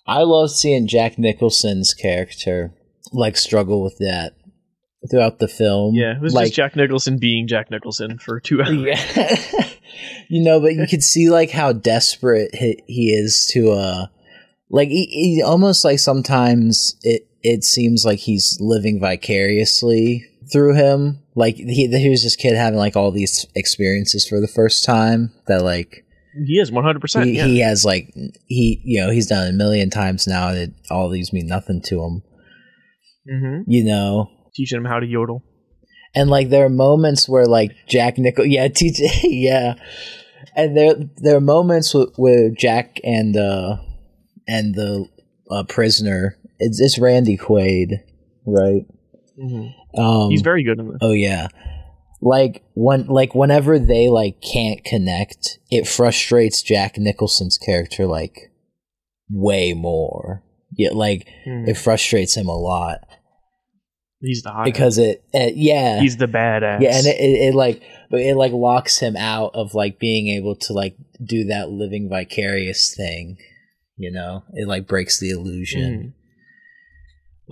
I 0.07 0.23
love 0.23 0.51
seeing 0.51 0.87
Jack 0.89 1.19
Nicholson's 1.19 1.93
character 1.95 2.73
like 3.13 3.37
struggle 3.37 3.83
with 3.83 3.99
that 3.99 4.33
throughout 5.11 5.39
the 5.39 5.49
film. 5.49 5.95
Yeah, 5.95 6.17
it 6.17 6.21
was 6.23 6.33
like 6.35 6.47
just 6.47 6.55
Jack 6.57 6.75
Nicholson 6.77 7.19
being 7.19 7.47
Jack 7.47 7.71
Nicholson 7.71 8.19
for 8.19 8.41
two 8.41 8.63
hours. 8.63 8.73
yeah. 8.75 9.69
you 10.29 10.43
know, 10.43 10.59
but 10.61 10.75
you 10.75 10.87
could 10.89 11.03
see 11.03 11.29
like 11.31 11.51
how 11.51 11.73
desperate 11.73 12.55
he, 12.55 12.83
he 12.87 13.13
is 13.13 13.47
to 13.53 13.73
uh 13.73 14.07
like 14.71 14.89
he, 14.89 15.05
he 15.07 15.43
almost 15.43 15.85
like 15.85 15.99
sometimes 15.99 16.97
it 17.03 17.29
it 17.43 17.65
seems 17.65 18.05
like 18.05 18.21
he's 18.21 18.57
living 18.61 18.99
vicariously 18.99 20.25
through 20.51 20.75
him. 20.75 21.22
Like 21.35 21.57
he 21.57 21.87
he 21.89 22.11
was 22.11 22.23
this 22.23 22.37
kid 22.37 22.55
having 22.57 22.79
like 22.79 22.97
all 22.97 23.11
these 23.11 23.47
experiences 23.55 24.27
for 24.29 24.41
the 24.41 24.49
first 24.49 24.85
time 24.85 25.33
that 25.47 25.63
like 25.63 26.05
He 26.47 26.59
is 26.61 26.71
100%. 26.71 27.25
he, 27.25 27.33
yeah. 27.37 27.47
he 27.47 27.61
has 27.61 27.85
like 27.85 28.13
he 28.47 28.81
you 28.85 29.01
know 29.01 29.11
he's 29.11 29.29
done 29.29 29.47
it 29.47 29.51
a 29.51 29.53
million 29.55 29.89
times 29.91 30.27
now 30.27 30.49
and 30.49 30.59
it, 30.59 30.73
all 30.91 31.09
these 31.09 31.33
mean 31.33 31.47
nothing 31.47 31.81
to 31.83 32.03
him 32.03 32.23
hmm 33.29 33.61
you 33.67 33.85
know 33.85 34.31
Teaching 34.55 34.79
him 34.79 34.85
how 34.85 35.01
to 35.01 35.07
yodel. 35.07 35.43
and 36.15 36.29
like 36.29 36.51
there 36.51 36.67
are 36.67 36.69
moments 36.71 37.29
where 37.29 37.47
like 37.47 37.73
jack 37.87 38.19
nichol 38.19 38.45
yeah 38.45 38.69
teach 38.75 38.99
yeah 39.25 39.75
and 40.55 40.77
there 40.77 40.95
there 41.17 41.37
are 41.37 41.41
moments 41.41 41.93
wh- 41.93 42.13
where 42.19 42.51
jack 42.51 42.99
and 43.05 43.37
uh 43.37 43.77
and 44.47 44.75
the 44.75 45.09
uh, 45.51 45.63
prisoner 45.65 46.37
it's, 46.59 46.81
it's 46.81 46.99
randy 46.99 47.37
quaid 47.39 48.01
right 48.47 48.85
hmm 49.41 49.69
um 49.97 50.31
He's 50.31 50.43
very 50.43 50.65
good 50.65 50.79
in 50.79 50.89
this. 50.89 50.99
Oh 51.01 51.13
yeah. 51.13 51.49
Like 52.21 52.63
when 52.75 53.07
like 53.07 53.35
whenever 53.35 53.79
they 53.79 54.09
like 54.09 54.41
can't 54.41 54.85
connect, 54.85 55.59
it 55.71 55.87
frustrates 55.89 56.63
Jack 56.63 56.97
Nicholson's 56.99 57.59
character 57.59 58.07
like 58.07 58.53
way 59.31 59.73
more. 59.73 60.43
Yeah, 60.77 60.91
like 60.93 61.27
Mhm. 61.47 61.69
it 61.69 61.77
frustrates 61.77 62.37
him 62.37 62.49
a 62.49 62.57
lot 62.57 63.01
He's 64.21 64.43
the 64.43 64.51
hot 64.51 64.65
because 64.65 64.99
it, 64.99 65.25
it 65.33 65.57
yeah. 65.57 66.01
He's 66.01 66.17
the 66.17 66.27
badass. 66.27 66.81
yeah, 66.81 66.97
and 66.97 67.07
it, 67.07 67.17
it, 67.19 67.49
it 67.49 67.55
like 67.55 67.83
it 68.13 68.37
like 68.37 68.53
locks 68.53 69.01
him 69.01 69.17
out 69.17 69.51
of 69.55 69.75
like 69.75 69.99
being 69.99 70.29
able 70.29 70.55
to 70.57 70.73
like 70.73 70.97
do 71.25 71.45
that 71.47 71.71
living 71.71 72.09
vicarious 72.09 72.95
thing. 72.97 73.37
You 73.97 74.13
know, 74.13 74.45
it 74.53 74.69
like 74.69 74.87
breaks 74.87 75.19
the 75.19 75.31
illusion. 75.31 76.15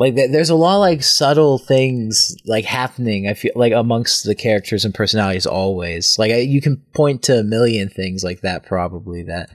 Like 0.01 0.15
there's 0.15 0.49
a 0.49 0.55
lot 0.55 0.77
of, 0.77 0.81
like 0.81 1.03
subtle 1.03 1.59
things 1.59 2.35
like 2.47 2.65
happening. 2.65 3.29
I 3.29 3.35
feel 3.35 3.53
like 3.55 3.75
amongst 3.75 4.25
the 4.25 4.35
characters 4.35 4.87
and 4.87 4.95
personalities 4.95 5.45
always. 5.45 6.19
Like 6.19 6.33
I, 6.33 6.39
you 6.39 6.63
can 6.63 6.79
point 6.95 7.23
to 7.25 7.39
a 7.39 7.45
million 7.45 7.91
things 7.91 8.25
like 8.25 8.41
that 8.41 8.65
probably 8.65 9.25
that 9.25 9.51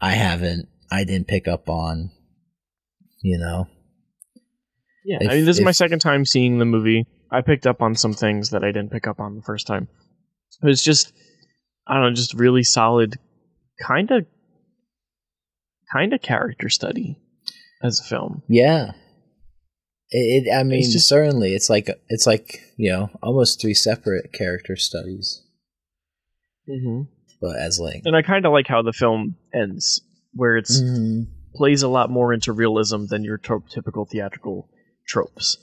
I 0.00 0.12
haven't, 0.12 0.68
I 0.90 1.04
didn't 1.04 1.28
pick 1.28 1.46
up 1.46 1.68
on. 1.68 2.10
You 3.22 3.38
know, 3.38 3.68
Yeah, 5.04 5.18
If- 5.20 5.30
I 5.30 5.34
mean, 5.34 5.44
this 5.44 5.58
is 5.58 5.64
my 5.64 5.70
second 5.70 5.98
time 6.00 6.24
seeing 6.24 6.58
the 6.58 6.64
movie. 6.64 7.04
I 7.30 7.42
picked 7.42 7.66
up 7.66 7.82
on 7.82 7.94
some 7.94 8.14
things 8.14 8.50
that 8.50 8.64
I 8.64 8.72
didn't 8.72 8.90
pick 8.90 9.06
up 9.06 9.20
on 9.20 9.36
the 9.36 9.42
first 9.42 9.66
time. 9.66 9.86
It 10.62 10.66
was 10.66 10.82
just, 10.82 11.12
I 11.86 11.94
don't 11.94 12.02
know, 12.04 12.14
just 12.14 12.34
really 12.34 12.62
solid, 12.62 13.16
kind 13.86 14.10
of, 14.10 14.26
kind 15.92 16.12
of 16.12 16.20
character 16.22 16.68
study 16.68 17.18
as 17.82 18.00
a 18.00 18.04
film. 18.04 18.42
yeah. 18.48 18.92
It, 20.14 20.46
it 20.46 20.54
I 20.54 20.62
mean, 20.62 20.82
just- 20.82 21.08
certainly, 21.08 21.54
it's 21.54 21.68
like 21.70 21.88
it's 22.08 22.26
like 22.26 22.60
you 22.76 22.90
know 22.92 23.10
almost 23.22 23.60
three 23.60 23.74
separate 23.74 24.32
character 24.32 24.76
studies, 24.76 25.42
Mm-hmm. 26.68 27.02
but 27.40 27.56
as 27.58 27.80
like 27.80 28.02
And 28.04 28.14
I 28.16 28.22
kind 28.22 28.46
of 28.46 28.52
like 28.52 28.66
how 28.68 28.82
the 28.82 28.92
film 28.92 29.36
ends, 29.54 30.00
where 30.32 30.56
it's 30.56 30.80
Mhm. 30.80 31.26
plays 31.54 31.82
a 31.82 31.88
lot 31.88 32.10
more 32.10 32.32
into 32.32 32.52
realism 32.52 33.06
than 33.08 33.24
your 33.24 33.38
to- 33.38 33.64
typical 33.68 34.04
theatrical 34.06 34.68
tropes. 35.06 35.56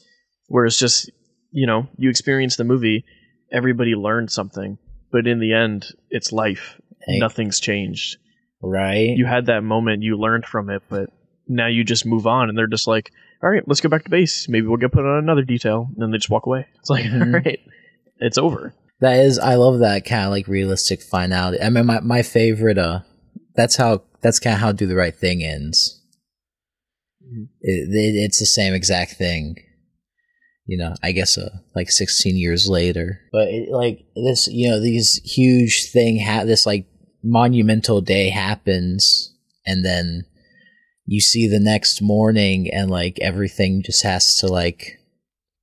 Where 0.47 0.66
it's 0.66 0.78
just, 0.80 1.10
you 1.52 1.66
know, 1.68 1.88
you 1.97 2.10
experience 2.10 2.58
the 2.58 2.64
movie, 2.64 3.06
everybody 3.52 3.95
learned 3.95 4.32
something, 4.32 4.78
but 5.12 5.26
in 5.28 5.39
the 5.39 5.54
end, 5.54 5.88
it's 6.10 6.32
life. 6.32 6.80
Hey. 7.06 7.18
Nothing's 7.20 7.60
changed. 7.60 8.18
right. 8.62 9.16
You 9.16 9.26
had 9.26 9.45
that 9.45 9.62
moment, 9.64 10.04
you 10.04 10.18
learned 10.18 10.45
from 10.45 10.70
it, 10.70 10.84
but 10.89 11.10
now 11.47 11.68
you 11.68 11.84
just 11.86 12.06
move 12.06 12.28
on, 12.28 12.50
and 12.50 12.58
they're 12.58 12.68
just 12.68 12.88
like, 12.88 13.10
all 13.42 13.50
right, 13.50 13.64
let's 13.68 13.82
go 13.82 13.90
back 13.90 14.04
to 14.04 14.10
base. 14.10 14.48
Maybe 14.50 14.68
we'll 14.68 14.78
get 14.78 14.92
put 14.92 15.06
on 15.06 15.18
another 15.18 15.44
detail. 15.44 15.88
And 15.94 16.02
then 16.02 16.12
they 16.12 16.18
just 16.18 16.30
walk 16.30 16.46
away. 16.46 16.66
It's 16.80 16.90
like, 16.90 17.06
Mhm. 17.06 17.34
all 17.34 17.40
right, 17.42 17.60
it's 18.20 18.38
over. 18.38 18.74
That 19.02 19.20
is, 19.26 19.40
I 19.40 19.56
love 19.56 19.80
that 19.80 20.04
kind 20.06 20.26
of 20.26 20.32
like 20.32 20.48
realistic 20.48 21.02
finality. 21.02 21.62
I 21.62 21.70
mean, 21.70 21.86
my 21.86 22.00
my 22.02 22.22
favorite. 22.22 22.78
Uh, 22.78 23.00
that's 23.56 23.78
how 23.78 24.04
that's 24.22 24.40
kind 24.40 24.54
of 24.56 24.60
how 24.60 24.72
do 24.74 24.86
the 24.88 24.96
right 24.96 25.16
thing 25.16 25.44
ends. 25.44 26.02
Mhm. 27.24 27.48
It, 27.62 27.90
it, 27.90 28.16
it's 28.26 28.40
the 28.40 28.46
same 28.46 28.74
exact 28.74 29.14
thing. 29.14 29.56
You 30.66 30.78
know, 30.78 30.94
I 31.02 31.14
guess 31.14 31.38
uh, 31.38 31.50
like 31.76 31.90
16 31.90 32.36
years 32.38 32.68
later, 32.70 33.22
but 33.32 33.48
it, 33.48 33.70
like 33.72 34.06
this, 34.16 34.48
you 34.48 34.70
know, 34.70 34.80
these 34.80 35.16
huge 35.24 35.90
thing 35.92 36.20
ha- 36.20 36.44
this 36.44 36.66
like 36.68 36.86
monumental 37.24 38.02
day 38.02 38.30
happens, 38.30 39.34
and 39.66 39.84
then 39.84 40.26
you 41.10 41.20
see 41.20 41.47
the 41.47 41.60
next 41.60 42.01
morning, 42.01 42.70
and 42.72 42.89
like 42.89 43.18
everything 43.20 43.82
just 43.84 44.03
has 44.03 44.38
to 44.38 44.47
like 44.47 44.99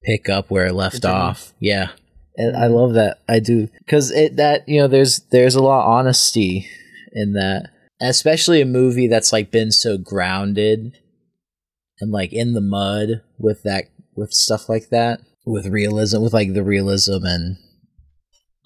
pick 0.05 0.29
up 0.29 0.51
where 0.51 0.67
it 0.67 0.75
left 0.75 1.03
Continue. 1.03 1.17
off. 1.17 1.53
Yeah, 1.61 1.91
and 2.37 2.57
I 2.57 2.67
love 2.67 2.95
that. 2.95 3.21
I 3.29 3.39
do 3.39 3.69
because 3.79 4.11
it 4.11 4.37
that 4.37 4.69
you 4.69 4.81
know 4.81 4.89
there's 4.89 5.21
there's 5.31 5.55
a 5.55 5.63
lot 5.63 5.85
of 5.85 5.91
honesty 5.91 6.69
in 7.13 7.35
that, 7.35 7.71
especially 8.01 8.61
a 8.61 8.67
movie 8.67 9.07
that's 9.07 9.33
like 9.33 9.51
been 9.53 9.71
so 9.71 9.97
grounded 9.97 10.99
and 12.01 12.11
like 12.11 12.33
in 12.33 12.53
the 12.53 12.61
mud 12.61 13.23
with 13.39 13.63
that 13.63 13.85
with 14.17 14.33
stuff 14.33 14.69
like 14.69 14.89
that 14.89 15.21
with 15.45 15.67
realism 15.69 16.23
with 16.23 16.35
like 16.35 16.55
the 16.55 16.65
realism 16.65 17.25
and 17.25 17.57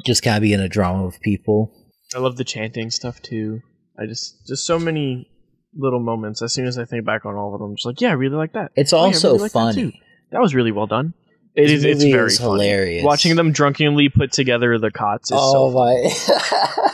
just 0.07 0.23
kind 0.23 0.37
of 0.37 0.43
being 0.43 0.61
a 0.61 0.69
drama 0.69 1.05
with 1.05 1.21
people. 1.21 1.71
I 2.15 2.19
love 2.19 2.37
the 2.37 2.45
chanting 2.45 2.91
stuff 2.91 3.21
too. 3.21 3.61
I 3.99 4.07
just, 4.07 4.47
just 4.47 4.67
so 4.67 4.79
many 4.79 5.29
little 5.77 6.01
moments. 6.01 6.43
As 6.43 6.53
soon 6.53 6.67
as 6.67 6.79
I 6.79 6.85
think 6.85 7.05
back 7.05 7.25
on 7.27 7.35
all 7.37 7.55
of 7.55 7.61
them, 7.61 7.77
just 7.77 7.87
like, 7.87 8.01
yeah, 8.01 8.11
I 8.11 8.13
really 8.13 8.37
like 8.37 8.53
that. 8.55 8.73
It's 8.77 8.93
Oh, 8.93 8.99
yeah, 8.99 9.03
also 9.05 9.29
really 9.29 9.39
like 9.43 9.53
that 9.53 9.59
funny. 9.59 10.03
That 10.33 10.41
was 10.41 10.55
really 10.55 10.73
well 10.73 10.87
done. 10.87 11.15
It 11.55 11.63
This 11.63 11.73
is. 11.73 11.85
It's 11.85 12.05
very 12.05 12.27
is 12.29 12.39
funny. 12.39 12.51
hilarious. 12.65 13.05
Watching 13.05 13.35
them 13.37 13.51
drunkenly 13.53 14.09
put 14.09 14.31
together 14.33 14.79
the 14.79 14.91
cots 14.93 15.31
is 15.33 15.37
oh 15.41 15.71
so. 15.71 15.75
my 15.77 16.91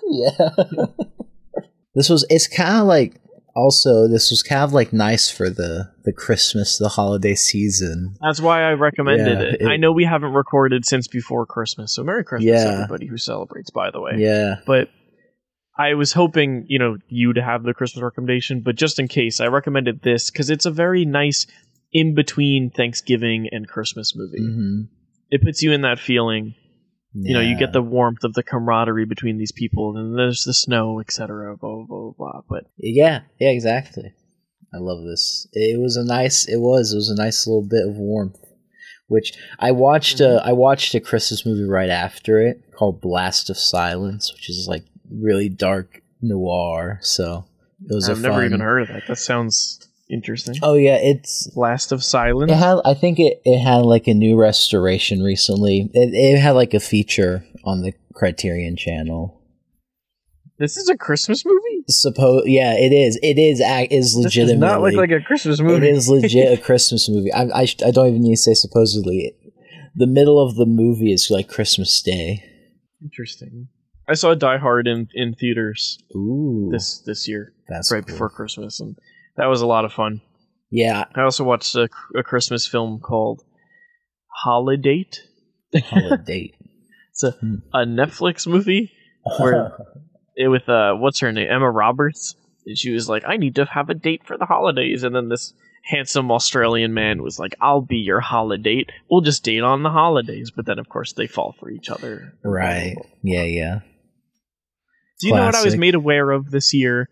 yeah 0.08 0.86
this 1.94 2.08
was 2.08 2.24
it's 2.30 2.46
kind 2.46 2.76
of 2.80 2.86
like 2.86 3.20
also 3.54 4.06
this 4.06 4.30
was 4.30 4.42
kind 4.42 4.62
of 4.62 4.72
like 4.72 4.92
nice 4.92 5.30
for 5.30 5.48
the 5.50 5.90
the 6.04 6.12
christmas 6.12 6.78
the 6.78 6.90
holiday 6.90 7.34
season 7.34 8.14
That's 8.20 8.40
why 8.40 8.62
I 8.62 8.72
recommended 8.74 9.38
Yeah, 9.40 9.44
it. 9.54 9.62
it- 9.62 9.66
I 9.66 9.76
know 9.76 9.92
we 9.92 10.04
haven't 10.04 10.32
recorded 10.32 10.84
since 10.86 11.08
before 11.08 11.46
Christmas, 11.46 11.94
so 11.94 12.04
Merry 12.04 12.22
Christmas, 12.24 12.52
Yeah. 12.62 12.72
everybody 12.82 13.06
who 13.06 13.16
celebrates. 13.18 13.70
By 13.70 13.90
the 13.90 14.00
way, 14.00 14.12
yeah 14.18 14.56
but 14.66 14.88
I 15.78 15.94
was 15.94 16.12
hoping, 16.12 16.64
you 16.68 16.78
know, 16.78 16.96
you 17.08 17.32
to 17.34 17.42
have 17.42 17.62
the 17.62 17.74
Christmas 17.74 18.02
recommendation, 18.02 18.60
but 18.60 18.76
just 18.76 18.98
in 18.98 19.08
case, 19.08 19.40
I 19.40 19.46
recommended 19.46 20.02
this 20.02 20.30
because 20.30 20.48
it's 20.50 20.66
a 20.66 20.70
very 20.70 21.04
nice 21.04 21.46
in 21.92 22.14
between 22.14 22.70
Thanksgiving 22.70 23.48
and 23.52 23.68
Christmas 23.68 24.14
movie. 24.16 24.38
hmm 24.38 24.82
It 25.30 25.42
puts 25.42 25.62
you 25.62 25.72
in 25.72 25.82
that 25.82 25.98
feeling. 25.98 26.54
You 27.18 27.32
know, 27.34 27.40
you 27.40 27.56
get 27.58 27.72
the 27.72 27.80
warmth 27.80 28.24
of 28.24 28.34
the 28.34 28.42
camaraderie 28.42 29.06
between 29.06 29.38
these 29.38 29.52
people, 29.52 29.96
and 29.96 30.18
there's 30.18 30.44
the 30.44 30.52
snow, 30.52 31.00
etc. 31.00 31.56
Blah 31.56 31.84
blah 31.86 31.86
blah. 31.86 32.12
blah. 32.18 32.40
But 32.48 32.64
yeah 32.76 33.20
yeah 33.40 33.48
exactly 33.50 34.12
i 34.74 34.78
love 34.78 35.04
this 35.04 35.46
it 35.52 35.80
was 35.80 35.96
a 35.96 36.04
nice 36.04 36.46
it 36.48 36.58
was 36.58 36.92
it 36.92 36.96
was 36.96 37.08
a 37.08 37.14
nice 37.16 37.46
little 37.46 37.66
bit 37.66 37.86
of 37.86 37.96
warmth 37.96 38.36
which 39.06 39.32
i 39.60 39.70
watched 39.70 40.20
uh, 40.20 40.42
i 40.44 40.52
watched 40.52 40.94
a 40.94 41.00
christmas 41.00 41.46
movie 41.46 41.62
right 41.68 41.88
after 41.88 42.40
it 42.40 42.60
called 42.76 43.00
blast 43.00 43.48
of 43.48 43.56
silence 43.56 44.32
which 44.34 44.50
is 44.50 44.66
like 44.68 44.84
really 45.10 45.48
dark 45.48 46.02
noir 46.22 46.98
so 47.02 47.44
it 47.88 47.94
was 47.94 48.08
I've 48.08 48.18
a 48.18 48.20
never 48.22 48.34
fun- 48.36 48.44
even 48.46 48.60
heard 48.60 48.82
of 48.82 48.88
that. 48.88 49.02
That 49.06 49.16
sounds 49.16 49.86
interesting. 50.08 50.54
oh 50.62 50.74
yeah 50.74 50.96
it's 51.00 51.48
Blast 51.54 51.92
of 51.92 52.02
Silence. 52.02 52.50
It 52.50 52.56
had, 52.56 52.78
I 52.84 52.94
think 52.94 53.18
it, 53.18 53.40
it 53.44 53.58
had 53.58 53.78
like 53.84 54.06
a 54.08 54.14
new 54.14 54.36
restoration 54.36 55.22
recently. 55.22 55.90
It, 55.92 56.10
it 56.14 56.38
had 56.40 56.52
like 56.52 56.74
a 56.74 56.80
feature 56.80 57.44
on 57.64 57.82
the 57.82 57.92
Criterion 58.14 58.76
Channel. 58.76 59.34
This 60.58 60.78
is 60.78 60.88
a 60.88 60.96
Christmas 60.96 61.44
movie. 61.44 61.84
Suppose, 61.88 62.44
yeah, 62.46 62.72
it 62.74 62.90
is. 62.90 63.18
It 63.22 63.38
is. 63.38 63.60
ac- 63.60 63.94
Is 63.94 64.14
legitimately. 64.16 64.56
not 64.58 64.80
look 64.80 64.94
like 64.94 65.10
a 65.10 65.20
Christmas 65.22 65.60
movie. 65.60 65.86
It 65.86 65.92
is 65.94 66.08
legit 66.08 66.58
a 66.58 66.62
Christmas 66.62 67.10
movie. 67.10 67.30
I, 67.30 67.42
I, 67.54 67.64
sh- 67.66 67.76
I 67.84 67.90
don't 67.90 68.08
even 68.08 68.22
need 68.22 68.36
to 68.36 68.40
say 68.40 68.54
supposedly. 68.54 69.34
The 69.94 70.06
middle 70.06 70.40
of 70.42 70.54
the 70.56 70.64
movie 70.64 71.12
is 71.12 71.28
like 71.30 71.48
Christmas 71.48 72.00
Day. 72.00 72.42
Interesting. 73.02 73.68
I 74.08 74.14
saw 74.14 74.34
Die 74.34 74.58
Hard 74.58 74.86
in, 74.86 75.08
in 75.14 75.34
theaters 75.34 75.98
Ooh, 76.14 76.68
this 76.70 77.00
this 77.06 77.26
year, 77.28 77.52
that's 77.68 77.90
right 77.90 78.04
cool. 78.06 78.14
before 78.14 78.30
Christmas, 78.30 78.80
and 78.80 78.96
that 79.36 79.46
was 79.46 79.60
a 79.62 79.66
lot 79.66 79.84
of 79.84 79.92
fun. 79.92 80.20
Yeah, 80.70 81.04
I 81.14 81.22
also 81.22 81.44
watched 81.44 81.74
a, 81.74 81.88
a 82.16 82.22
Christmas 82.22 82.66
film 82.66 83.00
called 83.00 83.42
Holiday. 84.28 85.06
holiday. 85.84 86.52
It's 87.10 87.22
a, 87.24 87.30
Hmm. 87.30 87.54
a 87.72 87.78
Netflix 87.86 88.46
movie 88.46 88.92
Where- 89.40 89.72
it 90.36 90.48
with 90.48 90.68
uh 90.68 90.94
what's 90.96 91.20
her 91.20 91.32
name 91.32 91.48
Emma 91.50 91.70
Roberts. 91.70 92.34
And 92.66 92.76
she 92.76 92.90
was 92.90 93.08
like, 93.08 93.22
"I 93.26 93.38
need 93.38 93.54
to 93.54 93.64
have 93.64 93.88
a 93.88 93.94
date 93.94 94.22
for 94.26 94.36
the 94.36 94.44
holidays," 94.44 95.02
and 95.02 95.14
then 95.16 95.28
this 95.30 95.54
handsome 95.84 96.30
Australian 96.30 96.92
man 96.92 97.22
was 97.22 97.38
like, 97.38 97.54
"I'll 97.60 97.80
be 97.80 97.96
your 97.98 98.20
holiday. 98.20 98.84
We'll 99.10 99.20
just 99.22 99.44
date 99.44 99.62
on 99.62 99.82
the 99.82 99.88
holidays." 99.90 100.50
But 100.54 100.66
then, 100.66 100.78
of 100.78 100.88
course, 100.90 101.12
they 101.14 101.26
fall 101.26 101.54
for 101.58 101.70
each 101.70 101.88
other. 101.88 102.34
right. 102.44 102.96
Yeah, 103.22 103.44
yeah. 103.44 103.80
Do 105.20 105.28
you 105.28 105.34
know 105.34 105.44
what 105.46 105.54
I 105.54 105.64
was 105.64 105.76
made 105.76 105.94
aware 105.94 106.30
of 106.30 106.50
this 106.50 106.74
year? 106.74 107.08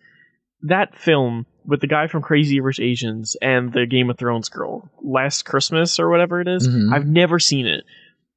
That 0.63 0.97
film 0.97 1.47
with 1.67 1.81
the 1.81 1.87
guy 1.87 2.07
from 2.07 2.23
Crazy 2.23 2.61
Rich 2.61 2.81
Asians 2.81 3.37
and 3.41 3.73
the 3.73 3.87
Game 3.87 4.11
of 4.11 4.19
Thrones 4.19 4.49
girl, 4.49 4.91
Last 5.03 5.45
Christmas 5.45 5.99
or 5.99 6.11
whatever 6.11 6.41
it 6.41 6.49
is. 6.49 6.69
Mhm. 6.69 6.93
I've 6.93 7.07
never 7.07 7.39
seen 7.39 7.67
it, 7.67 7.85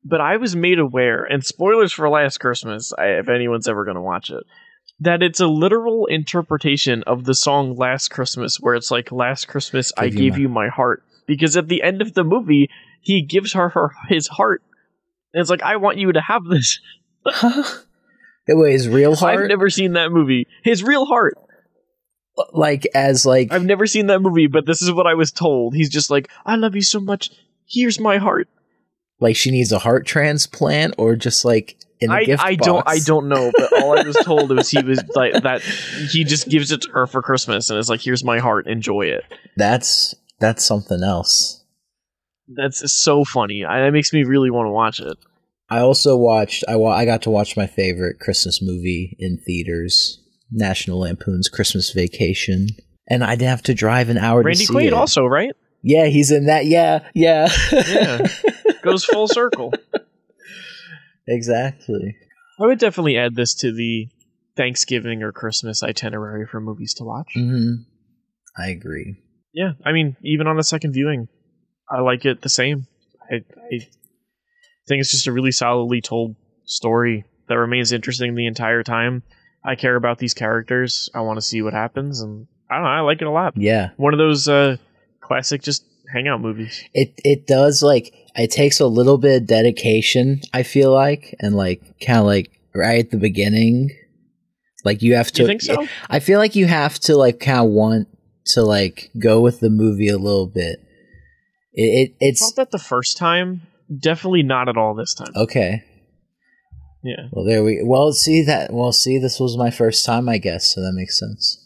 but 0.06 0.22
I 0.22 0.38
was 0.38 0.56
made 0.56 0.80
aware, 0.80 1.24
and 1.26 1.44
spoilers 1.46 1.92
for 1.92 2.10
Last 2.10 2.38
Christmas, 2.40 2.94
I, 2.98 3.08
if 3.20 3.28
anyone's 3.30 3.68
ever 3.68 3.84
going 3.84 3.96
to 3.96 4.02
watch 4.02 4.30
it, 4.30 4.44
that 5.02 5.22
it's 5.22 5.40
a 5.42 5.48
literal 5.48 6.06
interpretation 6.06 7.04
of 7.04 7.26
the 7.26 7.36
song 7.36 7.76
Last 7.76 8.08
Christmas, 8.10 8.60
where 8.62 8.76
it's 8.76 8.92
like, 8.92 9.12
Last 9.12 9.48
Christmas, 9.50 9.92
I 9.98 10.06
you 10.06 10.12
gave 10.12 10.34
my- 10.34 10.40
you 10.40 10.50
my 10.50 10.68
heart. 10.70 11.04
Because 11.28 11.58
at 11.58 11.68
the 11.68 11.84
end 11.84 12.02
of 12.02 12.14
the 12.14 12.24
movie, 12.24 12.70
he 13.02 13.22
gives 13.22 13.52
her, 13.52 13.68
her 13.70 13.92
his 14.08 14.28
heart. 14.30 14.64
And 15.34 15.42
it's 15.42 15.50
like, 15.50 15.62
I 15.62 15.76
want 15.76 15.98
you 15.98 16.14
to 16.14 16.22
have 16.22 16.46
this. 16.46 16.80
It 18.48 18.56
was 18.56 18.88
real 18.88 19.16
heart, 19.16 19.40
I've 19.40 19.48
never 19.50 19.70
seen 19.70 19.94
that 19.94 20.12
movie. 20.12 20.48
His 20.64 20.84
real 20.84 21.06
heart. 21.06 21.38
like 22.54 22.88
as 22.94 23.26
like 23.26 23.52
I've 23.52 23.66
never 23.66 23.88
seen 23.88 24.08
that 24.08 24.22
movie, 24.22 24.48
but 24.48 24.66
this 24.66 24.82
is 24.82 24.92
what 24.92 25.08
I 25.08 25.16
was 25.16 25.32
told. 25.32 25.76
He's 25.76 25.90
just 25.90 26.10
like, 26.10 26.30
I 26.46 26.56
love 26.56 26.76
you 26.76 26.82
so 26.82 27.00
much. 27.00 27.30
Here's 27.68 28.00
my 28.00 28.18
heart. 28.18 28.48
like 29.20 29.36
she 29.36 29.52
needs 29.52 29.72
a 29.72 29.80
heart 29.80 30.06
transplant 30.06 30.96
or 30.98 31.16
just 31.16 31.44
like 31.44 31.76
in 32.00 32.10
the 32.10 32.16
I, 32.16 32.24
gift 32.26 32.44
I 32.44 32.56
box. 32.56 32.66
don't 32.66 32.88
I 32.88 33.00
don't 33.00 33.28
know, 33.28 33.52
but 33.58 33.82
all 33.82 33.98
I 33.98 34.04
was 34.04 34.16
told 34.18 34.52
was 34.56 34.70
he 34.70 34.82
was 34.84 35.04
like 35.16 35.34
that 35.44 35.62
he 35.62 36.24
just 36.24 36.48
gives 36.48 36.72
it 36.72 36.82
to 36.84 36.92
her 36.92 37.08
for 37.08 37.22
Christmas 37.22 37.70
and 37.70 37.78
it's 37.80 37.90
like, 37.90 38.02
here's 38.02 38.24
my 38.24 38.40
heart, 38.40 38.68
enjoy 38.68 39.08
it. 39.08 39.24
That's 39.58 40.14
that's 40.40 40.64
something 40.64 41.04
else. 41.04 41.64
That's 42.48 42.94
so 42.94 43.26
funny. 43.26 43.66
I, 43.66 43.82
that 43.82 43.92
makes 43.92 44.14
me 44.14 44.24
really 44.24 44.52
want 44.52 44.68
to 44.68 44.72
watch 44.72 45.00
it. 45.02 45.18
I 45.70 45.80
also 45.80 46.16
watched. 46.16 46.64
I 46.68 46.76
wa- 46.78 46.96
I 46.96 47.06
got 47.06 47.22
to 47.24 47.30
watch 47.30 47.58
my 47.58 47.68
favorite 47.68 48.20
Christmas 48.20 48.62
movie 48.62 49.16
in 49.20 49.38
theaters, 49.46 50.24
National 50.52 51.00
Lampoon's 51.00 51.50
Christmas 51.50 51.92
Vacation. 51.92 52.68
and 53.10 53.24
I 53.24 53.32
didn't 53.36 53.50
have 53.50 53.64
to 53.64 53.74
drive 53.74 54.10
an 54.10 54.18
hour 54.18 54.42
Randy 54.42 54.60
to 54.60 54.66
see 54.68 54.74
Quaid 54.74 54.88
it. 54.88 54.94
also, 54.94 55.26
right? 55.26 55.52
Yeah, 55.84 56.06
he's 56.08 56.32
in 56.32 56.46
that. 56.48 56.66
Yeah, 56.66 57.08
yeah, 57.14 57.48
Yeah. 57.76 58.28
Goes 58.82 59.06
full 59.06 59.28
circle. 59.28 59.74
exactly. 61.28 62.16
I 62.60 62.66
would 62.66 62.80
definitely 62.80 63.18
add 63.18 63.36
this 63.36 63.54
to 63.56 63.72
the 63.74 64.08
Thanksgiving 64.56 65.22
or 65.24 65.32
Christmas 65.32 65.84
itinerary 65.84 66.46
for 66.48 66.60
movies 66.60 66.94
to 66.96 67.04
watch. 67.04 67.32
hmm 67.34 67.74
I 68.58 68.70
agree. 68.70 69.18
Yeah, 69.54 69.74
I 69.86 69.92
mean, 69.92 70.18
even 70.24 70.48
on 70.48 70.58
a 70.58 70.64
second 70.64 70.94
viewing, 70.94 71.28
I 71.90 72.02
like 72.02 72.26
it 72.26 72.42
the 72.42 72.50
same. 72.50 72.88
I, 73.32 73.36
I 73.72 73.88
think 74.88 75.02
it's 75.02 75.12
just 75.12 75.28
a 75.28 75.32
really 75.32 75.52
solidly 75.52 76.02
told 76.02 76.36
story 76.66 77.26
that 77.48 77.56
remains 77.58 77.92
interesting 77.92 78.36
the 78.36 78.46
entire 78.48 78.84
time. 78.84 79.24
I 79.64 79.76
care 79.76 79.96
about 79.96 80.18
these 80.20 80.34
characters. 80.34 81.10
I 81.14 81.22
want 81.22 81.38
to 81.38 81.42
see 81.42 81.62
what 81.62 81.74
happens, 81.74 82.22
and 82.22 82.48
I 82.70 82.76
don't 82.76 82.84
know. 82.84 82.90
I 82.90 83.00
like 83.02 83.22
it 83.22 83.28
a 83.28 83.32
lot. 83.32 83.54
Yeah, 83.58 83.90
One 83.98 84.14
of 84.14 84.18
those 84.18 84.48
uh, 84.48 84.78
classic 85.22 85.62
just 85.62 85.84
hangout 86.14 86.40
movies. 86.40 86.84
it 86.94 87.14
it 87.26 87.48
does 87.48 87.84
like 87.84 88.14
it 88.36 88.50
takes 88.52 88.80
a 88.80 88.88
little 88.88 89.18
bit 89.18 89.42
of 89.42 89.48
dedication. 89.48 90.42
I 90.54 90.64
feel 90.64 90.92
like, 90.94 91.36
and 91.40 91.56
like 91.56 91.82
kind 92.06 92.20
of 92.20 92.26
like 92.26 92.50
right 92.74 93.00
at 93.00 93.12
the 93.12 93.18
beginning, 93.18 93.90
like 94.86 95.02
you 95.02 95.16
have 95.16 95.32
to. 95.34 95.42
You 95.42 95.48
think 95.48 95.62
so? 95.62 95.88
I 96.10 96.20
feel 96.20 96.40
like 96.40 96.56
you 96.56 96.68
have 96.68 97.00
to 97.02 97.18
like 97.18 97.40
kind 97.40 97.60
of 97.60 97.72
want 97.72 98.08
to 98.48 98.62
like 98.62 99.12
go 99.20 99.42
with 99.42 99.60
the 99.60 99.70
movie 99.70 100.08
a 100.08 100.18
little 100.18 100.48
bit. 100.48 100.80
It, 101.74 101.84
it 101.84 102.12
I 102.12 102.16
it's 102.20 102.40
felt 102.40 102.56
that 102.56 102.72
the 102.72 102.80
first 102.80 103.18
time. 103.18 103.64
Definitely 103.96 104.44
not 104.44 104.70
at 104.70 104.78
all 104.78 104.94
this 104.96 105.14
time. 105.14 105.32
okay. 105.36 105.84
Yeah. 107.04 107.28
Well, 107.32 107.46
there 107.46 107.64
we. 107.64 107.82
Well, 107.86 108.12
see 108.12 108.42
that. 108.44 108.74
Well, 108.74 108.92
see, 108.92 109.18
this 109.18 109.40
was 109.40 109.56
my 109.56 109.70
first 109.72 110.06
time, 110.06 110.28
I 110.28 110.40
guess, 110.40 110.74
so 110.74 110.82
that 110.82 110.92
makes 110.94 111.18
sense. 111.18 111.64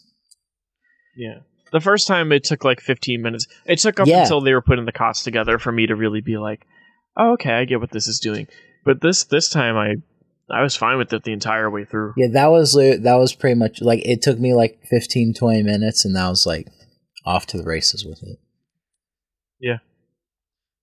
Yeah. 1.16 1.38
The 1.72 1.80
first 1.80 2.06
time 2.06 2.30
it 2.32 2.44
took 2.44 2.64
like 2.64 2.80
15 2.80 3.22
minutes. 3.22 3.46
It 3.66 3.78
took 3.78 3.98
up 3.98 4.06
Yeah. 4.06 4.22
until 4.22 4.40
they 4.40 4.52
were 4.52 4.60
putting 4.62 4.84
the 4.84 4.92
cots 4.92 5.24
together 5.24 5.58
for 5.58 5.72
me 5.72 5.86
to 5.86 5.96
really 5.96 6.20
be 6.20 6.36
like, 6.36 6.66
oh, 7.16 7.32
okay, 7.32 7.50
I 7.54 7.64
get 7.64 7.80
what 7.80 7.90
this 7.90 8.06
is 8.06 8.20
doing. 8.20 8.46
But 8.84 9.00
this 9.00 9.24
this 9.24 9.48
time 9.48 9.76
I 9.76 9.94
I 10.50 10.62
was 10.62 10.76
fine 10.76 10.98
with 10.98 11.12
it 11.12 11.24
the 11.24 11.32
entire 11.32 11.70
way 11.70 11.86
through. 11.86 12.12
Yeah, 12.16 12.28
that 12.34 12.48
was 12.48 12.74
that 12.74 13.16
was 13.16 13.34
pretty 13.34 13.58
much 13.58 13.80
like 13.80 14.00
it 14.04 14.20
took 14.22 14.38
me 14.38 14.52
like 14.54 14.80
15, 14.90 15.34
20 15.34 15.62
minutes, 15.62 16.04
and 16.04 16.16
I 16.16 16.28
was 16.28 16.46
like 16.46 16.68
off 17.24 17.46
to 17.46 17.56
the 17.56 17.64
races 17.64 18.04
with 18.04 18.22
it. 18.22 18.38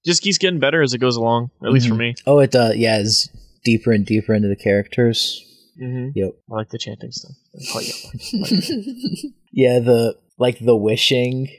Just 0.06 0.22
keeps 0.24 0.38
getting 0.38 0.60
better 0.60 0.82
as 0.82 0.94
it 0.94 1.00
goes 1.00 1.16
along, 1.18 1.52
at 1.64 1.72
least 1.72 1.88
for 1.88 1.94
Mhm. 1.96 1.98
me. 2.00 2.16
Oh, 2.26 2.40
it 2.40 2.56
uh, 2.56 2.72
yeah, 2.76 3.00
it's 3.00 3.30
deeper 3.64 3.92
and 3.92 4.06
deeper 4.06 4.34
into 4.34 4.48
the 4.48 4.56
characters. 4.56 5.46
Mm-hmm. 5.82 6.10
Yep. 6.16 6.32
I 6.52 6.56
like 6.56 6.70
the 6.70 6.78
chanting 6.78 7.12
stuff. 7.12 7.32
Like 7.76 7.86
it. 7.88 9.26
I 9.26 9.32
yeah, 9.52 9.80
the 9.80 10.16
like 10.38 10.60
the 10.60 10.76
wishing, 10.76 11.50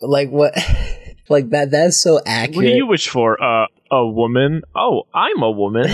like 0.00 0.30
what, 0.30 0.54
like 1.28 1.50
that. 1.50 1.70
That's 1.70 1.96
so 2.00 2.20
accurate. 2.26 2.56
What 2.56 2.62
do 2.62 2.68
you 2.76 2.86
wish 2.86 3.08
for? 3.08 3.42
Uh, 3.42 3.66
a 3.90 4.06
woman? 4.06 4.62
Oh, 4.74 5.02
I'm 5.14 5.42
a 5.42 5.50
woman. 5.50 5.86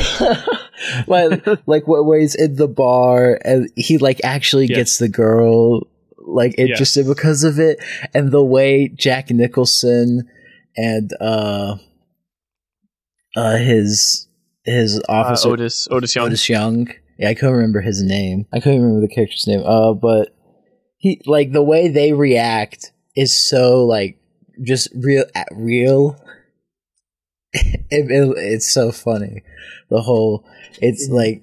like, 1.08 1.46
like 1.66 1.82
wh- 1.84 2.06
where 2.06 2.20
he's 2.20 2.34
in 2.36 2.54
the 2.56 2.68
bar 2.68 3.38
and 3.44 3.68
he 3.76 3.98
like 3.98 4.20
actually 4.24 4.66
Yes. 4.66 4.76
gets 4.76 4.98
the 4.98 5.08
girl 5.08 5.86
like 6.18 6.54
interested 6.58 7.06
Yes. 7.06 7.14
because 7.16 7.44
of 7.44 7.58
it, 7.58 7.78
and 8.14 8.30
the 8.30 8.42
way 8.44 8.88
Jack 8.88 9.30
Nicholson 9.30 10.28
and 10.76 11.10
uh, 11.20 11.76
uh, 13.38 13.56
his 13.56 14.26
his 14.64 14.98
Uh, 15.08 15.12
officer 15.12 15.48
Otis, 15.50 15.88
Otis 15.90 16.14
Young. 16.14 16.26
Otis 16.26 16.48
Young. 16.48 16.88
Yeah, 17.18 17.30
I 17.30 17.34
couldn't 17.34 17.54
remember 17.56 17.80
his 17.80 18.02
name. 18.02 18.46
I 18.52 18.60
couldn't 18.60 18.82
remember 18.82 19.06
the 19.06 19.12
character's 19.14 19.46
name. 19.46 19.62
Uh, 19.64 19.92
but 19.94 20.34
he 20.98 21.20
like 21.26 21.52
the 21.52 21.62
way 21.62 21.88
they 21.88 22.12
react 22.12 22.92
is 23.16 23.36
so 23.36 23.84
like 23.86 24.18
just 24.64 24.88
real, 24.94 25.24
real. 25.52 26.16
it, 27.52 28.10
it- 28.10 28.38
it's 28.38 28.72
so 28.72 28.92
funny. 28.92 29.42
The 29.90 30.02
whole 30.02 30.44
it's 30.82 31.08
like 31.10 31.42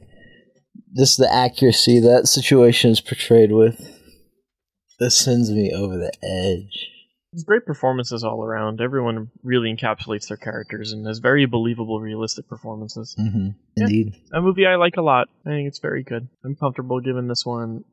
just 0.96 1.18
the 1.18 1.30
accuracy 1.34 2.00
that 2.00 2.28
situation 2.28 2.92
is 2.92 3.02
portrayed 3.02 3.52
with. 3.52 3.92
This 5.00 5.18
sends 5.18 5.52
me 5.52 5.74
over 5.74 5.98
the 5.98 6.14
edge. 6.24 6.90
Great 7.44 7.66
performances 7.66 8.24
all 8.24 8.44
around. 8.44 8.80
Everyone 8.82 9.30
really 9.44 9.76
encapsulates 9.76 10.28
their 10.28 10.38
characters 10.38 10.92
and 10.94 11.06
has 11.06 11.20
very 11.20 11.46
believable, 11.46 12.00
realistic 12.00 12.48
performances. 12.48 13.16
Mm-hmm. 13.20 13.48
Yeah. 13.76 13.84
Indeed. 13.84 14.14
A 14.34 14.42
movie 14.42 14.66
I 14.66 14.76
like 14.76 14.98
a 14.98 15.02
lot. 15.02 15.28
I 15.46 15.50
think 15.50 15.68
it's 15.68 15.80
very 15.80 16.04
good. 16.04 16.28
I'm 16.46 16.56
comfortable 16.56 17.00
giving 17.02 17.28
this 17.28 17.46
one 17.46 17.84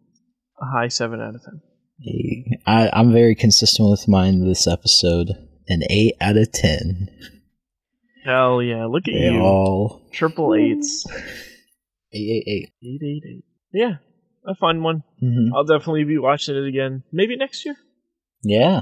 a 0.60 0.66
high 0.66 0.88
7 0.88 1.20
out 1.20 1.34
of 1.34 1.42
10. 1.42 1.60
Hey, 2.00 2.58
I, 2.66 2.90
I'm 2.92 3.12
very 3.12 3.34
consistent 3.34 3.90
with 3.90 4.08
mine 4.08 4.44
this 4.44 4.66
episode. 4.66 5.30
An 5.68 5.82
eight 5.88 6.14
out 6.20 6.36
of 6.36 6.50
ten. 6.50 7.08
Hell 8.24 8.60
yeah, 8.62 8.86
look 8.86 9.06
at 9.06 9.12
They 9.14 9.30
you. 9.32 9.40
all 9.40 10.02
Triple 10.12 10.54
eights. 10.56 11.04
eight 12.12 12.44
eight 12.46 12.48
eight. 12.48 12.68
888. 12.82 13.44
Yeah, 13.72 13.92
a 14.46 14.54
fun 14.56 14.82
one. 14.82 15.04
Mm-hmm. 15.22 15.54
I'll 15.54 15.64
definitely 15.64 16.02
be 16.04 16.18
watching 16.18 16.56
it 16.56 16.66
again. 16.66 17.04
Maybe 17.12 17.36
next 17.36 17.64
year. 17.64 17.76
Yeah, 18.42 18.80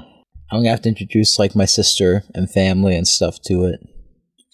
I'm 0.51 0.59
gonna 0.59 0.69
have 0.71 0.81
to 0.81 0.89
introduce 0.89 1.39
like 1.39 1.55
my 1.55 1.65
sister 1.65 2.23
and 2.35 2.51
family 2.51 2.95
and 2.95 3.07
stuff 3.07 3.41
to 3.45 3.65
it. 3.65 3.79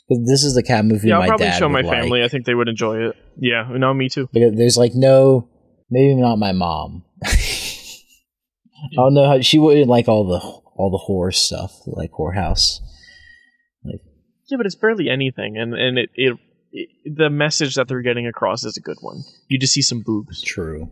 This 0.09 0.43
is 0.43 0.55
the 0.55 0.63
cat 0.63 0.85
movie 0.85 1.09
Yeah, 1.09 1.19
I'll 1.19 1.27
probably 1.27 1.51
show 1.51 1.67
my 1.67 1.83
family. 1.83 2.23
I 2.23 2.29
think 2.29 2.45
they 2.45 2.55
would 2.55 2.69
enjoy 2.69 3.09
it. 3.09 3.15
Yeah, 3.37 3.67
no, 3.71 3.93
me 3.93 4.07
too. 4.07 4.29
Because 4.31 4.55
there's 4.55 4.77
like 4.77 4.93
no, 4.95 5.49
maybe 5.89 6.15
not 6.15 6.37
my 6.37 6.51
mom. 6.53 7.03
I 7.23 8.95
don't 8.95 9.13
know 9.15 9.27
how 9.27 9.41
she 9.41 9.57
wouldn't 9.59 9.87
like 9.89 10.07
all 10.07 10.25
the 10.25 10.39
all 10.39 10.91
the 10.91 10.97
horror 10.97 11.31
stuff, 11.31 11.73
like 11.87 12.11
whorehouse. 12.11 12.79
Like, 13.83 14.01
yeah, 14.49 14.57
but 14.57 14.65
it's 14.65 14.75
barely 14.75 15.09
anything, 15.09 15.57
and 15.57 15.73
and 15.73 15.97
it, 15.97 16.09
it, 16.13 16.37
it 16.71 16.89
the 17.17 17.29
message 17.29 17.75
that 17.75 17.87
they're 17.87 18.01
getting 18.03 18.27
across 18.27 18.63
is 18.63 18.77
a 18.77 18.81
good 18.81 18.97
one. 19.01 19.23
You 19.49 19.57
just 19.59 19.73
see 19.73 19.81
some 19.81 20.03
boobs. 20.05 20.41
True. 20.43 20.91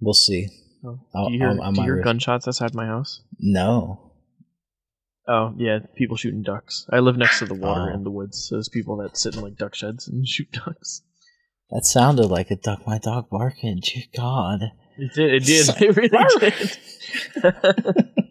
we'll 0.00 0.14
see. 0.14 0.48
Oh, 0.86 1.00
I'll- 1.14 1.26
do 1.26 1.32
you 1.32 1.38
hear, 1.40 1.48
I'm- 1.48 1.60
I'm 1.60 1.74
do 1.74 1.80
you 1.80 1.86
hear 1.94 2.02
gunshots 2.02 2.46
outside 2.46 2.74
my 2.74 2.86
house? 2.86 3.20
No. 3.40 4.12
Oh 5.26 5.54
yeah, 5.56 5.78
people 5.96 6.16
shooting 6.16 6.42
ducks. 6.42 6.86
I 6.92 6.98
live 7.00 7.16
next 7.16 7.38
to 7.38 7.46
the 7.46 7.54
water 7.54 7.90
Oh. 7.90 7.94
in 7.94 8.04
the 8.04 8.10
woods. 8.10 8.46
So 8.48 8.56
there's 8.56 8.68
people 8.68 8.98
that 8.98 9.16
sit 9.16 9.34
in 9.36 9.40
like 9.42 9.56
duck 9.56 9.74
sheds 9.74 10.06
and 10.08 10.26
shoot 10.34 10.50
ducks. 10.52 11.02
That 11.70 11.84
sounded 11.86 12.26
like 12.26 12.50
a 12.50 12.56
duck. 12.56 12.86
My 12.86 12.98
dog 12.98 13.30
barking. 13.30 13.80
Dear 13.82 14.02
God. 14.16 14.60
It 14.98 15.12
did. 15.14 15.34
It 15.34 15.44
did. 15.44 15.68
It 15.82 15.96
really 15.96 16.08
did. 16.40 16.78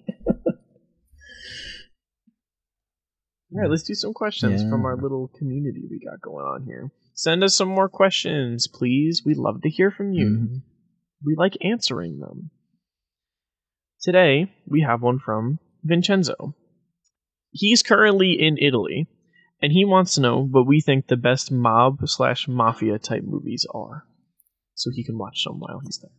All 3.56 3.62
right, 3.62 3.70
let's 3.70 3.84
do 3.84 3.94
some 3.94 4.14
questions 4.14 4.64
from 4.64 4.84
our 4.86 4.96
little 4.96 5.30
community 5.38 5.84
we 5.90 6.00
got 6.00 6.22
going 6.22 6.46
on 6.46 6.64
here. 6.66 6.92
Send 7.14 7.44
us 7.44 7.54
some 7.56 7.68
more 7.68 7.88
questions, 7.90 8.68
please. 8.68 9.22
We'd 9.26 9.38
love 9.38 9.62
to 9.62 9.70
hear 9.70 9.92
from 9.92 10.14
you. 10.14 10.26
Mhm. 10.26 10.62
We 11.24 11.36
like 11.38 11.58
answering 11.64 12.20
them. 12.20 12.50
Today, 14.02 14.52
we 14.66 14.82
have 14.82 15.02
one 15.04 15.20
from 15.20 15.60
Vincenzo. 15.84 16.56
He's 17.54 17.84
currently 17.84 18.34
in 18.34 18.58
Italy, 18.58 19.08
and 19.62 19.72
he 19.72 19.86
wants 19.86 20.16
to 20.16 20.22
know 20.22 20.44
what 20.44 20.68
we 20.68 20.82
think 20.82 21.08
the 21.08 21.16
best 21.16 21.52
mob 21.52 22.00
slash 22.10 22.48
mafia 22.48 22.98
type 23.00 23.24
movies 23.24 23.66
are. 23.74 24.04
So 24.76 24.90
he 24.94 25.04
can 25.04 25.18
watch 25.18 25.44
some 25.44 25.60
while 25.60 25.80
he's 25.86 26.00
there. 26.02 26.12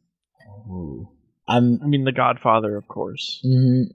Ooh. 0.73 1.09
I'm. 1.49 1.81
I 1.83 1.87
mean, 1.87 2.05
The 2.05 2.13
Godfather, 2.13 2.77
of 2.77 2.87
course. 2.89 3.43
mhm. 3.45 3.87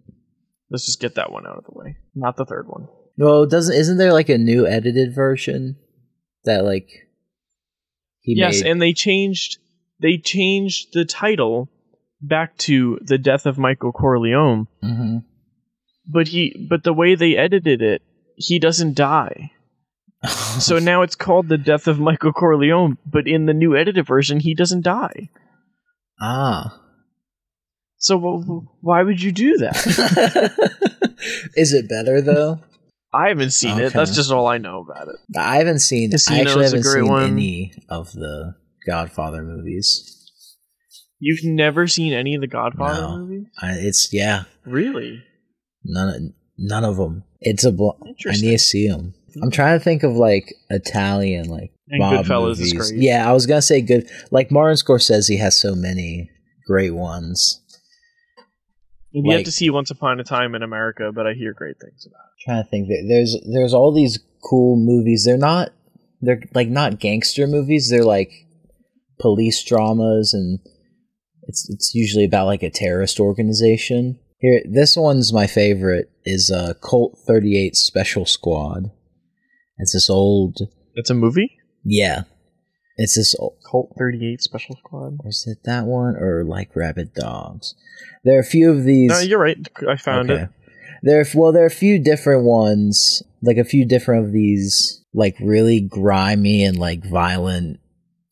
Let's 0.70 0.86
just 0.86 1.00
get 1.02 1.16
that 1.16 1.32
one 1.32 1.48
out 1.48 1.58
of 1.58 1.64
the 1.64 1.72
way. 1.74 1.98
Not 2.14 2.36
the 2.38 2.46
third 2.46 2.68
one. 2.68 2.88
Well, 3.18 3.48
doesn't 3.48 3.76
isn't 3.76 3.98
there 3.98 4.14
like 4.14 4.30
a 4.30 4.38
new 4.38 4.68
edited 4.68 5.16
version 5.16 5.78
that 6.44 6.64
like 6.64 6.90
he 8.20 8.36
yes, 8.38 8.62
made? 8.62 8.70
and 8.72 8.82
they 8.82 8.94
changed 8.94 9.58
they 10.00 10.18
changed 10.18 10.94
the 10.94 11.06
title 11.06 11.70
back 12.22 12.56
to 12.60 13.00
The 13.02 13.18
Death 13.18 13.46
of 13.48 13.58
Michael 13.58 13.92
Corleone, 13.94 14.68
Mhm. 14.84 15.24
But 16.10 16.28
he 16.30 16.68
but 16.70 16.84
the 16.84 16.94
way 16.94 17.16
they 17.16 17.38
edited 17.38 17.82
it, 17.82 18.02
he 18.36 18.60
doesn't 18.60 18.96
die. 18.96 19.52
So 20.60 20.80
now 20.80 21.04
it's 21.04 21.16
called 21.16 21.48
The 21.48 21.58
Death 21.58 21.88
of 21.88 22.00
Michael 22.00 22.34
Corleone, 22.34 22.98
but 23.06 23.26
in 23.28 23.46
the 23.46 23.54
new 23.54 23.78
edited 23.78 24.06
version 24.06 24.42
he 24.42 24.54
doesn't 24.54 24.82
die. 24.84 25.30
ah. 26.20 26.82
So 27.98 28.18
wh- 28.20 28.84
why 28.84 29.04
would 29.04 29.22
you 29.22 29.32
do 29.32 29.58
that? 29.58 29.76
Is 31.56 31.74
it 31.74 31.88
better 31.90 32.20
though? 32.22 32.60
I 33.14 33.30
haven't 33.30 33.52
seen 33.52 33.80
it. 33.80 33.94
That's 33.94 34.16
just 34.16 34.32
all 34.32 34.48
I 34.48 34.58
know 34.58 34.80
about 34.82 35.08
it. 35.08 35.16
I 35.38 35.58
haven't 35.58 35.80
seen. 35.80 36.12
I 36.30 36.40
actually 36.42 36.66
haven't 36.66 36.84
seen 36.84 37.08
one. 37.08 37.24
any 37.32 37.74
of 37.90 38.12
the 38.12 38.56
Godfather 38.86 39.42
movies. 39.44 40.16
You've 41.20 41.44
never 41.44 41.88
seen 41.88 42.14
any 42.14 42.36
of 42.36 42.42
the 42.42 42.48
Godfather 42.48 43.02
No. 43.02 43.18
movies? 43.20 43.48
I, 43.62 43.74
it's 43.74 44.14
yeah, 44.14 44.44
Really? 44.66 45.24
None 45.84 46.34
none 46.58 46.84
of 46.84 46.98
them. 46.98 47.24
It's 47.42 47.64
a. 47.64 47.72
Bl- 47.72 47.92
I 48.28 48.32
need 48.32 48.52
to 48.52 48.60
see 48.60 48.88
them. 48.88 49.14
I'm 49.42 49.52
trying 49.52 49.78
to 49.78 49.84
think 49.84 50.04
of 50.04 50.16
like 50.16 50.54
Italian 50.70 51.48
like 51.50 51.72
And 51.88 52.00
mob 52.00 52.26
Goodfellas 52.26 52.60
is 52.60 52.74
great. 52.74 53.02
Yeah, 53.02 53.30
I 53.30 53.34
was 53.34 53.46
gonna 53.46 53.62
say 53.62 53.82
good. 53.82 54.10
Like 54.32 54.52
Martin 54.52 54.76
Scorsese 54.76 55.40
has 55.40 55.56
so 55.60 55.76
many 55.76 56.30
great 56.68 56.96
ones. 56.96 57.62
I've 59.16 59.24
Like- 59.24 59.38
yet 59.40 59.46
to 59.46 59.52
see 59.52 59.70
Once 59.70 59.90
Upon 59.92 60.20
a 60.20 60.24
Time 60.24 60.56
in 60.56 60.64
America, 60.64 61.12
but 61.14 61.26
I 61.26 61.34
hear 61.34 61.54
great 61.54 61.78
things 61.80 62.06
about 62.06 62.20
it. 62.26 62.44
trying 62.44 62.64
to 62.64 62.70
think 62.70 62.88
that 62.88 63.06
there's 63.08 63.38
there's 63.54 63.74
all 63.74 63.92
these 63.94 64.20
cool 64.44 64.76
movies. 64.78 65.24
They're 65.26 65.38
not 65.38 65.70
they're 66.22 66.42
like 66.54 66.68
not 66.70 67.00
gangster 67.00 67.48
movies. 67.48 67.90
They're 67.90 68.04
like 68.04 68.32
police 69.20 69.64
dramas, 69.64 70.34
and 70.34 70.60
it's 71.44 71.70
it's 71.70 71.94
usually 71.96 72.26
about 72.26 72.46
like 72.48 72.64
a 72.64 72.70
terrorist 72.70 73.20
organization. 73.20 74.20
Here, 74.40 74.62
this 74.66 74.96
one's 74.96 75.34
my 75.34 75.48
favorite. 75.48 76.10
Is 76.26 76.52
uh, 76.52 76.74
Colt 76.82 77.18
Thirty 77.26 77.58
Eight 77.58 77.76
Special 77.76 78.26
Squad. 78.26 78.92
It's 79.78 79.94
this 79.94 80.10
old 80.10 80.60
It's 80.96 81.10
a 81.10 81.14
movie? 81.14 81.58
yeah. 81.84 82.24
It's 83.02 83.16
this 83.16 83.34
old, 83.40 83.56
Cult 83.72 83.96
38 83.98 84.42
Special 84.42 84.76
Squad? 84.76 85.20
or 85.24 85.30
is 85.30 85.46
it 85.48 85.60
that 85.64 85.86
one 85.86 86.18
or 86.18 86.44
like 86.44 86.76
Rabid 86.76 87.14
Dogs? 87.14 87.74
There 88.26 88.36
are 88.36 88.42
a 88.42 88.44
few 88.44 88.70
of 88.70 88.84
these. 88.84 89.10
No, 89.10 89.20
you're 89.20 89.40
right. 89.40 89.58
I 89.88 89.96
found 89.96 90.30
it. 90.30 90.50
There, 91.02 91.22
are, 91.22 91.26
well, 91.34 91.54
there 91.54 91.64
are 91.64 91.68
a 91.68 91.72
few 91.72 91.98
different 91.98 92.44
ones, 92.44 93.24
like 93.42 93.56
a 93.56 93.64
few 93.64 93.86
different 93.86 94.26
of 94.26 94.34
these, 94.34 95.02
like 95.14 95.38
really 95.40 95.80
grimy 95.80 96.62
and 96.66 96.78
like 96.78 97.10
violent 97.10 97.80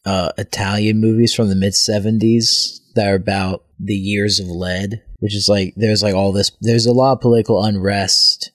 uh, 0.05 0.33
Italian 0.37 0.99
movies 0.99 1.33
from 1.33 1.47
the 1.47 1.55
mid 1.55 1.71
'70s 1.71 2.79
that 2.95 3.07
are 3.07 3.15
about 3.15 3.63
the 3.79 3.95
years 3.95 4.41
of 4.41 4.47
lead, 4.47 5.01
which 5.19 5.35
is 5.35 5.47
like 5.49 5.73
there's 5.75 6.03
like 6.03 6.13
all 6.15 6.31
this. 6.31 6.51
There's 6.61 6.85
a 6.85 6.93
lot 6.93 7.13
of 7.13 7.21
political 7.21 7.63
unrest 7.63 8.51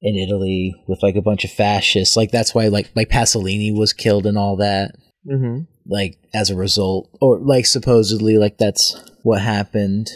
in 0.00 0.16
Italy 0.16 0.74
with 0.88 1.02
like 1.02 1.16
a 1.16 1.22
bunch 1.22 1.44
of 1.44 1.50
fascists. 1.50 2.16
Like 2.16 2.30
that's 2.30 2.54
why 2.54 2.68
like 2.68 2.90
like 2.94 3.08
Pasolini 3.08 3.76
was 3.76 3.92
killed 3.92 4.26
and 4.26 4.36
all 4.38 4.56
that 4.56 4.92
hmm 5.28 5.60
like 5.86 6.16
as 6.32 6.48
a 6.50 6.54
result 6.56 7.08
or 7.20 7.38
like 7.40 7.66
supposedly 7.66 8.38
like 8.38 8.56
that's 8.58 8.94
what 9.24 9.40
happened 9.42 10.08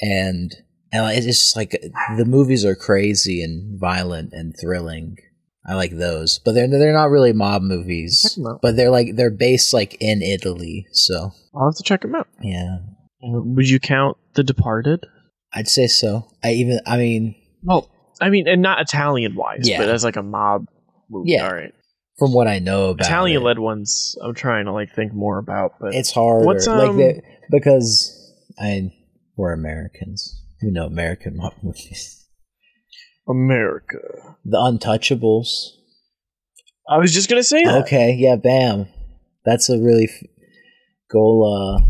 and 0.00 0.54
and 0.92 1.12
it's 1.16 1.26
just 1.26 1.56
like 1.56 1.72
the 2.16 2.24
movies 2.24 2.64
are 2.64 2.74
crazy 2.74 3.42
and 3.42 3.78
violent 3.78 4.32
and 4.32 4.54
thrilling 4.58 5.16
i 5.66 5.74
like 5.74 5.90
those 5.98 6.38
but 6.38 6.52
they're 6.52 6.68
they're 6.68 6.94
not 6.94 7.10
really 7.10 7.34
mob 7.34 7.60
movies 7.60 8.22
Check 8.22 8.38
'em 8.38 8.46
out. 8.46 8.60
but 8.62 8.76
they're 8.76 8.90
like 8.90 9.14
they're 9.16 9.30
based 9.30 9.74
like 9.74 9.94
in 10.00 10.22
italy 10.22 10.86
so 10.92 11.32
I'll 11.54 11.66
have 11.68 11.76
to 11.76 11.82
check 11.82 12.00
them 12.00 12.14
out. 12.14 12.28
yeah 12.42 12.78
Uh, 13.22 13.42
Would 13.42 13.68
you 13.68 13.78
count 13.78 14.16
The 14.34 14.42
Departed? 14.42 15.04
I'd 15.54 15.68
say 15.68 15.86
so 15.86 16.26
i 16.44 16.52
even 16.52 16.80
i 16.86 16.96
mean 16.96 17.34
Well, 17.62 17.90
I 18.20 18.28
mean, 18.30 18.46
and 18.48 18.60
not 18.60 18.80
Italian 18.80 19.34
wise, 19.34 19.66
Yeah. 19.68 19.78
but 19.78 19.88
as 19.88 20.04
like 20.04 20.16
a 20.16 20.22
mob 20.22 20.66
movie. 21.08 21.30
Yeah. 21.32 21.46
All 21.46 21.54
right. 21.54 21.72
from 22.18 22.32
what 22.34 22.46
i 22.46 22.58
know 22.58 22.90
about 22.90 23.06
Italian 23.06 23.42
led 23.42 23.58
ones, 23.58 24.14
I'm 24.22 24.34
trying 24.34 24.66
to 24.66 24.72
like 24.72 24.92
think 24.94 25.12
more 25.14 25.38
about, 25.38 25.72
but 25.80 25.94
it's 25.94 26.12
hard 26.12 26.44
What's, 26.44 26.66
like 26.66 26.90
um, 26.90 26.96
the, 26.98 27.22
because 27.50 28.16
i 28.58 28.90
we're 29.36 29.52
americans 29.54 30.20
we 30.62 30.70
know 30.70 30.84
american 30.86 31.36
mob 31.36 31.54
movies 31.62 32.26
America. 33.28 33.98
the 34.44 34.58
untouchables 34.58 35.48
I 36.88 36.98
was 36.98 37.14
just 37.14 37.28
gonna 37.30 37.44
say 37.44 37.62
that. 37.62 37.82
Okay, 37.84 38.16
yeah, 38.18 38.34
bam. 38.34 38.88
That's 39.44 39.70
a 39.70 39.78
really 39.78 40.08
f- 40.12 40.26
goal. 41.08 41.36
Uh, 41.46 41.86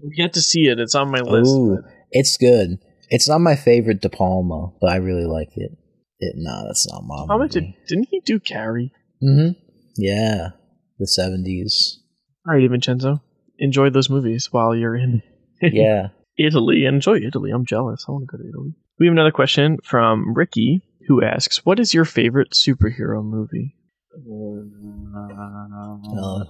We 0.00 0.14
get 0.16 0.32
to 0.34 0.40
see 0.40 0.68
it. 0.68 0.78
It's 0.78 0.94
on 0.94 1.10
my 1.10 1.20
list. 1.22 1.50
ooh, 1.50 1.82
it's 2.10 2.36
good. 2.36 2.78
It's 3.08 3.28
not 3.28 3.40
my 3.40 3.56
favorite 3.56 4.00
De 4.00 4.08
Palma, 4.08 4.72
but 4.80 4.90
I 4.90 4.96
really 4.96 5.26
like 5.26 5.56
it. 5.56 5.72
It 6.20 6.34
no, 6.36 6.64
that's 6.66 6.86
not 6.90 7.02
my. 7.04 7.26
How 7.28 7.38
much 7.38 7.52
did 7.52 7.64
didn't 7.88 8.08
he 8.10 8.20
do 8.20 8.38
Carrie? 8.38 8.92
Mm-hmm. 9.22 9.58
Yeah, 9.96 10.50
the 10.98 11.06
seventies. 11.06 11.98
All 12.46 12.54
right, 12.54 12.70
Vincenzo, 12.70 13.22
enjoy 13.58 13.90
those 13.90 14.10
movies 14.10 14.52
while 14.52 14.74
you're 14.74 14.96
in 14.96 15.22
Yeah. 15.62 16.08
Italy. 16.38 16.84
Enjoy 16.86 17.16
Italy. 17.16 17.50
I'm 17.50 17.66
jealous. 17.66 18.04
I 18.08 18.12
want 18.12 18.26
to 18.30 18.36
go 18.36 18.42
to 18.42 18.48
Italy. 18.48 18.74
We 18.98 19.06
have 19.06 19.12
another 19.12 19.30
question 19.30 19.78
from 19.84 20.34
Ricky, 20.34 20.82
who 21.08 21.22
asks, 21.22 21.64
"What 21.66 21.80
is 21.80 21.92
your 21.94 22.04
favorite 22.04 22.50
superhero 22.52 23.24
movie?" 23.24 23.74
Uh, 24.14 24.20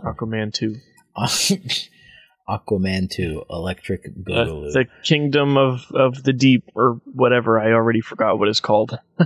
Aquaman 0.05 0.53
two. 0.53 0.77
Aquaman 2.51 3.09
two, 3.11 3.45
Electric 3.51 4.07
Uh, 4.07 4.45
the 4.45 4.87
Kingdom 5.03 5.57
of 5.57 5.91
of 5.93 6.23
the 6.23 6.33
Deep, 6.33 6.65
or 6.75 7.01
whatever. 7.13 7.59
I 7.59 7.73
already 7.73 8.01
forgot 8.01 8.39
what 8.39 8.49
it's 8.49 8.61
called. 8.61 8.99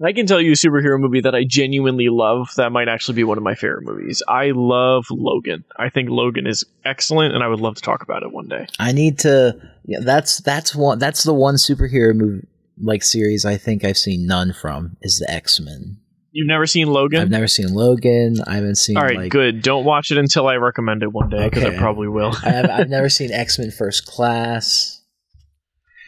I 0.00 0.12
can 0.12 0.26
tell 0.26 0.40
you 0.40 0.52
a 0.52 0.54
superhero 0.54 0.98
movie 0.98 1.20
that 1.22 1.34
I 1.34 1.44
genuinely 1.44 2.08
love. 2.08 2.50
That 2.56 2.70
might 2.70 2.88
actually 2.88 3.16
be 3.16 3.24
one 3.24 3.36
of 3.36 3.42
my 3.42 3.54
favorite 3.54 3.82
movies. 3.82 4.22
I 4.28 4.52
love 4.54 5.06
Logan. 5.10 5.64
I 5.76 5.90
think 5.90 6.08
Logan 6.08 6.46
is 6.46 6.64
excellent, 6.84 7.34
and 7.34 7.42
I 7.42 7.48
would 7.48 7.60
love 7.60 7.74
to 7.76 7.82
talk 7.82 8.02
about 8.02 8.22
it 8.22 8.32
one 8.32 8.46
day. 8.48 8.66
I 8.78 8.92
need 8.92 9.18
to. 9.20 9.60
Yeah, 9.84 9.98
that's 10.02 10.38
that's 10.38 10.74
one. 10.74 10.98
That's 10.98 11.24
the 11.24 11.34
one 11.34 11.54
superhero 11.56 12.14
movie 12.14 12.46
like 12.80 13.02
series 13.02 13.44
I 13.44 13.56
think 13.56 13.84
I've 13.84 13.98
seen 13.98 14.26
none 14.26 14.52
from 14.52 14.96
is 15.02 15.18
the 15.18 15.30
X 15.30 15.60
Men. 15.60 15.98
You've 16.30 16.46
never 16.46 16.66
seen 16.66 16.88
Logan? 16.88 17.20
I've 17.22 17.30
never 17.30 17.48
seen 17.48 17.72
Logan. 17.72 18.36
I 18.46 18.56
haven't 18.56 18.76
seen. 18.76 18.96
All 18.96 19.02
right, 19.02 19.16
like, 19.16 19.32
good. 19.32 19.62
Don't 19.62 19.84
watch 19.84 20.10
it 20.10 20.18
until 20.18 20.46
I 20.46 20.56
recommend 20.56 21.02
it 21.02 21.12
one 21.12 21.30
day 21.30 21.48
because 21.48 21.64
I 21.64 21.76
probably 21.76 22.08
will. 22.08 22.34
I 22.44 22.50
have, 22.50 22.70
I've 22.70 22.88
never 22.90 23.08
seen 23.08 23.32
X 23.32 23.58
Men 23.58 23.70
First 23.70 24.06
Class. 24.06 25.00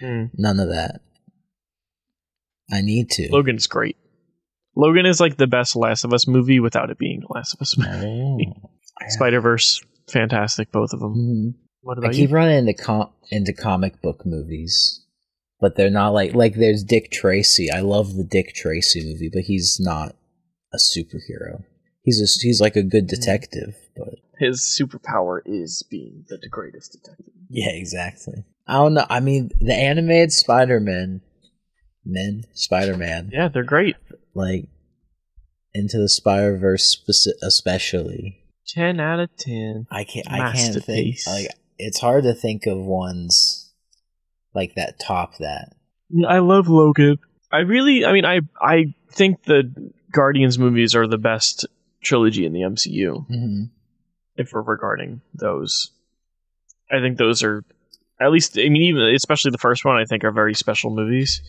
Hmm. 0.00 0.24
None 0.34 0.60
of 0.60 0.68
that. 0.68 1.00
I 2.72 2.82
need 2.82 3.10
to. 3.12 3.28
Logan's 3.32 3.66
great. 3.66 3.96
Logan 4.76 5.04
is 5.06 5.20
like 5.20 5.36
the 5.36 5.46
best 5.46 5.74
Last 5.74 6.04
of 6.04 6.12
Us 6.12 6.28
movie 6.28 6.60
without 6.60 6.90
it 6.90 6.98
being 6.98 7.20
the 7.20 7.32
Last 7.34 7.54
of 7.54 7.60
Us 7.60 7.76
movie. 7.76 8.46
Oh. 8.48 8.70
Spider 9.08 9.40
Verse, 9.40 9.80
fantastic, 10.10 10.70
both 10.70 10.92
of 10.92 11.00
them. 11.00 11.14
Mhm. 11.14 11.54
What 11.82 11.96
I 11.98 12.00
about 12.02 12.12
keep 12.12 12.28
you? 12.30 12.36
running 12.36 12.58
into 12.68 12.74
com- 12.74 13.10
into 13.30 13.52
comic 13.54 14.00
book 14.02 14.24
movies, 14.26 14.99
but 15.60 15.76
they're 15.76 15.90
not 15.90 16.12
like 16.12 16.34
like 16.34 16.54
there's 16.54 16.82
Dick 16.82 17.10
Tracy. 17.10 17.70
I 17.70 17.80
love 17.80 18.16
the 18.16 18.24
Dick 18.24 18.54
Tracy 18.54 19.04
movie, 19.04 19.30
but 19.32 19.42
he's 19.42 19.78
not 19.78 20.16
a 20.72 20.78
superhero. 20.78 21.64
He's 22.02 22.20
a, 22.20 22.26
he's 22.42 22.60
like 22.60 22.76
a 22.76 22.82
good 22.82 23.04
hmm. 23.04 23.14
detective, 23.14 23.76
but 23.96 24.14
His 24.38 24.60
superpower 24.60 25.40
is 25.44 25.84
being 25.90 26.24
the 26.28 26.38
greatest 26.48 26.92
detective. 26.92 27.34
yeah, 27.48 27.72
exactly. 27.72 28.44
I 28.66 28.74
don't 28.74 28.94
know. 28.94 29.06
I 29.10 29.20
mean, 29.20 29.50
the 29.60 29.74
animated 29.74 30.32
Spider 30.32 30.80
Man, 30.80 31.20
men 32.04 32.44
Spider 32.54 32.96
Man, 32.96 33.30
Yeah, 33.32 33.48
they're 33.48 33.64
great. 33.64 33.96
like 34.34 34.66
into 35.74 35.98
the 35.98 36.08
Spider 36.08 36.56
Verse, 36.56 36.96
speci- 36.96 37.36
especially. 37.42 38.38
Ten 38.66 39.00
out 39.00 39.20
of 39.20 39.36
ten. 39.36 39.86
I 39.90 40.04
can't. 40.04 40.30
I 40.30 40.52
can't 40.52 40.84
think. 40.84 41.16
Like 41.26 41.48
it's 41.78 41.98
hard 41.98 42.24
to 42.24 42.34
think 42.34 42.66
of 42.66 42.78
ones 42.78 43.59
like 44.54 44.74
that 44.74 44.98
top 44.98 45.36
that. 45.38 45.74
Yeah, 46.10 46.28
I 46.28 46.38
love 46.40 46.68
Logan. 46.68 47.18
I 47.52 47.58
really, 47.58 48.04
I 48.04 48.12
mean, 48.12 48.24
I 48.24 48.40
I 48.60 48.94
think 49.12 49.44
the 49.44 49.92
Guardians 50.12 50.58
movies 50.58 50.94
are 50.94 51.06
the 51.06 51.18
best 51.18 51.66
trilogy 52.02 52.46
in 52.46 52.52
the 52.52 52.60
MCU. 52.60 53.26
Mm-hmm. 53.28 53.64
If 54.36 54.52
we're 54.52 54.62
regarding 54.62 55.20
those, 55.34 55.90
I 56.90 57.00
think 57.00 57.18
those 57.18 57.42
are 57.42 57.64
at 58.20 58.30
least. 58.30 58.58
I 58.58 58.68
mean, 58.68 58.82
even 58.82 59.02
especially 59.14 59.50
the 59.50 59.58
first 59.58 59.84
one, 59.84 59.96
I 59.96 60.04
think 60.04 60.24
are 60.24 60.32
very 60.32 60.54
special 60.54 60.94
movies. 60.94 61.42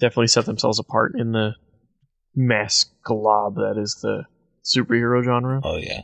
Definitely 0.00 0.28
set 0.28 0.46
themselves 0.46 0.78
apart 0.78 1.12
in 1.16 1.32
the 1.32 1.52
mass 2.34 2.86
glob 3.04 3.54
that 3.56 3.80
is 3.80 3.98
the 4.02 4.24
superhero 4.64 5.24
genre. 5.24 5.60
Oh 5.62 5.76
yeah. 5.76 6.02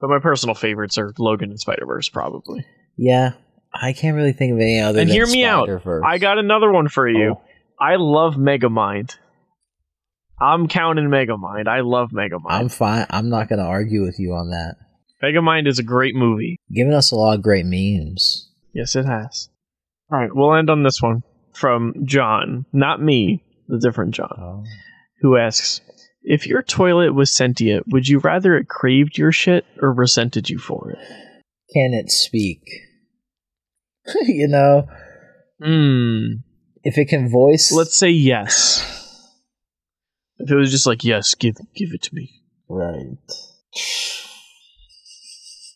But 0.00 0.10
my 0.10 0.18
personal 0.18 0.54
favorites 0.54 0.98
are 0.98 1.12
Logan 1.18 1.50
and 1.50 1.60
Spider 1.60 1.86
Verse, 1.86 2.08
probably. 2.08 2.64
Yeah, 2.96 3.32
I 3.74 3.92
can't 3.92 4.16
really 4.16 4.32
think 4.32 4.52
of 4.54 4.58
any 4.58 4.80
other. 4.80 5.00
And 5.00 5.10
hear 5.10 5.26
me 5.26 5.44
out. 5.44 5.68
I 6.04 6.18
got 6.18 6.38
another 6.38 6.70
one 6.72 6.88
for 6.88 7.08
you. 7.08 7.36
Oh. 7.38 7.42
I 7.78 7.96
love 7.96 8.34
Megamind. 8.36 9.16
I'm 10.40 10.68
counting 10.68 11.06
Megamind. 11.06 11.66
I 11.68 11.80
love 11.80 12.10
Megamind. 12.10 12.46
I'm 12.50 12.68
fine. 12.68 13.06
I'm 13.10 13.28
not 13.28 13.48
going 13.48 13.58
to 13.58 13.64
argue 13.64 14.02
with 14.02 14.18
you 14.18 14.32
on 14.32 14.50
that. 14.50 14.76
Megamind 15.22 15.66
is 15.66 15.78
a 15.78 15.82
great 15.82 16.14
movie. 16.14 16.58
Giving 16.74 16.92
us 16.92 17.10
a 17.10 17.16
lot 17.16 17.34
of 17.36 17.42
great 17.42 17.64
memes. 17.66 18.50
Yes, 18.74 18.94
it 18.96 19.06
has. 19.06 19.48
All 20.12 20.18
right, 20.18 20.30
we'll 20.34 20.54
end 20.54 20.70
on 20.70 20.82
this 20.82 21.00
one 21.02 21.22
from 21.52 21.94
John, 22.04 22.66
not 22.72 23.02
me, 23.02 23.42
the 23.68 23.78
different 23.78 24.14
John, 24.14 24.36
Oh. 24.38 24.64
who 25.22 25.36
asks 25.36 25.80
If 26.22 26.46
your 26.46 26.62
toilet 26.62 27.12
was 27.14 27.34
sentient, 27.34 27.86
would 27.88 28.06
you 28.08 28.18
rather 28.18 28.56
it 28.56 28.68
craved 28.68 29.16
your 29.16 29.32
shit 29.32 29.64
or 29.80 29.92
resented 29.92 30.50
you 30.50 30.58
for 30.58 30.90
it? 30.90 30.98
Can 31.72 31.94
it 31.94 32.10
speak? 32.10 32.60
you 34.26 34.48
know, 34.48 34.88
Hmm. 35.62 36.40
if 36.82 36.98
it 36.98 37.06
can 37.06 37.28
voice. 37.30 37.72
Let's 37.72 37.96
say 37.96 38.10
yes. 38.10 38.92
If 40.38 40.50
it 40.50 40.54
was 40.54 40.70
just 40.70 40.86
like, 40.86 41.02
yes, 41.02 41.34
give 41.34 41.56
give 41.74 41.92
it 41.92 42.02
to 42.02 42.14
me. 42.14 42.42
right. 42.68 43.16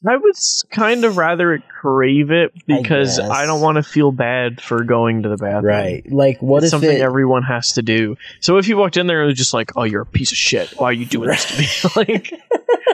I 0.07 0.17
would 0.17 0.35
kind 0.71 1.05
of 1.05 1.19
rather 1.19 1.53
it 1.53 1.63
crave 1.69 2.31
it 2.31 2.53
because 2.67 3.19
guess. 3.19 3.29
I, 3.31 3.45
don't 3.45 3.61
want 3.61 3.77
to 3.77 3.83
feel 3.83 4.13
bad 4.13 4.59
for 4.59 4.83
going 4.83 5.25
to 5.25 5.29
the 5.29 5.37
bathroom. 5.37 5.65
Right. 5.67 6.11
Like, 6.11 6.41
what 6.41 6.59
it's 6.63 6.69
if 6.69 6.71
something 6.71 6.91
it? 6.97 7.03
everyone 7.03 7.43
has 7.43 7.75
to 7.75 7.83
do. 7.83 8.17
So 8.41 8.57
if 8.57 8.67
you 8.67 8.79
walked 8.79 8.97
in 8.97 9.07
there 9.09 9.21
and 9.21 9.27
it 9.27 9.33
was 9.33 9.39
just 9.39 9.53
like, 9.53 9.77
"Oh, 9.77 9.83
you're 9.83 10.01
a 10.01 10.07
piece 10.07 10.33
of 10.33 10.39
shit. 10.39 10.71
Why 10.79 10.87
are 10.87 10.93
you 10.95 11.05
doing 11.05 11.29
this 11.29 11.45
to 11.45 11.59
me?" 11.59 11.69
like, 11.97 12.33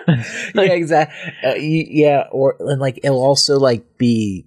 yeah, 0.57 0.63
exactly. 0.73 1.33
Uh, 1.45 1.55
yeah, 1.55 2.25
or 2.33 2.57
and 2.59 2.81
like 2.81 2.99
it'll 3.05 3.23
also 3.23 3.57
like 3.61 3.99
be 3.99 4.45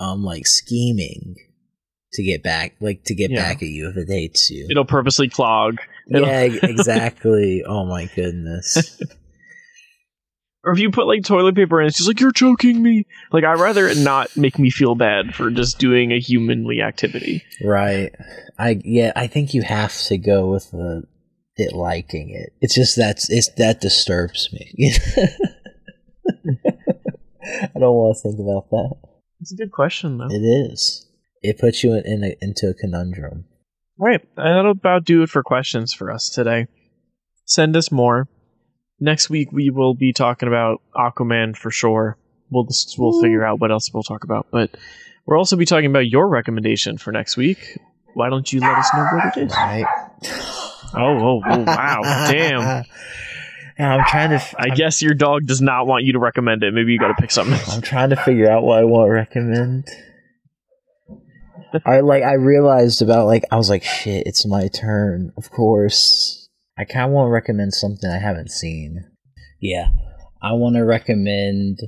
um 0.00 0.24
like 0.24 0.46
scheming 0.46 1.36
to 2.14 2.22
get 2.24 2.42
back 2.42 2.74
like 2.80 3.04
to 3.04 3.14
get 3.14 3.30
Yeah. 3.30 3.42
back 3.42 3.62
at 3.62 3.68
you 3.68 3.88
if 3.90 3.96
it 3.96 4.08
hates 4.12 4.50
you. 4.50 4.66
It'll 4.70 4.84
purposely 4.84 5.28
clog. 5.28 5.76
It'll- 6.08 6.26
yeah, 6.26 6.40
exactly. 6.62 7.62
oh 7.66 7.84
my 7.86 8.06
goodness. 8.16 9.00
Or 10.62 10.74
if 10.74 10.78
you 10.78 10.90
put 10.90 11.06
like 11.06 11.24
toilet 11.24 11.54
paper 11.54 11.80
in, 11.80 11.86
it's 11.86 11.96
just 11.96 12.06
like 12.06 12.20
you're 12.20 12.32
choking 12.32 12.82
me. 12.82 13.06
Like 13.32 13.44
I'd 13.44 13.58
rather 13.58 13.86
it 13.88 13.96
not 13.96 14.36
make 14.36 14.58
me 14.58 14.68
feel 14.68 14.94
bad 14.94 15.34
for 15.34 15.50
just 15.50 15.78
doing 15.78 16.12
a 16.12 16.20
humanly 16.20 16.82
activity. 16.82 17.42
right. 17.64 18.14
I 18.58 18.78
yeah, 18.84 19.10
I 19.16 19.26
think 19.26 19.54
you 19.54 19.62
have 19.62 19.96
to 20.02 20.18
go 20.18 20.50
with 20.50 20.70
the 20.70 21.04
it 21.56 21.72
liking 21.72 22.28
it. 22.28 22.52
It's 22.60 22.74
just 22.74 22.94
that's 22.94 23.30
it's 23.30 23.48
that 23.56 23.80
disturbs 23.80 24.50
me. 24.52 24.70
I 27.74 27.78
don't 27.78 27.94
want 27.94 28.16
to 28.18 28.22
think 28.22 28.38
about 28.38 28.68
that. 28.70 28.94
It's 29.40 29.52
a 29.52 29.56
good 29.56 29.72
question 29.72 30.18
though. 30.18 30.28
It 30.30 30.42
is. 30.42 31.06
It 31.42 31.58
puts 31.58 31.82
you 31.82 31.94
in, 31.94 32.04
in 32.06 32.24
a, 32.24 32.36
into 32.40 32.68
a 32.68 32.74
conundrum. 32.74 33.46
All 33.98 34.06
right, 34.06 34.20
that'll 34.36 34.70
about 34.70 35.04
do 35.04 35.22
it 35.22 35.30
for 35.30 35.42
questions 35.42 35.92
for 35.92 36.10
us 36.10 36.30
today. 36.30 36.66
Send 37.44 37.76
us 37.76 37.90
more. 37.90 38.28
Next 38.98 39.30
week 39.30 39.50
we 39.50 39.70
will 39.70 39.94
be 39.94 40.12
talking 40.12 40.48
about 40.48 40.82
Aquaman 40.94 41.56
for 41.56 41.70
sure. 41.70 42.18
We'll 42.50 42.64
just 42.64 42.96
we'll 42.98 43.20
figure 43.22 43.44
out 43.44 43.60
what 43.60 43.70
else 43.70 43.92
we'll 43.92 44.02
talk 44.02 44.24
about, 44.24 44.48
but 44.50 44.70
we'll 45.26 45.38
also 45.38 45.56
be 45.56 45.64
talking 45.64 45.90
about 45.90 46.08
your 46.08 46.28
recommendation 46.28 46.98
for 46.98 47.12
next 47.12 47.36
week. 47.36 47.78
Why 48.14 48.28
don't 48.28 48.52
you 48.52 48.60
let 48.60 48.76
us 48.76 48.90
know 48.94 49.06
what 49.12 49.36
it 49.36 49.46
is? 49.46 49.52
Right. 49.52 49.86
Oh, 50.92 51.18
oh, 51.18 51.42
oh 51.46 51.58
wow, 51.60 52.00
damn! 52.30 52.84
I'm 53.88 54.04
trying 54.06 54.30
to. 54.30 54.36
f- 54.36 54.54
I 54.58 54.68
I'm, 54.70 54.74
guess 54.74 55.02
your 55.02 55.14
dog 55.14 55.46
does 55.46 55.60
not 55.60 55.86
want 55.86 56.04
you 56.04 56.12
to 56.14 56.18
recommend 56.18 56.62
it. 56.62 56.72
Maybe 56.74 56.92
you 56.92 56.98
got 56.98 57.08
to 57.08 57.14
pick 57.14 57.30
something. 57.30 57.58
I'm 57.68 57.80
trying 57.80 58.10
to 58.10 58.16
figure 58.16 58.50
out 58.50 58.62
what 58.62 58.78
I 58.78 58.84
want 58.84 59.08
to 59.08 59.12
recommend. 59.12 59.88
I 61.86 62.00
like. 62.00 62.22
I 62.22 62.34
realized 62.34 63.00
about 63.00 63.26
like 63.26 63.44
I 63.50 63.56
was 63.56 63.70
like, 63.70 63.84
shit. 63.84 64.26
It's 64.26 64.46
my 64.46 64.68
turn. 64.68 65.32
Of 65.36 65.50
course. 65.50 66.48
I 66.76 66.84
kind 66.84 67.06
of 67.06 67.12
want 67.12 67.28
to 67.28 67.32
recommend 67.32 67.74
something 67.74 68.10
I 68.10 68.18
haven't 68.18 68.50
seen. 68.50 69.04
Yeah, 69.60 69.90
I 70.42 70.52
want 70.54 70.76
to 70.76 70.84
recommend. 70.84 71.78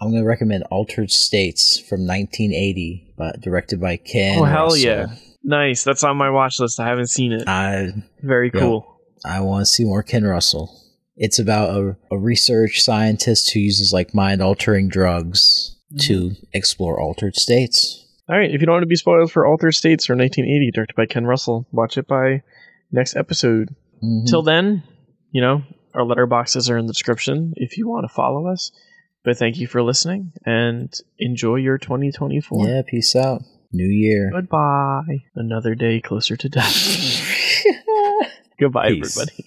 I'm 0.00 0.10
gonna 0.10 0.24
recommend 0.24 0.64
Altered 0.70 1.10
States 1.10 1.78
from 1.78 2.06
1980, 2.06 3.14
but 3.16 3.40
directed 3.40 3.80
by 3.80 3.96
Ken. 3.96 4.38
Oh 4.38 4.44
hell 4.44 4.64
Russell. 4.64 4.78
yeah! 4.80 5.06
Nice. 5.42 5.84
That's 5.84 6.02
on 6.02 6.16
my 6.16 6.30
watch 6.30 6.58
list. 6.58 6.80
I 6.80 6.88
haven't 6.88 7.06
seen 7.08 7.32
it. 7.32 7.46
I 7.46 7.92
Very 8.22 8.50
yeah. 8.52 8.60
cool. 8.60 8.95
I 9.26 9.40
want 9.40 9.62
to 9.62 9.66
see 9.66 9.84
more 9.84 10.02
Ken 10.02 10.24
Russell. 10.24 10.70
It's 11.16 11.38
about 11.38 11.70
a, 11.70 11.96
a 12.12 12.18
research 12.18 12.82
scientist 12.82 13.52
who 13.52 13.60
uses 13.60 13.92
like 13.92 14.14
mind 14.14 14.42
altering 14.42 14.88
drugs 14.88 15.76
to 16.00 16.32
explore 16.52 17.00
altered 17.00 17.36
states. 17.36 18.04
All 18.28 18.36
right. 18.36 18.50
If 18.50 18.60
you 18.60 18.66
don't 18.66 18.74
want 18.74 18.82
to 18.82 18.86
be 18.88 18.96
spoiled 18.96 19.30
for 19.32 19.46
Altered 19.46 19.72
States 19.74 20.10
or 20.10 20.14
1980, 20.16 20.72
directed 20.72 20.96
by 20.96 21.06
Ken 21.06 21.24
Russell, 21.24 21.66
watch 21.72 21.96
it 21.96 22.06
by 22.08 22.42
next 22.92 23.16
episode. 23.16 23.74
Mhm. 24.04 24.26
Till 24.28 24.42
then, 24.42 24.82
you 25.30 25.40
know, 25.40 25.62
our 25.94 26.02
letterboxes 26.02 26.68
are 26.68 26.76
in 26.76 26.86
the 26.86 26.92
description 26.92 27.52
if 27.56 27.78
you 27.78 27.88
want 27.88 28.04
to 28.04 28.12
follow 28.12 28.48
us. 28.48 28.72
But 29.24 29.38
thank 29.38 29.56
you 29.58 29.66
for 29.66 29.82
listening 29.82 30.32
and 30.44 30.92
enjoy 31.18 31.56
your 31.56 31.78
2024. 31.78 32.68
yeah, 32.68 32.82
peace 32.86 33.16
out. 33.16 33.42
New 33.72 33.88
year. 33.88 34.30
Goodbye. 34.34 35.24
Another 35.34 35.74
day 35.74 36.00
closer 36.00 36.36
to 36.36 36.48
death. 36.48 37.22
Goodbye, 38.58 38.88
Peace. 38.88 39.02
everybody. 39.02 39.44